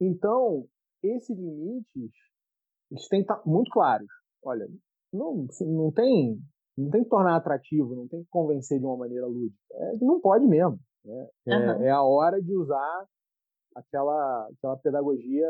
Então, 0.00 0.66
esses 1.02 1.36
limites, 1.36 2.14
eles 2.90 3.08
têm 3.08 3.24
que 3.24 3.30
estar 3.30 3.42
muito 3.46 3.70
claros. 3.70 4.08
Olha, 4.42 4.66
não, 5.12 5.46
assim, 5.48 5.66
não 5.66 5.92
tem 5.92 6.40
não 6.78 6.88
tem 6.90 7.02
que 7.02 7.10
tornar 7.10 7.36
atrativo, 7.36 7.94
não 7.94 8.08
tem 8.08 8.22
que 8.22 8.28
convencer 8.30 8.78
de 8.78 8.86
uma 8.86 8.96
maneira 8.96 9.26
lúdica. 9.26 9.60
É 9.72 9.96
não 10.00 10.20
pode 10.20 10.46
mesmo. 10.46 10.78
Né? 11.04 11.28
É, 11.46 11.56
uhum. 11.56 11.82
é, 11.82 11.90
a 11.90 12.02
hora 12.02 12.40
de 12.40 12.54
usar 12.54 13.06
aquela, 13.74 14.48
aquela 14.48 14.76
pedagogia 14.78 15.48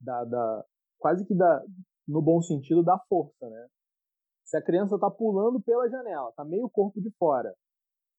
da, 0.00 0.24
da 0.24 0.64
quase 0.98 1.26
que 1.26 1.34
da, 1.34 1.62
no 2.06 2.22
bom 2.22 2.40
sentido 2.42 2.82
da 2.82 2.98
força, 3.08 3.48
né? 3.48 3.68
Se 4.44 4.56
a 4.56 4.62
criança 4.62 4.94
está 4.94 5.10
pulando 5.10 5.60
pela 5.60 5.88
janela, 5.88 6.32
tá 6.36 6.44
meio 6.44 6.70
corpo 6.70 7.00
de 7.00 7.10
fora, 7.18 7.52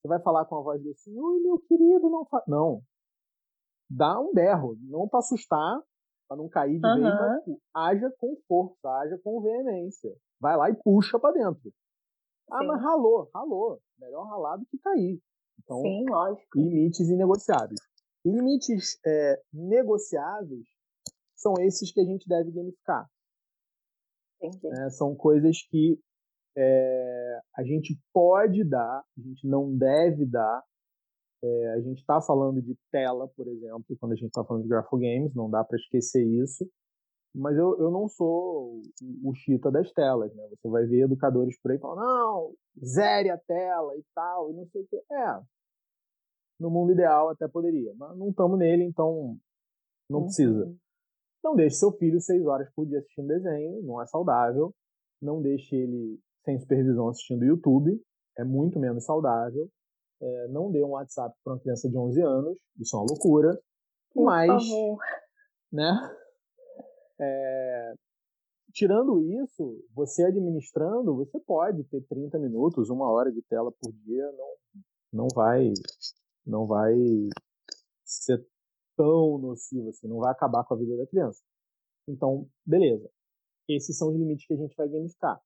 você 0.01 0.07
vai 0.07 0.21
falar 0.21 0.45
com 0.45 0.57
a 0.57 0.61
voz 0.61 0.83
desse, 0.83 1.09
oi 1.09 1.39
meu 1.39 1.59
querido, 1.59 2.09
não 2.09 2.25
fa... 2.25 2.43
não, 2.47 2.81
dá 3.89 4.19
um 4.19 4.33
berro, 4.33 4.75
não 4.81 5.07
para 5.07 5.19
assustar, 5.19 5.81
para 6.27 6.37
não 6.37 6.49
cair 6.49 6.79
de 6.79 6.85
uhum. 6.85 6.95
vez, 6.95 7.13
mas 7.13 7.43
tipo, 7.43 7.61
haja 7.73 8.13
com 8.19 8.35
força, 8.47 8.89
haja 8.89 9.17
com 9.23 9.41
veemência, 9.41 10.13
vai 10.39 10.57
lá 10.57 10.69
e 10.69 10.75
puxa 10.75 11.17
para 11.17 11.33
dentro. 11.33 11.71
Ah, 12.51 12.59
Sim. 12.59 12.67
mas 12.67 12.81
ralou, 12.81 13.29
ralou, 13.33 13.79
melhor 13.97 14.27
ralar 14.27 14.57
do 14.57 14.65
que 14.65 14.77
cair. 14.79 15.21
Então, 15.59 15.81
Sim, 15.81 16.05
lógico. 16.09 16.59
limites 16.59 17.09
inegociáveis. 17.09 17.79
Limites 18.25 18.99
é, 19.05 19.41
negociáveis 19.53 20.65
são 21.35 21.53
esses 21.59 21.91
que 21.91 22.01
a 22.01 22.05
gente 22.05 22.27
deve 22.27 22.51
gamificar. 22.51 23.09
É, 24.41 24.89
são 24.89 25.15
coisas 25.15 25.57
que 25.69 25.99
é, 26.55 27.39
a 27.55 27.63
gente 27.63 27.99
pode 28.13 28.63
dar, 28.63 29.03
a 29.17 29.21
gente 29.21 29.47
não 29.47 29.75
deve 29.75 30.25
dar. 30.25 30.63
É, 31.43 31.69
a 31.73 31.81
gente 31.81 31.99
está 31.99 32.19
falando 32.19 32.61
de 32.61 32.75
tela, 32.91 33.27
por 33.35 33.47
exemplo, 33.47 33.95
quando 33.99 34.13
a 34.13 34.15
gente 34.15 34.29
está 34.29 34.43
falando 34.43 34.63
de 34.63 34.69
grafogames, 34.69 35.35
não 35.35 35.49
dá 35.49 35.63
para 35.63 35.77
esquecer 35.77 36.25
isso. 36.25 36.67
Mas 37.37 37.55
eu, 37.55 37.77
eu 37.77 37.91
não 37.91 38.07
sou 38.07 38.81
o 39.23 39.33
chita 39.35 39.69
das 39.69 39.91
telas, 39.91 40.33
né? 40.33 40.47
Você 40.49 40.67
vai 40.69 40.85
ver 40.85 41.03
educadores 41.03 41.59
por 41.61 41.71
aí 41.71 41.77
falando, 41.77 41.99
não, 41.99 42.53
zere 42.83 43.29
a 43.29 43.37
tela 43.37 43.95
e 43.95 44.03
tal, 44.15 44.49
e 44.49 44.53
não 44.53 44.65
sei 44.67 44.81
o 44.81 44.87
quê. 44.87 45.03
É, 45.11 45.39
no 46.59 46.71
mundo 46.71 46.93
ideal 46.93 47.29
até 47.29 47.47
poderia, 47.47 47.93
mas 47.95 48.17
não 48.17 48.29
estamos 48.29 48.57
nele, 48.57 48.83
então 48.83 49.37
não 50.09 50.19
uhum. 50.19 50.25
precisa. 50.25 50.75
Não 51.43 51.55
deixe 51.55 51.75
seu 51.75 51.91
filho 51.91 52.19
seis 52.19 52.43
horas 52.45 52.67
por 52.75 52.87
dia 52.87 52.99
assistindo 52.99 53.27
desenho, 53.27 53.83
não 53.83 54.01
é 54.01 54.07
saudável. 54.07 54.73
Não 55.21 55.41
deixe 55.41 55.75
ele 55.75 56.19
sem 56.43 56.59
supervisão 56.59 57.09
assistindo 57.09 57.45
YouTube, 57.45 58.01
é 58.37 58.43
muito 58.43 58.79
menos 58.79 59.05
saudável. 59.05 59.69
É, 60.19 60.47
não 60.47 60.71
dê 60.71 60.83
um 60.83 60.89
WhatsApp 60.89 61.35
para 61.43 61.53
uma 61.53 61.59
criança 61.59 61.87
de 61.87 61.95
11 61.95 62.21
anos, 62.21 62.57
isso 62.79 62.95
é 62.95 62.99
uma 62.99 63.05
loucura. 63.07 63.59
Por 64.13 64.25
mas, 64.25 64.47
favor. 64.47 64.97
né? 65.71 65.93
É, 67.19 67.93
tirando 68.71 69.21
isso, 69.21 69.83
você 69.93 70.23
administrando, 70.23 71.15
você 71.15 71.39
pode 71.39 71.83
ter 71.85 72.01
30 72.03 72.37
minutos, 72.39 72.89
uma 72.89 73.09
hora 73.11 73.31
de 73.31 73.41
tela 73.43 73.71
por 73.71 73.91
dia, 73.91 74.31
não, 74.33 74.55
não 75.13 75.27
vai 75.33 75.71
não 76.45 76.65
vai 76.65 76.95
ser 78.05 78.45
tão 78.95 79.37
nocivo 79.37 79.89
assim, 79.89 80.07
não 80.07 80.19
vai 80.19 80.31
acabar 80.31 80.63
com 80.63 80.73
a 80.73 80.77
vida 80.77 80.95
da 80.95 81.05
criança. 81.05 81.41
Então, 82.07 82.47
beleza. 82.65 83.09
Esses 83.67 83.97
são 83.97 84.09
os 84.09 84.15
limites 84.15 84.47
que 84.47 84.53
a 84.53 84.57
gente 84.57 84.75
vai 84.75 84.87
gamificar. 84.87 85.41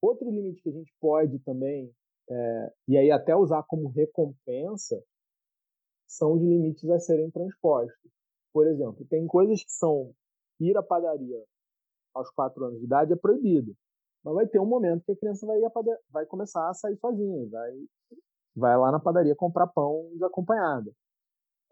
Outro 0.00 0.30
limite 0.30 0.62
que 0.62 0.70
a 0.70 0.72
gente 0.72 0.92
pode 1.00 1.38
também, 1.40 1.92
é, 2.30 2.72
e 2.88 2.96
aí 2.96 3.10
até 3.10 3.36
usar 3.36 3.62
como 3.64 3.88
recompensa, 3.88 5.02
são 6.06 6.32
os 6.32 6.42
limites 6.42 6.88
a 6.88 6.98
serem 6.98 7.30
transpostos. 7.30 8.10
Por 8.52 8.66
exemplo, 8.66 9.04
tem 9.06 9.26
coisas 9.26 9.62
que 9.62 9.70
são 9.70 10.14
ir 10.60 10.76
à 10.76 10.82
padaria 10.82 11.42
aos 12.14 12.30
quatro 12.30 12.64
anos 12.64 12.78
de 12.78 12.84
idade 12.84 13.12
é 13.12 13.16
proibido. 13.16 13.74
Mas 14.24 14.34
vai 14.34 14.46
ter 14.46 14.58
um 14.58 14.66
momento 14.66 15.04
que 15.04 15.12
a 15.12 15.16
criança 15.16 15.46
vai, 15.46 15.58
vai 16.10 16.26
começar 16.26 16.68
a 16.68 16.74
sair 16.74 16.96
sozinha, 16.96 17.48
vai, 17.48 17.72
vai 18.56 18.76
lá 18.76 18.90
na 18.90 19.00
padaria 19.00 19.34
comprar 19.34 19.68
pão 19.68 20.10
desacompanhada. 20.12 20.90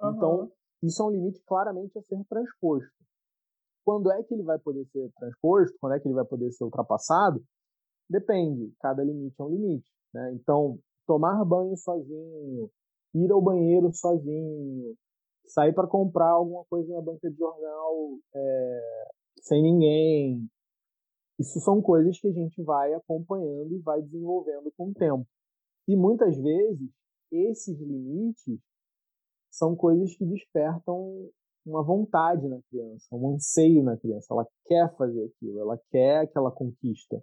Uhum. 0.00 0.10
Então, 0.10 0.52
isso 0.82 1.02
é 1.02 1.06
um 1.06 1.10
limite 1.10 1.42
claramente 1.46 1.98
a 1.98 2.02
ser 2.02 2.22
transposto. 2.28 2.90
Quando 3.84 4.10
é 4.10 4.22
que 4.22 4.34
ele 4.34 4.42
vai 4.42 4.58
poder 4.58 4.84
ser 4.86 5.10
transposto? 5.18 5.76
Quando 5.80 5.94
é 5.94 6.00
que 6.00 6.08
ele 6.08 6.14
vai 6.14 6.24
poder 6.24 6.50
ser 6.52 6.64
ultrapassado? 6.64 7.42
Depende. 8.08 8.72
Cada 8.80 9.02
limite 9.02 9.40
é 9.40 9.44
um 9.44 9.48
limite. 9.48 9.90
Né? 10.12 10.32
Então, 10.34 10.78
tomar 11.06 11.44
banho 11.44 11.76
sozinho, 11.76 12.70
ir 13.14 13.30
ao 13.30 13.40
banheiro 13.40 13.92
sozinho, 13.92 14.96
sair 15.46 15.72
para 15.72 15.86
comprar 15.86 16.30
alguma 16.30 16.64
coisa 16.64 16.92
na 16.92 17.02
banca 17.02 17.30
de 17.30 17.36
jornal 17.36 18.18
é, 18.34 19.08
sem 19.40 19.62
ninguém. 19.62 20.48
Isso 21.38 21.60
são 21.60 21.82
coisas 21.82 22.18
que 22.18 22.28
a 22.28 22.32
gente 22.32 22.62
vai 22.62 22.94
acompanhando 22.94 23.74
e 23.74 23.80
vai 23.80 24.00
desenvolvendo 24.02 24.72
com 24.76 24.90
o 24.90 24.94
tempo. 24.94 25.26
E 25.86 25.94
muitas 25.94 26.36
vezes, 26.36 26.90
esses 27.30 27.78
limites 27.78 28.58
são 29.50 29.76
coisas 29.76 30.16
que 30.16 30.24
despertam 30.24 31.30
uma 31.64 31.82
vontade 31.82 32.46
na 32.48 32.60
criança, 32.70 33.06
um 33.12 33.34
anseio 33.34 33.82
na 33.82 33.96
criança. 33.96 34.26
Ela 34.30 34.46
quer 34.66 34.94
fazer 34.96 35.24
aquilo, 35.24 35.60
ela 35.60 35.78
quer 35.90 36.20
aquela 36.20 36.50
conquista. 36.50 37.20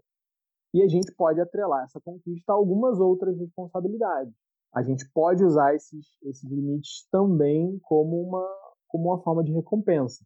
E 0.73 0.81
a 0.81 0.87
gente 0.87 1.13
pode 1.15 1.39
atrelar 1.39 1.83
essa 1.85 2.01
conquista 2.01 2.51
a 2.51 2.55
algumas 2.55 2.99
outras 2.99 3.37
responsabilidades. 3.37 4.33
A 4.73 4.81
gente 4.81 5.07
pode 5.13 5.43
usar 5.43 5.75
esses, 5.75 6.05
esses 6.23 6.49
limites 6.49 7.07
também 7.11 7.79
como 7.83 8.21
uma, 8.21 8.47
como 8.87 9.09
uma 9.09 9.21
forma 9.21 9.43
de 9.43 9.51
recompensa. 9.51 10.25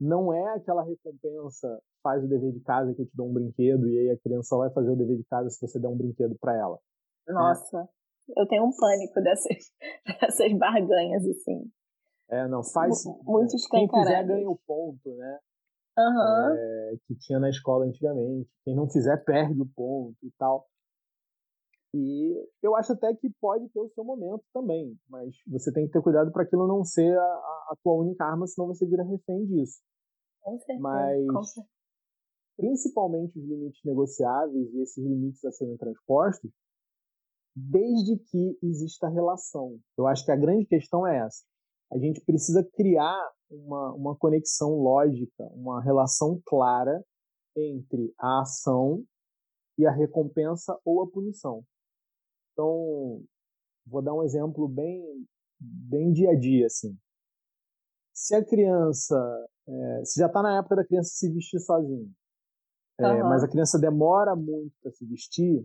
Não 0.00 0.32
é 0.32 0.54
aquela 0.54 0.82
recompensa 0.82 1.80
faz 2.02 2.24
o 2.24 2.28
dever 2.28 2.52
de 2.52 2.60
casa 2.60 2.94
que 2.94 3.02
eu 3.02 3.06
te 3.06 3.16
dou 3.16 3.28
um 3.28 3.32
brinquedo 3.32 3.88
e 3.88 3.98
aí 3.98 4.10
a 4.10 4.18
criança 4.18 4.48
só 4.48 4.58
vai 4.58 4.70
fazer 4.70 4.90
o 4.90 4.96
dever 4.96 5.16
de 5.16 5.24
casa 5.24 5.50
se 5.50 5.60
você 5.60 5.78
der 5.78 5.88
um 5.88 5.96
brinquedo 5.96 6.36
para 6.40 6.56
ela. 6.56 6.78
É. 7.28 7.32
Nossa, 7.32 7.80
é. 7.80 8.40
eu 8.40 8.46
tenho 8.46 8.64
um 8.64 8.70
pânico 8.76 9.20
dessas, 9.20 9.72
dessas 10.20 10.52
barganhas, 10.56 11.26
assim. 11.26 11.70
É, 12.30 12.46
não, 12.46 12.62
faz. 12.62 13.04
Muito 13.24 13.56
Quem 13.70 13.88
fizer 13.88 14.24
ganha 14.24 14.50
o 14.50 14.58
ponto, 14.66 15.14
né? 15.16 15.38
Uhum. 15.98 16.54
É, 16.54 16.92
que 17.06 17.14
tinha 17.16 17.40
na 17.40 17.48
escola 17.48 17.84
antigamente. 17.84 18.48
Quem 18.64 18.76
não 18.76 18.88
fizer 18.88 19.16
perde 19.24 19.60
o 19.60 19.66
ponto 19.66 20.16
e 20.22 20.30
tal. 20.38 20.66
E, 21.98 22.48
eu 22.62 22.76
acho 22.76 22.92
até 22.92 23.12
que 23.14 23.28
pode 23.40 23.68
ter 23.70 23.80
o 23.80 23.88
seu 23.90 24.04
momento 24.04 24.44
também, 24.52 24.96
mas 25.08 25.34
você 25.48 25.72
tem 25.72 25.86
que 25.86 25.92
ter 25.92 26.00
cuidado 26.00 26.30
para 26.30 26.44
aquilo 26.44 26.68
não 26.68 26.84
ser 26.84 27.18
a, 27.18 27.22
a, 27.22 27.76
tua 27.82 27.94
única 27.94 28.24
arma, 28.24 28.46
senão 28.46 28.68
você 28.68 28.86
vira 28.86 29.02
refém 29.02 29.46
disso. 29.46 29.80
Com 30.40 30.58
certeza. 30.58 30.80
Mas, 30.80 31.26
com 31.26 31.42
certeza. 31.42 31.68
principalmente 32.56 33.38
os 33.38 33.44
limites 33.44 33.80
negociáveis 33.84 34.72
e 34.74 34.80
esses 34.80 35.04
limites 35.04 35.44
a 35.44 35.50
serem 35.50 35.76
transpostos, 35.76 36.52
desde 37.56 38.16
que 38.16 38.58
exista 38.62 39.08
relação. 39.08 39.76
Eu 39.96 40.06
acho 40.06 40.24
que 40.24 40.30
a 40.30 40.36
grande 40.36 40.66
questão 40.66 41.04
é 41.04 41.18
essa. 41.18 41.44
A 41.92 41.98
gente 41.98 42.20
precisa 42.20 42.62
criar 42.74 43.18
uma, 43.50 43.92
uma 43.94 44.16
conexão 44.16 44.76
lógica, 44.76 45.42
uma 45.52 45.82
relação 45.82 46.40
clara 46.46 47.02
entre 47.56 48.14
a 48.20 48.42
ação 48.42 49.02
e 49.76 49.86
a 49.86 49.90
recompensa 49.90 50.78
ou 50.84 51.02
a 51.02 51.10
punição. 51.10 51.64
Então, 52.58 53.22
vou 53.86 54.02
dar 54.02 54.12
um 54.12 54.24
exemplo 54.24 54.66
bem, 54.66 55.00
bem 55.60 56.12
dia 56.12 56.30
a 56.32 56.34
dia, 56.34 56.66
assim. 56.66 56.98
Se 58.12 58.34
a 58.34 58.44
criança, 58.44 59.16
é, 59.68 60.04
se 60.04 60.18
já 60.18 60.26
está 60.26 60.42
na 60.42 60.58
época 60.58 60.74
da 60.74 60.84
criança 60.84 61.10
se 61.10 61.32
vestir 61.32 61.60
sozinha, 61.60 62.10
é, 62.98 63.22
mas 63.22 63.44
a 63.44 63.48
criança 63.48 63.78
demora 63.78 64.34
muito 64.34 64.74
para 64.82 64.90
se 64.90 65.06
vestir, 65.06 65.64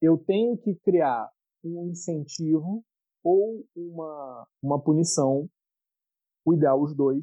eu 0.00 0.16
tenho 0.16 0.56
que 0.56 0.76
criar 0.76 1.30
um 1.62 1.90
incentivo 1.90 2.82
ou 3.22 3.66
uma, 3.76 4.48
uma 4.62 4.82
punição, 4.82 5.46
o 6.42 6.54
ideal 6.54 6.80
os 6.80 6.96
dois, 6.96 7.22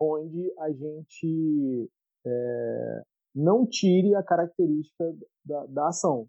onde 0.00 0.50
a 0.58 0.72
gente 0.72 1.90
é, 2.24 3.02
não 3.34 3.66
tire 3.66 4.14
a 4.14 4.22
característica 4.22 5.04
da, 5.44 5.66
da 5.66 5.88
ação. 5.88 6.26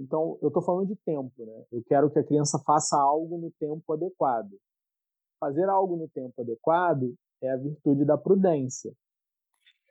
Então, 0.00 0.38
eu 0.40 0.48
estou 0.48 0.62
falando 0.62 0.88
de 0.88 0.96
tempo, 0.96 1.44
né? 1.44 1.66
Eu 1.70 1.84
quero 1.84 2.10
que 2.10 2.18
a 2.18 2.24
criança 2.24 2.58
faça 2.64 2.96
algo 2.96 3.36
no 3.36 3.50
tempo 3.60 3.92
adequado. 3.92 4.50
Fazer 5.38 5.68
algo 5.68 5.94
no 5.94 6.08
tempo 6.08 6.40
adequado 6.40 7.14
é 7.42 7.50
a 7.50 7.56
virtude 7.58 8.06
da 8.06 8.16
prudência. 8.16 8.94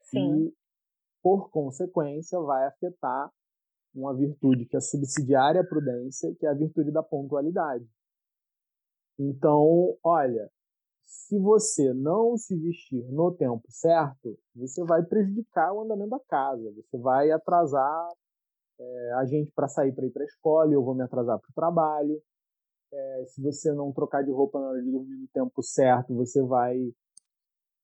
Sim. 0.01 0.47
E, 0.47 0.53
por 1.21 1.51
consequência, 1.51 2.39
vai 2.39 2.65
afetar 2.65 3.31
uma 3.93 4.15
virtude 4.15 4.65
que 4.65 4.75
é 4.75 4.81
subsidiária 4.81 5.61
à 5.61 5.63
prudência, 5.63 6.33
que 6.39 6.45
é 6.47 6.49
a 6.49 6.55
virtude 6.55 6.91
da 6.91 7.03
pontualidade. 7.03 7.87
Então, 9.19 9.95
olha, 10.03 10.49
se 11.05 11.37
você 11.37 11.93
não 11.93 12.35
se 12.35 12.57
vestir 12.57 13.03
no 13.11 13.31
tempo 13.31 13.63
certo, 13.69 14.39
você 14.55 14.83
vai 14.85 15.03
prejudicar 15.03 15.71
o 15.71 15.81
andamento 15.81 16.11
da 16.11 16.19
casa, 16.21 16.71
você 16.71 16.97
vai 16.97 17.29
atrasar 17.29 18.09
é, 18.79 19.13
a 19.13 19.25
gente 19.25 19.51
para 19.51 19.67
sair 19.67 19.93
para 19.93 20.05
ir 20.05 20.11
para 20.11 20.23
a 20.23 20.25
escola, 20.25 20.73
eu 20.73 20.83
vou 20.83 20.95
me 20.95 21.03
atrasar 21.03 21.39
para 21.39 21.49
o 21.49 21.53
trabalho. 21.53 22.21
É, 22.91 23.25
se 23.27 23.41
você 23.41 23.71
não 23.73 23.91
trocar 23.91 24.23
de 24.23 24.31
roupa 24.31 24.59
na 24.59 24.69
hora 24.69 24.81
de 24.81 24.89
dormir 24.89 25.17
no 25.17 25.27
tempo 25.27 25.61
certo, 25.61 26.15
você 26.15 26.41
vai 26.41 26.77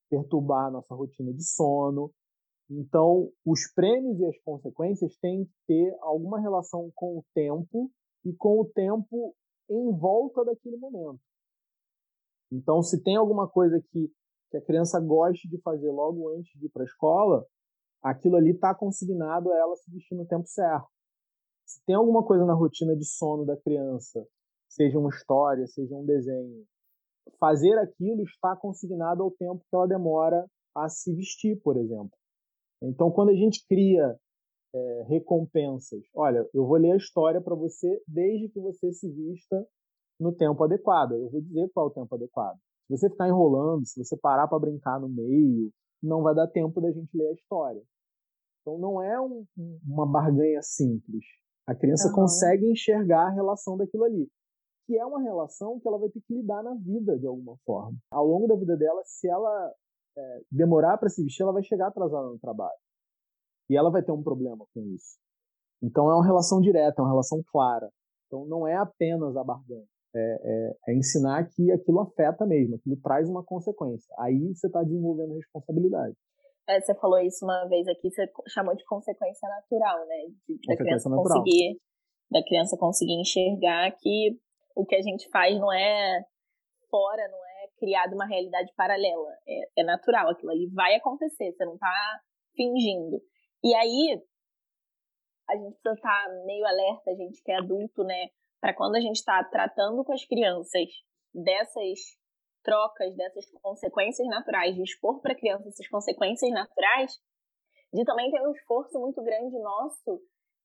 perturbar 0.10 0.68
a 0.68 0.72
nossa 0.72 0.96
rotina 0.96 1.34
de 1.34 1.44
sono. 1.44 2.12
Então, 2.70 3.30
os 3.46 3.72
prêmios 3.74 4.20
e 4.20 4.26
as 4.26 4.38
consequências 4.40 5.16
têm 5.18 5.46
que 5.46 5.54
ter 5.68 5.96
alguma 6.02 6.40
relação 6.40 6.90
com 6.96 7.20
o 7.20 7.26
tempo 7.34 7.92
e 8.24 8.34
com 8.34 8.62
o 8.62 8.66
tempo 8.66 9.36
em 9.70 9.92
volta 9.98 10.44
daquele 10.44 10.78
momento. 10.78 11.22
Então, 12.52 12.82
se 12.82 13.02
tem 13.04 13.16
alguma 13.16 13.48
coisa 13.48 13.80
que, 13.92 14.12
que 14.50 14.58
a 14.58 14.62
criança 14.62 15.00
goste 15.00 15.48
de 15.48 15.60
fazer 15.62 15.92
logo 15.92 16.30
antes 16.30 16.52
de 16.60 16.66
ir 16.66 16.70
para 16.70 16.84
a 16.84 16.86
escola, 16.86 17.46
aquilo 18.06 18.36
ali 18.36 18.52
está 18.52 18.74
consignado 18.76 19.52
a 19.52 19.58
ela 19.58 19.76
se 19.78 19.90
vestir 19.90 20.16
no 20.16 20.28
tempo 20.28 20.46
certo. 20.46 20.88
Se 21.66 21.84
tem 21.86 21.96
alguma 21.96 22.24
coisa 22.24 22.46
na 22.46 22.54
rotina 22.54 22.96
de 22.96 23.04
sono 23.04 23.44
da 23.44 23.58
criança, 23.58 24.24
seja 24.70 25.00
uma 25.00 25.10
história, 25.10 25.66
seja 25.66 25.96
um 25.96 26.06
desenho, 26.06 26.64
fazer 27.40 27.76
aquilo 27.80 28.22
está 28.22 28.56
consignado 28.56 29.24
ao 29.24 29.32
tempo 29.32 29.66
que 29.68 29.76
ela 29.76 29.88
demora 29.88 30.46
a 30.76 30.88
se 30.88 31.16
vestir, 31.16 31.60
por 31.64 31.78
exemplo. 31.78 32.12
Então, 32.84 33.10
quando 33.10 33.30
a 33.30 33.36
gente 33.36 33.66
cria 33.68 34.16
é, 34.76 35.04
recompensas, 35.08 36.04
olha, 36.14 36.48
eu 36.54 36.68
vou 36.68 36.78
ler 36.78 36.92
a 36.92 36.98
história 36.98 37.42
para 37.42 37.56
você 37.56 38.00
desde 38.08 38.50
que 38.50 38.60
você 38.60 38.94
se 38.94 39.10
vista 39.10 39.66
no 40.20 40.32
tempo 40.32 40.64
adequado. 40.64 41.14
Eu 41.14 41.32
vou 41.32 41.42
dizer 41.42 41.72
qual 41.74 41.88
é 41.88 41.90
o 41.90 41.94
tempo 41.94 42.14
adequado. 42.14 42.58
Se 42.86 42.98
você 42.98 43.10
ficar 43.10 43.28
enrolando, 43.28 43.84
se 43.88 43.98
você 43.98 44.16
parar 44.16 44.48
para 44.48 44.60
brincar 44.60 45.00
no 45.00 45.10
meio, 45.10 45.72
não 46.04 46.22
vai 46.22 46.36
dar 46.36 46.48
tempo 46.48 46.80
da 46.80 46.92
gente 46.92 47.18
ler 47.18 47.30
a 47.30 47.34
história. 47.34 47.82
Então 48.66 48.80
não 48.80 49.00
é 49.00 49.22
um, 49.22 49.46
uma 49.86 50.08
barganha 50.08 50.60
simples. 50.64 51.24
A 51.68 51.76
criança 51.76 52.10
uhum. 52.10 52.16
consegue 52.16 52.66
enxergar 52.66 53.28
a 53.28 53.30
relação 53.30 53.78
daquilo 53.78 54.04
ali, 54.04 54.28
que 54.88 54.98
é 54.98 55.06
uma 55.06 55.22
relação 55.22 55.80
que 55.80 55.88
ela 55.88 56.00
vai 56.00 56.10
ter 56.10 56.22
que 56.22 56.34
lidar 56.34 56.64
na 56.64 56.74
vida 56.74 57.18
de 57.18 57.28
alguma 57.28 57.56
forma. 57.64 57.96
Ao 58.10 58.26
longo 58.26 58.48
da 58.48 58.56
vida 58.56 58.76
dela, 58.76 59.02
se 59.06 59.30
ela 59.30 59.72
é, 60.18 60.42
demorar 60.52 60.98
para 60.98 61.10
se 61.10 61.24
vestir, 61.24 61.44
ela 61.44 61.54
vai 61.54 61.64
chegar 61.64 61.88
atrasada 61.88 62.28
no 62.28 62.40
trabalho. 62.40 62.78
E 63.70 63.78
ela 63.78 63.92
vai 63.92 64.04
ter 64.04 64.12
um 64.12 64.24
problema 64.24 64.66
com 64.74 64.82
isso. 64.88 65.18
Então 65.82 66.10
é 66.10 66.16
uma 66.16 66.26
relação 66.26 66.60
direta, 66.60 67.02
é 67.02 67.04
uma 67.04 67.12
relação 67.12 67.44
clara. 67.52 67.92
Então 68.26 68.46
não 68.46 68.68
é 68.68 68.76
apenas 68.76 69.38
a 69.38 69.44
barganha 69.44 69.86
é, 70.16 70.20
é, 70.20 70.78
é, 70.88 70.96
ensinar 70.96 71.48
que 71.50 71.72
aquilo 71.72 72.00
afeta 72.00 72.46
mesmo, 72.46 72.76
aquilo 72.76 72.98
traz 72.98 73.30
uma 73.30 73.44
consequência. 73.44 74.08
Aí 74.18 74.56
você 74.56 74.68
está 74.68 74.82
desenvolvendo 74.82 75.36
responsabilidade. 75.36 76.16
É, 76.68 76.82
você 76.82 76.96
falou 76.96 77.20
isso 77.20 77.46
uma 77.46 77.66
vez 77.68 77.88
aqui, 77.88 78.10
você 78.10 78.28
chamou 78.48 78.76
de 78.76 78.84
consequência 78.86 79.48
natural, 79.48 80.06
né? 80.08 80.16
De, 80.48 80.58
da 80.68 80.76
criança 80.76 81.10
natural. 81.10 81.38
conseguir, 81.38 81.80
da 82.32 82.44
criança 82.44 82.78
conseguir 82.78 83.22
enxergar 83.22 83.92
que 84.00 84.40
o 84.76 84.86
que 84.86 84.96
a 84.96 85.02
gente 85.02 85.30
faz 85.30 85.60
não 85.60 85.72
é 85.72 86.24
fora, 86.90 87.28
não 87.28 87.38
é 87.38 87.68
criado 87.78 88.14
uma 88.14 88.26
realidade 88.26 88.74
paralela, 88.76 89.30
é, 89.48 89.82
é 89.82 89.84
natural, 89.84 90.30
aquilo 90.30 90.52
ali 90.52 90.68
vai 90.74 90.96
acontecer, 90.96 91.52
você 91.52 91.66
não 91.66 91.76
está 91.76 92.20
fingindo. 92.56 93.22
E 93.64 93.74
aí 93.76 94.22
a 95.48 95.56
gente 95.56 95.74
precisa 95.74 95.94
estar 95.94 96.26
tá 96.26 96.44
meio 96.46 96.66
alerta, 96.66 97.12
a 97.12 97.16
gente 97.16 97.42
que 97.44 97.52
é 97.52 97.58
adulto, 97.58 98.04
né? 98.04 98.30
para 98.66 98.74
quando 98.74 98.96
a 98.96 99.00
gente 99.00 99.18
está 99.18 99.44
tratando 99.44 100.04
com 100.04 100.12
as 100.12 100.26
crianças 100.26 100.90
dessas 101.32 102.00
trocas, 102.66 103.16
dessas 103.16 103.46
consequências 103.62 104.28
naturais, 104.28 104.76
de 104.76 104.84
expor 104.84 105.22
para 105.22 105.32
a 105.32 105.38
criança 105.38 105.70
essas 105.70 105.88
consequências 105.88 106.52
naturais, 106.52 107.14
de 107.94 108.04
também 108.04 108.30
ter 108.32 108.42
um 108.42 108.52
esforço 108.52 109.00
muito 109.00 109.24
grande 109.24 109.58
nosso 109.60 110.20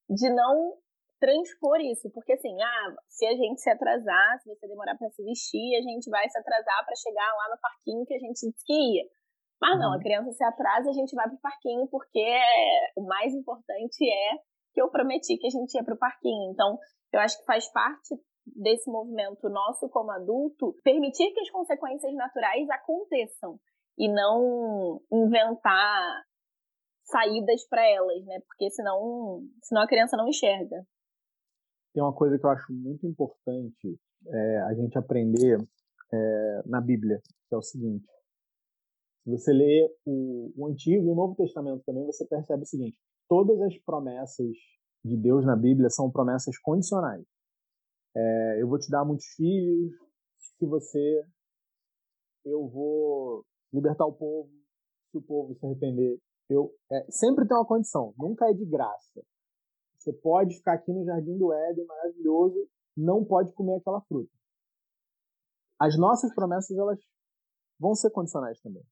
de 0.09 0.29
não 0.31 0.75
transpor 1.21 1.79
isso, 1.81 2.11
porque 2.11 2.33
assim, 2.33 2.57
ah, 2.61 2.97
se 3.07 3.27
a 3.27 3.37
gente 3.37 3.61
se 3.61 3.71
atrasar, 3.71 4.41
se 4.41 4.49
você 4.49 4.67
demorar 4.67 4.97
para 4.97 5.11
se 5.11 5.23
vestir, 5.23 5.77
a 5.77 5.83
gente 5.83 6.09
vai 6.11 6.29
se 6.29 6.39
atrasar 6.39 6.85
para 6.85 6.97
chegar 6.97 7.33
lá 7.37 7.55
no 7.55 7.61
parquinho 7.61 8.07
que 8.07 8.15
a 8.15 8.19
gente 8.19 8.41
disse 8.41 8.65
que 8.65 8.73
ia. 8.73 9.05
Mas 9.61 9.79
não, 9.79 9.93
a 9.93 9.97
uhum. 9.97 10.01
criança 10.01 10.33
se 10.33 10.43
atrasa, 10.43 10.89
a 10.89 10.93
gente 10.95 11.15
vai 11.15 11.29
pro 11.29 11.39
parquinho 11.39 11.87
porque 11.89 12.41
o 12.97 13.03
mais 13.03 13.35
importante 13.35 14.03
é 14.03 14.39
que 14.73 14.81
eu 14.81 14.91
prometi 14.91 15.37
que 15.37 15.47
a 15.47 15.51
gente 15.51 15.75
ia 15.75 15.85
pro 15.85 15.99
parquinho. 15.99 16.51
Então, 16.51 16.79
eu 17.13 17.21
acho 17.21 17.39
que 17.39 17.45
faz 17.45 17.71
parte 17.71 18.17
desse 18.57 18.91
movimento 18.91 19.49
nosso 19.49 19.89
como 19.89 20.11
adulto 20.11 20.75
permitir 20.83 21.33
que 21.33 21.41
as 21.41 21.51
consequências 21.51 22.15
naturais 22.15 22.69
aconteçam 22.71 23.59
e 23.99 24.09
não 24.09 25.01
inventar 25.13 26.25
saídas 27.05 27.67
para 27.69 27.87
elas, 27.89 28.25
né? 28.25 28.41
Porque 28.47 28.71
senão, 28.71 29.43
senão 29.63 29.83
a 29.83 29.87
criança 29.87 30.17
não 30.17 30.29
enxerga. 30.29 30.85
Tem 31.93 32.03
uma 32.03 32.15
coisa 32.15 32.39
que 32.39 32.47
eu 32.47 32.51
acho 32.51 32.73
muito 32.73 33.07
importante 33.07 33.99
é, 34.27 34.59
a 34.63 34.75
gente 34.75 34.97
aprender 34.97 35.59
é, 36.13 36.63
na 36.67 36.81
Bíblia, 36.81 37.21
que 37.49 37.55
é 37.55 37.59
o 37.59 37.63
seguinte. 37.63 38.07
Se 39.25 39.31
você 39.31 39.53
lê 39.53 39.87
o, 40.07 40.53
o 40.57 40.67
Antigo 40.67 41.07
e 41.07 41.11
o 41.11 41.15
Novo 41.15 41.35
Testamento 41.35 41.83
também, 41.85 42.07
você 42.07 42.25
percebe 42.27 42.63
o 42.63 42.67
seguinte: 42.67 42.99
todas 43.29 43.61
as 43.61 43.77
promessas 43.79 44.57
de 45.05 45.17
Deus 45.17 45.45
na 45.45 45.57
Bíblia 45.57 45.91
são 45.91 46.11
promessas 46.11 46.59
condicionais. 46.59 47.25
É, 48.15 48.63
eu 48.63 48.69
vou 48.69 48.79
te 48.79 48.91
dar 48.91 49.05
muitos 49.05 49.27
filhos, 49.37 49.93
se 50.37 50.67
você, 50.67 51.25
eu 52.45 52.69
vou 52.69 53.45
libertar 53.73 54.07
o 54.07 54.13
povo, 54.13 54.51
se 55.11 55.19
o 55.19 55.23
povo 55.23 55.55
se 55.55 55.65
arrepender. 55.65 56.21
Eu, 56.49 56.75
é, 56.91 57.07
sempre 57.11 57.47
tem 57.47 57.57
uma 57.57 57.67
condição, 57.67 58.13
nunca 58.19 58.49
é 58.51 58.53
de 58.53 58.65
graça. 58.67 59.23
Você 59.97 60.13
pode 60.13 60.57
ficar 60.57 60.75
aqui 60.75 60.93
no 60.93 61.05
jardim 61.05 61.37
do 61.39 61.53
Éden, 61.53 61.85
maravilhoso, 61.85 62.69
não 62.97 63.25
pode 63.25 63.53
comer 63.53 63.77
aquela 63.77 64.01
fruta. 64.03 64.33
As 65.79 65.97
nossas 65.99 66.35
promessas, 66.35 66.77
elas 66.77 66.99
vão 67.79 67.95
ser 67.95 68.11
condicionais 68.11 68.61
também. 68.61 68.83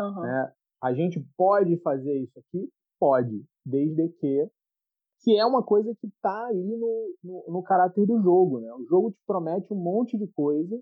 Uhum. 0.00 0.24
É, 0.24 0.54
a 0.82 0.94
gente 0.94 1.20
pode 1.36 1.80
fazer 1.82 2.18
isso 2.20 2.38
aqui? 2.38 2.72
Pode, 2.98 3.44
desde 3.64 4.08
que 4.08 4.50
que 5.22 5.38
é 5.38 5.46
uma 5.46 5.62
coisa 5.62 5.94
que 6.00 6.08
está 6.08 6.46
ali 6.46 6.76
no, 6.76 7.14
no, 7.22 7.44
no, 7.48 7.62
caráter 7.62 8.04
do 8.06 8.20
jogo. 8.20 8.60
Né? 8.60 8.72
O 8.74 8.84
jogo 8.86 9.12
te 9.12 9.20
promete 9.24 9.72
um 9.72 9.76
monte 9.76 10.18
de 10.18 10.26
coisa, 10.26 10.80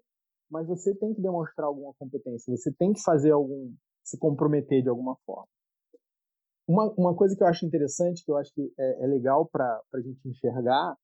mas 0.50 0.66
você 0.66 0.94
tem 0.94 1.14
que 1.14 1.20
demonstrar 1.20 1.68
alguma 1.68 1.92
competência, 1.94 2.56
você 2.56 2.72
tem 2.72 2.92
que 2.92 3.02
fazer 3.02 3.30
algum, 3.32 3.72
se 4.02 4.18
comprometer 4.18 4.82
de 4.82 4.88
alguma 4.88 5.16
forma. 5.26 5.48
uma, 6.66 6.92
uma 6.94 7.14
coisa 7.14 7.36
que 7.36 7.42
eu 7.42 7.46
acho 7.46 7.66
interessante, 7.66 8.24
que 8.24 8.32
eu 8.32 8.36
acho 8.36 8.52
que 8.54 8.72
é, 8.78 9.04
é 9.04 9.06
legal 9.06 9.46
para 9.46 9.80
a 9.94 10.00
gente 10.00 10.26
enxergar, 10.26 10.96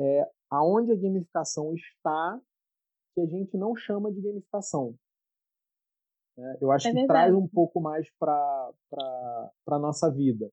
é 0.00 0.30
aonde 0.50 0.92
a 0.92 0.96
gamificação 0.96 1.74
está 1.74 2.40
que 3.14 3.20
a 3.22 3.26
gente 3.26 3.56
não 3.56 3.74
chama 3.74 4.12
de 4.12 4.20
gamificação. 4.20 4.94
É, 6.38 6.58
eu 6.60 6.70
acho 6.70 6.86
é 6.88 6.92
que 6.92 7.06
traz 7.06 7.34
um 7.34 7.48
pouco 7.48 7.80
mais 7.80 8.08
para 8.16 8.70
a 9.66 9.78
nossa 9.78 10.08
vida. 10.10 10.48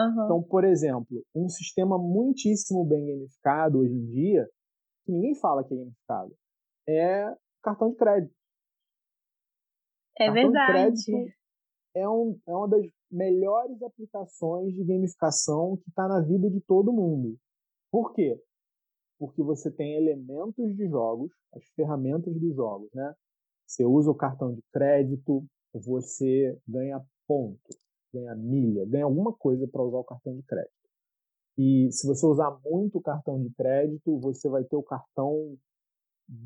Uhum. 0.00 0.24
Então, 0.24 0.42
por 0.42 0.64
exemplo, 0.64 1.24
um 1.34 1.48
sistema 1.48 1.98
muitíssimo 1.98 2.84
bem 2.84 3.06
gamificado 3.06 3.78
hoje 3.78 3.94
em 3.94 4.06
dia, 4.06 4.48
que 5.04 5.12
ninguém 5.12 5.34
fala 5.34 5.64
que 5.64 5.74
é 5.74 5.76
gamificado, 5.76 6.34
é 6.88 7.36
cartão 7.62 7.90
de 7.90 7.96
crédito. 7.96 8.34
É 10.18 10.26
cartão 10.26 10.42
verdade. 10.42 10.96
De 10.96 11.04
crédito 11.04 11.40
é, 11.94 12.08
um, 12.08 12.38
é 12.46 12.54
uma 12.54 12.68
das 12.68 12.86
melhores 13.10 13.82
aplicações 13.82 14.74
de 14.74 14.84
gamificação 14.84 15.76
que 15.76 15.88
está 15.88 16.06
na 16.06 16.20
vida 16.20 16.48
de 16.48 16.60
todo 16.60 16.92
mundo. 16.92 17.36
Por 17.90 18.12
quê? 18.12 18.40
Porque 19.18 19.42
você 19.42 19.70
tem 19.70 19.96
elementos 19.96 20.76
de 20.76 20.88
jogos, 20.88 21.32
as 21.52 21.64
ferramentas 21.74 22.32
dos 22.38 22.54
jogos, 22.54 22.88
né? 22.94 23.14
Você 23.66 23.84
usa 23.84 24.10
o 24.10 24.14
cartão 24.14 24.52
de 24.52 24.62
crédito, 24.72 25.44
você 25.72 26.56
ganha 26.66 27.00
ponto, 27.26 27.60
ganha 28.12 28.34
milha, 28.34 28.84
ganha 28.86 29.04
alguma 29.04 29.32
coisa 29.32 29.66
para 29.68 29.82
usar 29.82 29.98
o 29.98 30.04
cartão 30.04 30.36
de 30.36 30.42
crédito. 30.42 30.80
E 31.58 31.90
se 31.92 32.06
você 32.06 32.24
usar 32.26 32.58
muito 32.64 32.98
o 32.98 33.02
cartão 33.02 33.42
de 33.42 33.50
crédito, 33.50 34.18
você 34.18 34.48
vai 34.48 34.64
ter 34.64 34.76
o 34.76 34.82
cartão 34.82 35.56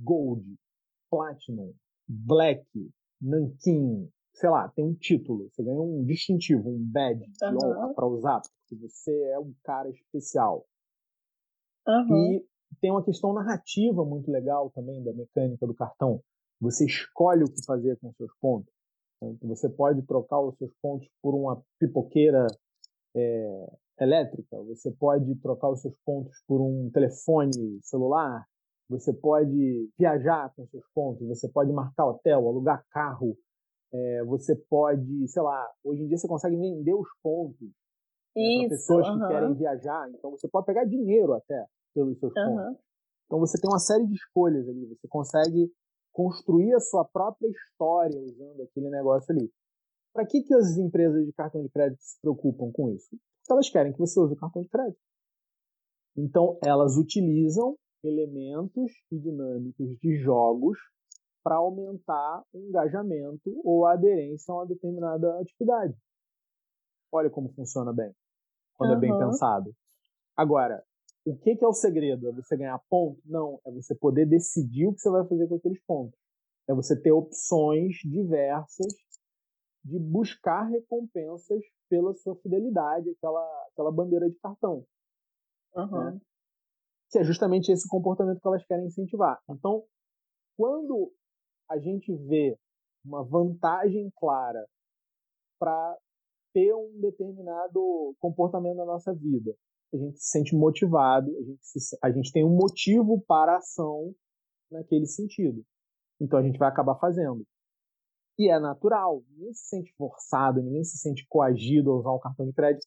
Gold, 0.03 0.45
Platinum, 1.11 1.73
Black, 2.09 2.67
Nankin, 3.21 4.11
sei 4.33 4.51
lá, 4.51 4.69
tem 4.71 4.85
um 4.85 4.95
título, 4.95 5.49
você 5.51 5.63
ganha 5.63 5.81
um 5.81 6.05
distintivo, 6.05 6.69
um 6.69 6.79
badge 6.79 7.25
uhum. 7.43 7.95
para 7.95 8.07
usar, 8.07 8.41
porque 8.41 8.75
você 8.75 9.13
é 9.31 9.39
um 9.39 9.55
cara 9.63 9.89
especial. 9.91 10.67
Uhum. 11.87 12.33
E 12.33 12.47
tem 12.81 12.91
uma 12.91 13.05
questão 13.05 13.33
narrativa 13.33 14.05
muito 14.05 14.31
legal 14.31 14.71
também 14.71 15.03
da 15.03 15.13
mecânica 15.13 15.67
do 15.67 15.75
cartão. 15.75 16.21
Você 16.61 16.87
escolhe 16.87 17.45
o 17.45 17.53
que 17.53 17.65
fazer 17.65 17.97
com 17.99 18.13
seus 18.15 18.33
pontos. 18.41 18.74
Então, 19.33 19.49
você 19.49 19.69
pode 19.69 20.03
trocar 20.03 20.41
os 20.41 20.57
seus 20.57 20.73
pontos 20.81 21.09
por 21.23 21.35
uma 21.35 21.63
pipoqueira 21.79 22.47
é, 23.17 23.73
elétrica, 24.01 24.57
você 24.63 24.91
pode 24.91 25.35
trocar 25.37 25.71
os 25.71 25.81
seus 25.81 25.97
pontos 26.05 26.37
por 26.47 26.61
um 26.61 26.91
telefone 26.93 27.79
celular, 27.83 28.45
você 28.89 29.13
pode 29.13 29.91
viajar 29.99 30.53
com 30.55 30.67
seus 30.67 30.85
pontos, 30.95 31.27
você 31.27 31.49
pode 31.49 31.73
marcar 31.73 32.07
hotel, 32.07 32.47
alugar 32.47 32.85
carro, 32.91 33.37
é, 33.93 34.25
você 34.25 34.57
pode, 34.69 35.29
sei 35.29 35.43
lá, 35.43 35.71
hoje 35.85 36.03
em 36.03 36.09
dia 36.09 36.19
você 36.19 36.27
consegue 36.27 36.57
vender 36.57 36.95
os 36.95 37.09
pontos 37.23 37.69
né, 38.35 38.59
para 38.59 38.69
pessoas 38.71 39.09
que 39.09 39.29
querem 39.29 39.55
viajar. 39.55 40.11
Então 40.11 40.33
você 40.33 40.49
pode 40.49 40.67
pegar 40.67 40.85
dinheiro 40.85 41.33
até 41.33 41.65
pelos 41.95 42.19
seus 42.19 42.35
pontos. 42.35 42.79
Então 43.27 43.39
você 43.39 43.61
tem 43.61 43.71
uma 43.71 43.79
série 43.79 44.07
de 44.07 44.15
escolhas 44.15 44.69
ali. 44.69 44.87
Você 44.87 45.09
consegue 45.09 45.73
construir 46.15 46.73
a 46.75 46.81
sua 46.81 47.05
própria 47.05 47.49
história 47.49 48.19
usando 48.19 48.63
aquele 48.63 48.89
negócio 48.89 49.35
ali. 49.35 49.53
Para 50.15 50.25
que, 50.25 50.43
que 50.43 50.55
as 50.55 50.79
empresas 50.79 51.27
de 51.27 51.33
cartão 51.33 51.61
de 51.61 51.69
crédito 51.69 52.01
se 52.01 52.21
preocupam 52.21 52.71
com 52.73 52.89
isso? 52.91 53.11
Porque 53.11 53.53
elas 53.53 53.69
querem 53.69 53.93
que 53.93 53.99
você 53.99 54.19
use 54.21 54.33
o 54.33 54.37
cartão 54.37 54.63
de 54.63 54.69
crédito. 54.69 55.01
Então 56.17 56.57
elas 56.65 56.97
utilizam 56.97 57.77
elementos 58.05 58.93
e 59.11 59.19
dinâmicos 59.19 59.99
de 59.99 60.17
jogos 60.19 60.79
para 61.43 61.57
aumentar 61.57 62.45
o 62.53 62.59
engajamento 62.61 63.61
ou 63.65 63.85
a 63.85 63.95
aderência 63.95 64.53
a 64.53 64.59
uma 64.59 64.67
determinada 64.67 65.41
atividade. 65.41 65.95
Olha 67.11 67.29
como 67.29 67.53
funciona 67.53 67.93
bem, 67.93 68.15
quando 68.75 68.91
uhum. 68.91 68.97
é 68.97 69.01
bem 69.01 69.19
pensado. 69.19 69.75
Agora, 70.37 70.83
o 71.27 71.37
que, 71.37 71.57
que 71.57 71.65
é 71.65 71.69
o 71.69 71.73
segredo? 71.73 72.29
É 72.29 72.33
você 72.33 72.57
ganhar 72.57 72.79
ponto? 72.89 73.21
Não, 73.25 73.61
é 73.67 73.71
você 73.71 73.95
poder 73.95 74.27
decidir 74.27 74.87
o 74.87 74.95
que 74.95 75.01
você 75.01 75.11
vai 75.11 75.27
fazer 75.27 75.49
com 75.49 75.55
aqueles 75.57 75.81
pontos. 75.85 76.19
É 76.69 76.75
você 76.75 77.01
ter 77.01 77.13
opções 77.13 77.97
diversas 78.05 78.93
de 79.85 79.99
buscar 79.99 80.65
recompensas 80.65 81.63
pela 81.89 82.15
sua 82.15 82.37
fidelidade, 82.37 83.11
aquela, 83.11 83.67
aquela 83.73 83.93
bandeira 83.93 84.29
de 84.29 84.37
cartão. 84.37 84.85
Uhum. 85.75 86.13
Né? 86.13 86.21
Que 87.11 87.19
é 87.19 87.25
justamente 87.25 87.71
esse 87.71 87.89
comportamento 87.89 88.41
que 88.41 88.49
elas 88.49 88.65
querem 88.67 88.87
incentivar. 88.87 89.41
Então, 89.49 89.85
quando 90.57 91.13
a 91.71 91.79
gente 91.79 92.15
vê 92.15 92.59
uma 93.05 93.23
vantagem 93.23 94.11
clara 94.17 94.67
para 95.59 95.99
ter 96.53 96.75
um 96.75 97.01
determinado 97.01 98.15
comportamento 98.19 98.77
na 98.77 98.85
nossa 98.85 99.13
vida. 99.13 99.55
A 99.95 99.97
gente 99.97 100.19
se 100.19 100.31
sente 100.31 100.57
motivado, 100.57 101.31
a 101.31 101.43
gente, 101.43 101.61
se, 101.63 101.97
a 102.03 102.11
gente 102.11 102.33
tem 102.33 102.45
um 102.45 102.57
motivo 102.57 103.23
para 103.29 103.53
a 103.53 103.59
ação 103.59 104.13
naquele 104.71 105.07
sentido. 105.07 105.65
Então 106.21 106.39
a 106.39 106.43
gente 106.43 106.59
vai 106.59 106.69
acabar 106.69 106.97
fazendo. 106.97 107.47
E 108.39 108.51
é 108.51 108.59
natural, 108.59 109.23
ninguém 109.31 109.55
se 109.55 109.69
sente 109.69 109.95
forçado, 109.97 110.61
ninguém 110.61 110.83
se 110.83 110.99
sente 110.99 111.25
coagido 111.29 111.93
a 111.93 111.97
usar 111.97 112.13
um 112.13 112.19
cartão 112.19 112.47
de 112.47 112.53
crédito. 112.53 112.87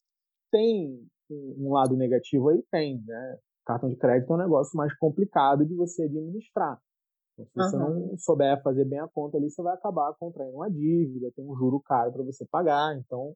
Tem 0.52 1.08
um 1.30 1.72
lado 1.72 1.96
negativo 1.96 2.50
aí? 2.50 2.62
Tem, 2.70 3.02
né? 3.06 3.38
Cartão 3.64 3.88
de 3.88 3.96
crédito 3.96 4.30
é 4.30 4.36
um 4.36 4.38
negócio 4.38 4.76
mais 4.76 4.94
complicado 4.98 5.64
de 5.64 5.74
você 5.74 6.04
administrar. 6.04 6.78
Então, 7.32 7.46
se 7.46 7.54
você 7.54 7.76
uhum. 7.76 8.08
não 8.10 8.18
souber 8.18 8.62
fazer 8.62 8.84
bem 8.84 8.98
a 8.98 9.08
conta 9.08 9.38
ali, 9.38 9.50
você 9.50 9.62
vai 9.62 9.74
acabar 9.74 10.12
contraindo 10.18 10.56
uma 10.56 10.70
dívida, 10.70 11.30
tem 11.34 11.44
um 11.44 11.56
juro 11.56 11.80
caro 11.80 12.12
para 12.12 12.24
você 12.24 12.44
pagar. 12.46 12.98
Então, 12.98 13.34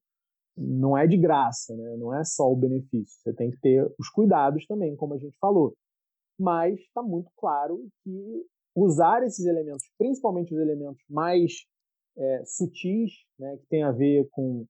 não 0.57 0.97
é 0.97 1.07
de 1.07 1.17
graça, 1.17 1.75
né? 1.77 1.97
não 1.97 2.15
é 2.15 2.25
só 2.25 2.51
o 2.51 2.57
benefício. 2.57 3.21
Você 3.23 3.33
tem 3.33 3.51
que 3.51 3.59
ter 3.59 3.91
os 3.99 4.09
cuidados 4.09 4.67
também, 4.67 4.95
como 4.97 5.15
a 5.15 5.19
gente 5.19 5.37
falou. 5.39 5.75
Mas 6.39 6.79
está 6.81 7.03
muito 7.03 7.31
claro 7.37 7.87
que 8.03 8.47
usar 8.75 9.23
esses 9.23 9.45
elementos, 9.45 9.85
principalmente 9.99 10.55
os 10.55 10.61
elementos 10.61 11.03
mais 11.09 11.53
é, 12.17 12.45
sutis, 12.45 13.13
né, 13.39 13.57
que 13.59 13.67
tem 13.67 13.83
a 13.83 13.93
ver 13.93 14.29
com, 14.31 14.67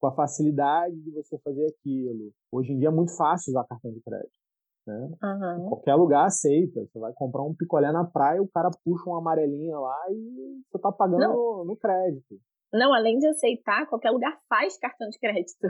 com 0.00 0.06
a 0.06 0.14
facilidade 0.14 0.98
de 1.00 1.10
você 1.10 1.38
fazer 1.38 1.66
aquilo. 1.66 2.32
Hoje 2.50 2.72
em 2.72 2.78
dia 2.78 2.88
é 2.88 2.92
muito 2.92 3.14
fácil 3.16 3.50
usar 3.50 3.64
cartão 3.64 3.92
de 3.92 4.00
crédito. 4.00 4.42
Né? 4.86 5.10
Uhum. 5.22 5.68
Qualquer 5.68 5.94
lugar 5.94 6.26
aceita. 6.26 6.84
Você 6.84 6.98
vai 6.98 7.12
comprar 7.12 7.42
um 7.42 7.54
picolé 7.54 7.92
na 7.92 8.04
praia, 8.04 8.42
o 8.42 8.48
cara 8.48 8.70
puxa 8.84 9.08
uma 9.08 9.18
amarelinha 9.18 9.78
lá 9.78 9.98
e 10.10 10.62
você 10.70 10.78
tá 10.78 10.90
pagando 10.90 11.28
no, 11.28 11.64
no, 11.64 11.76
crédito. 11.76 12.40
Não, 12.72 12.94
além 12.94 13.18
de 13.18 13.26
aceitar, 13.26 13.86
qualquer 13.86 14.10
lugar 14.10 14.38
faz 14.48 14.78
cartão 14.78 15.08
de 15.08 15.18
crédito. 15.18 15.66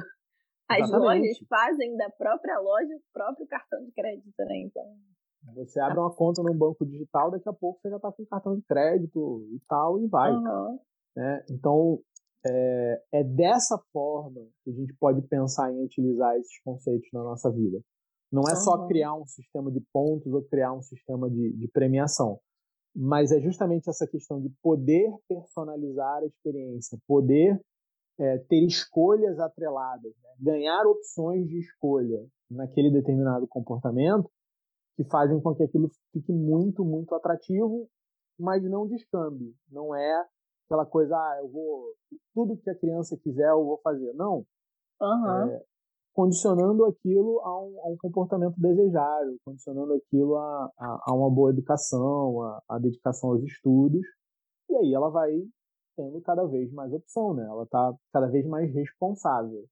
As 0.68 0.88
Exatamente. 0.88 1.20
lojas 1.20 1.38
fazem 1.48 1.96
da 1.96 2.08
própria 2.10 2.58
loja 2.60 2.94
o 2.94 3.12
próprio 3.12 3.46
cartão 3.46 3.84
de 3.84 3.92
crédito, 3.92 4.32
né? 4.38 4.58
Então. 4.60 4.84
Você 5.56 5.80
abre 5.80 5.98
uma 5.98 6.14
conta 6.14 6.40
no 6.42 6.54
banco 6.54 6.86
digital, 6.86 7.30
daqui 7.30 7.48
a 7.48 7.52
pouco 7.52 7.80
você 7.80 7.90
já 7.90 7.96
está 7.96 8.12
com 8.12 8.24
cartão 8.26 8.56
de 8.56 8.62
crédito 8.62 9.44
e 9.52 9.60
tal, 9.68 9.98
e 9.98 10.06
vai. 10.06 10.32
Uhum. 10.32 10.78
Né? 11.16 11.44
Então, 11.50 11.98
é, 12.46 13.02
é 13.12 13.24
dessa 13.24 13.76
forma 13.92 14.40
que 14.62 14.70
a 14.70 14.72
gente 14.72 14.94
pode 14.94 15.20
pensar 15.22 15.72
em 15.72 15.82
utilizar 15.82 16.36
esses 16.36 16.60
conceitos 16.62 17.08
na 17.12 17.22
nossa 17.24 17.50
vida. 17.50 17.80
Não 18.30 18.42
é 18.42 18.54
só 18.54 18.86
criar 18.86 19.14
um 19.14 19.26
sistema 19.26 19.70
de 19.70 19.80
pontos 19.92 20.32
ou 20.32 20.42
criar 20.42 20.72
um 20.72 20.80
sistema 20.80 21.28
de, 21.28 21.52
de 21.52 21.68
premiação, 21.68 22.40
mas 22.94 23.32
é 23.32 23.40
justamente 23.40 23.88
essa 23.88 24.06
questão 24.06 24.40
de 24.40 24.50
poder 24.62 25.10
personalizar 25.28 26.22
a 26.22 26.26
experiência, 26.26 26.98
poder 27.06 27.60
é, 28.18 28.38
ter 28.38 28.64
escolhas 28.64 29.38
atreladas, 29.38 30.12
né? 30.22 30.30
ganhar 30.38 30.86
opções 30.86 31.48
de 31.48 31.58
escolha 31.58 32.24
naquele 32.50 32.90
determinado 32.90 33.46
comportamento 33.48 34.30
que 34.96 35.04
fazem 35.04 35.40
com 35.40 35.54
que 35.54 35.62
aquilo 35.62 35.90
fique 36.12 36.32
muito, 36.32 36.84
muito 36.84 37.14
atrativo, 37.14 37.88
mas 38.38 38.62
não 38.62 38.86
descambe. 38.86 39.54
Não 39.70 39.94
é 39.94 40.26
aquela 40.66 40.84
coisa, 40.84 41.16
ah, 41.16 41.38
eu 41.42 41.48
vou. 41.48 41.94
Tudo 42.34 42.56
que 42.58 42.70
a 42.70 42.78
criança 42.78 43.16
quiser 43.16 43.50
eu 43.50 43.64
vou 43.64 43.78
fazer. 43.78 44.12
Não. 44.12 44.44
Uhum. 45.00 45.48
É, 45.48 45.64
condicionando 46.12 46.84
aquilo 46.84 47.40
a 47.40 47.62
um, 47.62 47.80
a 47.80 47.88
um 47.88 47.96
comportamento 47.96 48.54
desejável, 48.58 49.36
condicionando 49.44 49.94
aquilo 49.94 50.36
a, 50.36 50.70
a, 50.78 51.02
a 51.06 51.14
uma 51.14 51.30
boa 51.30 51.50
educação, 51.50 52.42
a, 52.42 52.62
a, 52.68 52.78
dedicação 52.78 53.30
aos 53.30 53.42
estudos, 53.42 54.04
e 54.68 54.76
aí 54.76 54.94
ela 54.94 55.10
vai 55.10 55.30
tendo 55.96 56.20
cada 56.22 56.46
vez 56.46 56.72
mais 56.72 56.92
opção, 56.92 57.34
né? 57.34 57.44
Ela 57.44 57.64
está 57.64 57.94
cada 58.12 58.26
vez 58.28 58.46
mais 58.46 58.72
responsável. 58.72 59.64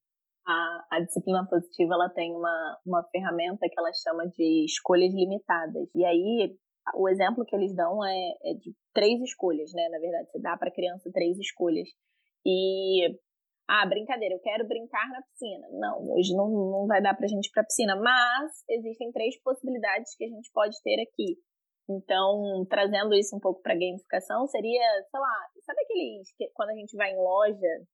A, 0.47 0.87
a 0.91 1.01
disciplina 1.01 1.47
positiva 1.47 1.95
ela 1.95 2.09
tem 2.09 2.35
uma, 2.35 2.79
uma 2.85 3.03
ferramenta 3.05 3.69
que 3.69 3.79
ela 3.79 3.93
chama 3.93 4.27
de 4.29 4.65
escolhas 4.65 5.13
limitadas. 5.15 5.89
E 5.95 6.05
aí 6.05 6.57
o 6.95 7.09
exemplo 7.09 7.45
que 7.45 7.55
eles 7.55 7.75
dão 7.75 8.05
é, 8.05 8.31
é 8.45 8.55
de 8.55 8.75
três 8.95 9.21
escolhas, 9.23 9.73
né? 9.75 9.89
Na 9.91 9.99
verdade, 9.99 10.31
você 10.31 10.41
dá 10.41 10.57
para 10.57 10.69
a 10.69 10.75
criança 10.75 11.11
três 11.13 11.39
escolhas. 11.39 11.89
E 12.45 13.09
ah, 13.71 13.87
brincadeira, 13.87 14.35
eu 14.35 14.41
quero 14.41 14.67
brincar 14.67 15.09
na 15.11 15.23
piscina. 15.23 15.69
Não, 15.71 16.11
hoje 16.11 16.35
não, 16.35 16.51
não 16.51 16.87
vai 16.89 17.01
dar 17.01 17.15
pra 17.15 17.29
gente 17.29 17.47
ir 17.47 17.53
pra 17.53 17.63
piscina, 17.63 17.95
mas 17.95 18.65
existem 18.69 19.13
três 19.13 19.41
possibilidades 19.43 20.17
que 20.17 20.25
a 20.25 20.29
gente 20.29 20.51
pode 20.53 20.75
ter 20.83 21.01
aqui. 21.01 21.39
Então, 21.89 22.67
trazendo 22.69 23.15
isso 23.15 23.37
um 23.37 23.39
pouco 23.39 23.63
para 23.63 23.75
gamificação, 23.75 24.49
seria, 24.49 24.83
sei 25.09 25.21
lá, 25.21 25.47
sabe 25.65 25.83
aqueles 25.83 26.35
que 26.37 26.51
quando 26.53 26.71
a 26.71 26.75
gente 26.75 26.97
vai 26.97 27.13
em 27.13 27.17
loja, 27.17 27.87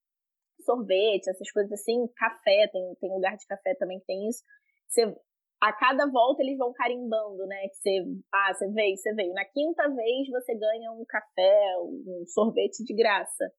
sorvete, 0.65 1.29
essas 1.29 1.51
coisas 1.53 1.73
assim, 1.73 2.09
café, 2.17 2.69
tem, 2.73 2.95
tem 2.99 3.13
lugar 3.13 3.37
de 3.37 3.47
café 3.47 3.75
também 3.75 4.01
que 4.01 4.07
tem 4.07 4.29
isso. 4.29 4.43
Você, 4.89 5.15
a 5.61 5.73
cada 5.75 6.07
volta 6.11 6.43
eles 6.43 6.57
vão 6.57 6.73
carimbando, 6.73 7.47
né? 7.47 7.69
Que 7.69 7.77
você, 7.77 8.05
ah, 8.33 8.55
você 8.55 8.67
veio, 8.73 8.97
você 8.97 9.13
veio. 9.13 9.35
Na 9.35 9.45
quinta 9.45 9.89
vez 9.95 10.27
você 10.31 10.55
ganha 10.55 10.91
um 10.93 11.05
café, 11.07 11.77
um 11.83 12.25
sorvete 12.27 12.83
de 12.83 12.95
graça. 12.95 13.53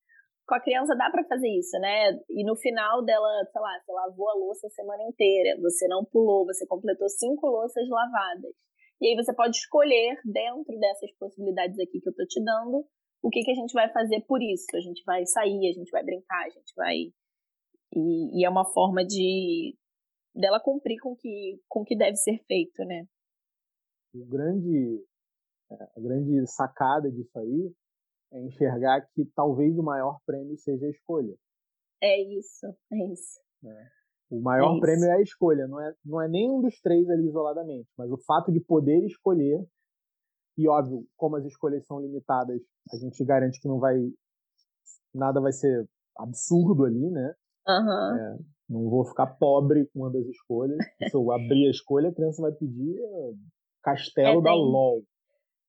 Com 0.47 0.55
a 0.55 0.61
criança 0.61 0.95
dá 0.95 1.09
para 1.11 1.25
fazer 1.25 1.49
isso, 1.49 1.77
né? 1.79 2.11
E 2.29 2.43
no 2.45 2.55
final 2.55 3.03
dela, 3.03 3.27
sei 3.51 3.61
lá, 3.61 3.79
você 3.79 3.91
lavou 3.91 4.29
a 4.29 4.35
louça 4.35 4.67
a 4.67 4.69
semana 4.69 5.03
inteira, 5.03 5.59
você 5.59 5.87
não 5.87 6.05
pulou, 6.05 6.45
você 6.45 6.65
completou 6.65 7.09
cinco 7.09 7.47
louças 7.47 7.87
lavadas. 7.89 8.55
E 9.01 9.07
aí 9.07 9.15
você 9.15 9.33
pode 9.35 9.57
escolher 9.57 10.19
dentro 10.23 10.79
dessas 10.79 11.11
possibilidades 11.19 11.77
aqui 11.79 11.99
que 11.99 12.09
eu 12.09 12.15
tô 12.15 12.25
te 12.25 12.41
dando, 12.41 12.85
o 13.21 13.29
que, 13.29 13.43
que 13.43 13.51
a 13.51 13.55
gente 13.55 13.73
vai 13.73 13.91
fazer 13.91 14.21
por 14.21 14.41
isso. 14.41 14.65
A 14.73 14.79
gente 14.79 15.03
vai 15.05 15.25
sair, 15.25 15.69
a 15.69 15.73
gente 15.73 15.91
vai 15.91 16.03
brincar, 16.03 16.45
a 16.45 16.49
gente 16.49 16.73
vai. 16.75 16.95
E, 17.93 18.39
e 18.39 18.45
é 18.45 18.49
uma 18.49 18.65
forma 18.65 19.05
de 19.05 19.75
dela 20.33 20.59
cumprir 20.59 20.99
com 20.99 21.15
que, 21.15 21.59
com 21.67 21.83
que 21.83 21.97
deve 21.97 22.15
ser 22.15 22.37
feito, 22.47 22.83
né? 22.85 23.05
O 24.13 24.25
grande, 24.25 25.03
é, 25.71 25.75
a 25.75 25.99
grande 25.99 26.47
sacada 26.47 27.11
disso 27.11 27.37
aí 27.37 27.73
é 28.31 28.41
enxergar 28.41 29.01
que 29.13 29.25
talvez 29.35 29.77
o 29.77 29.83
maior 29.83 30.19
prêmio 30.25 30.57
seja 30.57 30.85
a 30.85 30.89
escolha. 30.89 31.35
É 32.01 32.21
isso, 32.21 32.67
é 32.91 33.11
isso. 33.11 33.39
É. 33.65 33.87
O 34.29 34.41
maior 34.41 34.77
é 34.77 34.79
prêmio 34.79 35.05
é 35.05 35.13
a 35.13 35.21
escolha, 35.21 35.67
não 35.67 35.79
é, 35.79 35.93
não 36.05 36.21
é 36.21 36.27
nenhum 36.27 36.61
dos 36.61 36.79
três 36.81 37.09
ali 37.09 37.27
isoladamente, 37.27 37.87
mas 37.97 38.11
o 38.11 38.17
fato 38.17 38.51
de 38.51 38.59
poder 38.59 39.05
escolher, 39.05 39.65
e 40.57 40.67
óbvio, 40.67 41.05
como 41.15 41.37
as 41.37 41.45
escolhas 41.45 41.85
são 41.85 42.01
limitadas, 42.01 42.61
a 42.91 42.97
gente 42.97 43.23
garante 43.23 43.59
que 43.61 43.67
não 43.67 43.79
vai. 43.79 43.95
nada 45.13 45.39
vai 45.39 45.53
ser 45.53 45.87
absurdo 46.17 46.83
ali, 46.83 47.09
né? 47.09 47.33
Uhum. 47.67 48.17
É, 48.17 48.37
não 48.69 48.89
vou 48.89 49.05
ficar 49.05 49.27
pobre 49.27 49.85
com 49.87 49.99
uma 49.99 50.11
das 50.11 50.25
escolhas. 50.25 50.77
Se 51.09 51.15
eu 51.15 51.31
abrir 51.31 51.67
a 51.67 51.71
escolha, 51.71 52.09
a 52.09 52.13
criança 52.13 52.41
vai 52.41 52.51
pedir 52.51 52.99
Castelo 53.81 54.39
é, 54.39 54.43
da 54.43 54.53
LOL. 54.53 55.03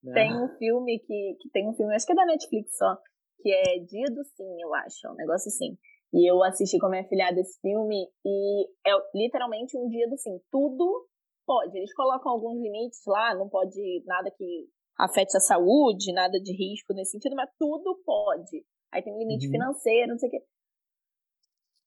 Né? 0.02 0.14
Tem 0.14 0.36
um 0.36 0.48
filme 0.58 0.98
que, 1.00 1.36
que 1.40 1.50
tem 1.50 1.68
um 1.68 1.74
filme, 1.74 1.94
acho 1.94 2.06
que 2.06 2.12
é 2.12 2.16
da 2.16 2.26
Netflix 2.26 2.76
só, 2.76 2.96
que 3.40 3.50
é 3.50 3.78
Dia 3.80 4.06
do 4.06 4.24
Sim, 4.24 4.62
eu 4.62 4.74
acho, 4.74 5.06
é 5.06 5.10
um 5.10 5.16
negócio 5.16 5.48
assim. 5.48 5.76
E 6.12 6.30
eu 6.30 6.42
assisti 6.42 6.78
com 6.78 6.86
a 6.86 6.90
minha 6.90 7.08
filhada 7.08 7.38
esse 7.38 7.60
filme 7.60 8.08
e 8.24 8.66
é 8.86 8.92
literalmente 9.14 9.76
um 9.76 9.88
dia 9.88 10.08
do 10.08 10.16
sim. 10.16 10.40
Tudo 10.50 11.06
pode. 11.46 11.76
Eles 11.76 11.92
colocam 11.94 12.32
alguns 12.32 12.60
limites 12.62 13.00
lá, 13.06 13.34
não 13.34 13.48
pode 13.48 14.02
nada 14.06 14.30
que 14.30 14.68
afete 14.98 15.36
a 15.36 15.40
saúde, 15.40 16.12
nada 16.12 16.40
de 16.40 16.52
risco 16.52 16.94
nesse 16.94 17.12
sentido, 17.12 17.36
mas 17.36 17.50
tudo 17.58 18.00
pode. 18.04 18.64
Aí 18.90 19.02
tem 19.02 19.12
um 19.12 19.18
limite 19.18 19.46
uhum. 19.46 19.52
financeiro, 19.52 20.12
não 20.12 20.18
sei 20.18 20.28
o 20.28 20.32
quê. 20.32 20.42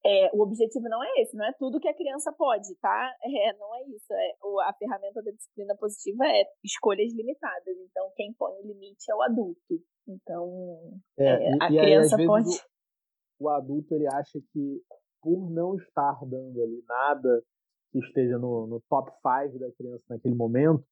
É, 0.03 0.31
o 0.33 0.41
objetivo 0.41 0.89
não 0.89 1.03
é 1.03 1.21
esse, 1.21 1.37
não 1.37 1.45
é 1.45 1.53
tudo 1.53 1.79
que 1.79 1.87
a 1.87 1.95
criança 1.95 2.33
pode, 2.33 2.75
tá? 2.81 3.13
É, 3.23 3.53
não 3.57 3.75
é 3.75 3.83
isso. 3.89 4.11
É, 4.11 4.33
a 4.67 4.73
ferramenta 4.73 5.21
da 5.21 5.31
disciplina 5.31 5.75
positiva 5.77 6.25
é 6.25 6.45
escolhas 6.63 7.13
limitadas. 7.13 7.77
Então, 7.77 8.11
quem 8.15 8.33
põe 8.33 8.53
o 8.53 8.67
limite 8.67 9.11
é 9.11 9.15
o 9.15 9.21
adulto. 9.21 9.81
Então, 10.07 10.99
é, 11.19 11.25
é 11.25 11.57
a 11.61 11.71
e, 11.71 11.77
criança 11.77 12.17
aí, 12.17 12.25
pode. 12.25 12.49
O, 13.39 13.45
o, 13.45 13.49
adulto 13.49 13.93
ele 13.93 14.07
acha 14.07 14.39
que, 14.51 14.81
por 15.21 15.51
não 15.51 15.75
estar 15.75 16.19
dando 16.25 16.61
ali 16.63 16.83
nada 16.87 17.43
que 17.91 17.99
esteja 17.99 18.39
no, 18.39 18.65
no 18.67 18.81
top 18.89 19.11
5 19.21 19.59
da 19.59 19.71
criança 19.73 20.03
naquele 20.09 20.35
momento, 20.35 20.83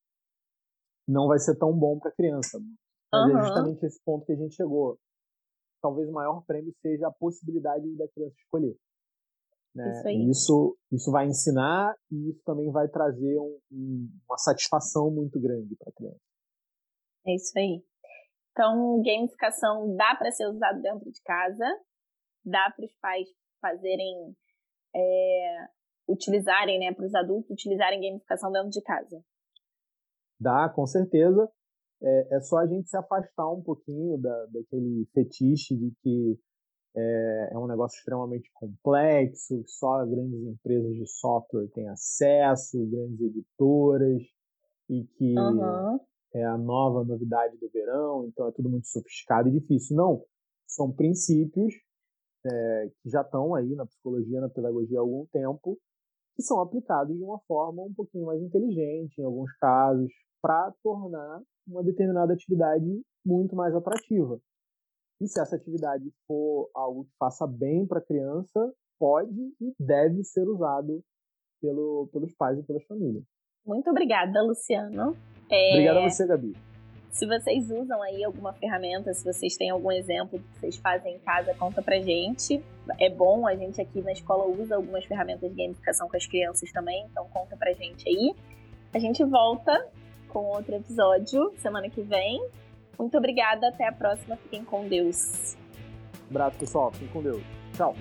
não 1.08 1.28
vai 1.28 1.40
ser 1.40 1.56
tão 1.58 1.74
bom 1.74 1.98
para 1.98 2.12
a 2.12 2.16
criança. 2.16 2.60
Mas 3.12 3.32
uhum. 3.32 3.40
é 3.40 3.42
justamente 3.42 3.86
esse 3.86 4.00
ponto 4.04 4.26
que 4.26 4.34
a 4.34 4.36
gente 4.36 4.54
chegou. 4.54 5.00
Talvez 5.82 6.08
o 6.08 6.14
maior 6.14 6.44
prêmio 6.46 6.74
seja 6.82 7.08
a 7.08 7.12
possibilidade 7.12 7.96
da 7.96 8.08
criança 8.10 8.36
escolher. 8.38 8.78
Né? 9.80 9.92
Isso, 9.92 10.08
aí. 10.08 10.30
isso, 10.30 10.78
isso 10.92 11.12
vai 11.12 11.28
ensinar 11.28 11.96
e 12.12 12.32
isso 12.32 12.44
também 12.44 12.70
vai 12.70 12.90
trazer 12.90 13.40
um, 13.40 13.60
um, 13.72 14.10
uma 14.28 14.38
satisfação 14.38 15.10
muito 15.10 15.40
grande 15.40 15.74
para 15.78 15.90
a 15.90 15.94
criança. 15.94 16.20
É 17.26 17.36
isso 17.36 17.58
aí. 17.58 17.82
Então, 18.52 19.02
gamificação 19.02 19.96
dá 19.96 20.16
para 20.16 20.32
ser 20.32 20.48
usado 20.48 20.82
dentro 20.82 21.10
de 21.10 21.22
casa, 21.22 21.66
dá 22.44 22.74
para 22.76 22.86
os 22.86 22.94
pais 23.00 23.28
fazerem, 23.62 24.36
é, 24.94 25.68
utilizarem, 26.10 26.78
né, 26.80 26.94
para 26.94 27.06
os 27.06 27.16
adultos 27.16 27.50
utilizarem 27.50 28.02
gamificação 28.02 28.52
dentro 28.52 28.70
de 28.70 28.82
casa. 28.82 29.24
Dá, 30.42 30.68
com 30.68 30.86
certeza. 30.86 31.50
É, 32.02 32.36
é 32.36 32.42
só 32.42 32.58
a 32.58 32.68
gente 32.68 32.90
se 32.90 32.98
afastar 32.98 33.50
um 33.50 33.62
pouquinho 33.62 34.18
da, 34.18 34.46
daquele 34.48 35.06
fetiche 35.14 35.76
de 35.78 35.94
que 36.02 36.40
é, 36.96 37.50
é 37.54 37.58
um 37.58 37.68
negócio 37.68 37.98
extremamente 37.98 38.50
complexo, 38.54 39.64
só 39.68 40.06
grandes 40.06 40.42
empresas 40.42 40.96
de 40.96 41.08
software 41.08 41.68
têm 41.74 41.88
acesso, 41.90 42.86
grandes 42.88 43.22
editoras, 43.22 44.22
e 44.90 45.04
que 45.04 45.38
uhum. 45.38 46.00
é 46.34 46.44
a 46.44 46.58
nova 46.58 47.04
novidade 47.04 47.58
do 47.58 47.70
verão, 47.70 48.26
então 48.26 48.48
é 48.48 48.52
tudo 48.52 48.70
muito 48.70 48.88
sofisticado 48.88 49.50
e 49.50 49.60
difícil. 49.60 49.96
Não, 49.96 50.24
são 50.68 50.92
princípios 50.92 51.74
é, 52.46 52.92
que 53.02 53.10
já 53.10 53.22
estão 53.22 53.54
aí 53.54 53.76
na 53.76 53.86
psicologia, 53.86 54.42
na 54.42 54.50
pedagogia 54.50 54.98
há 54.98 55.02
algum 55.02 55.26
tempo, 55.28 55.78
que 56.36 56.44
são 56.44 56.60
aplicados 56.62 57.16
de 57.16 57.24
uma 57.24 57.40
forma 57.48 57.84
um 57.84 57.94
pouquinho 57.94 58.26
mais 58.26 58.42
inteligente, 58.42 59.20
em 59.20 59.26
alguns 59.26 59.52
casos, 59.58 60.12
para 60.42 60.74
tornar 60.82 61.42
uma 61.68 61.84
determinada 61.84 62.34
atividade 62.34 63.02
muito 63.26 63.56
mais 63.56 63.76
atrativa. 63.76 64.40
E 65.22 65.28
se 65.28 65.42
essa 65.42 65.56
atividade 65.56 66.10
for 66.28 66.70
algo 66.74 67.06
que 67.06 67.12
faça 67.20 67.46
bem 67.46 67.86
para 67.86 68.00
a 68.00 68.06
criança, 68.06 68.74
pode 68.98 69.40
e 69.60 69.74
deve 69.80 70.24
ser 70.24 70.48
usado 70.48 71.04
pelo, 71.62 72.10
pelos 72.12 72.34
pais 72.36 72.60
e 72.60 72.64
pelas 72.64 72.84
famílias. 72.86 73.24
Muito 73.66 73.90
obrigada, 73.90 74.42
Luciano. 74.42 75.16
É... 75.50 75.72
Obrigada 75.74 76.00
a 76.00 76.10
você, 76.10 76.26
Gabi. 76.26 76.56
Se 77.12 77.26
vocês 77.26 77.70
usam 77.72 78.02
aí 78.04 78.24
alguma 78.24 78.54
ferramenta, 78.54 79.14
se 79.14 79.26
vocês 79.26 79.58
têm 79.58 79.72
algum 79.72 79.92
exemplo 79.92 80.40
que 80.40 80.60
vocês 80.60 80.78
fazem 80.78 81.16
em 81.16 81.20
casa, 81.20 81.54
conta 81.56 81.82
pra 81.82 82.00
gente. 82.00 82.64
É 83.00 83.10
bom, 83.10 83.48
a 83.48 83.56
gente 83.56 83.82
aqui 83.82 84.02
na 84.02 84.12
escola 84.12 84.46
usa 84.46 84.76
algumas 84.76 85.04
ferramentas 85.06 85.50
de 85.50 85.58
gamificação 85.58 86.08
com 86.08 86.16
as 86.16 86.26
crianças 86.26 86.72
também, 86.72 87.06
então 87.12 87.28
conta 87.30 87.58
pra 87.58 87.74
gente 87.74 88.08
aí. 88.08 88.34
A 88.94 89.00
gente 89.00 89.24
volta 89.24 89.88
com 90.30 90.46
outro 90.46 90.76
episódio 90.76 91.52
semana 91.58 91.90
que 91.90 92.02
vem. 92.02 92.42
Muito 93.00 93.18
obrigada, 93.18 93.70
até 93.70 93.88
a 93.88 93.92
próxima. 93.92 94.36
Fiquem 94.36 94.64
com 94.64 94.88
Deus. 94.88 95.56
Um 96.30 96.32
abraço, 96.32 96.58
pessoal. 96.58 96.92
Fiquem 96.92 97.08
com 97.08 97.24
Deus. 97.24 97.42
Tchau. 97.74 97.96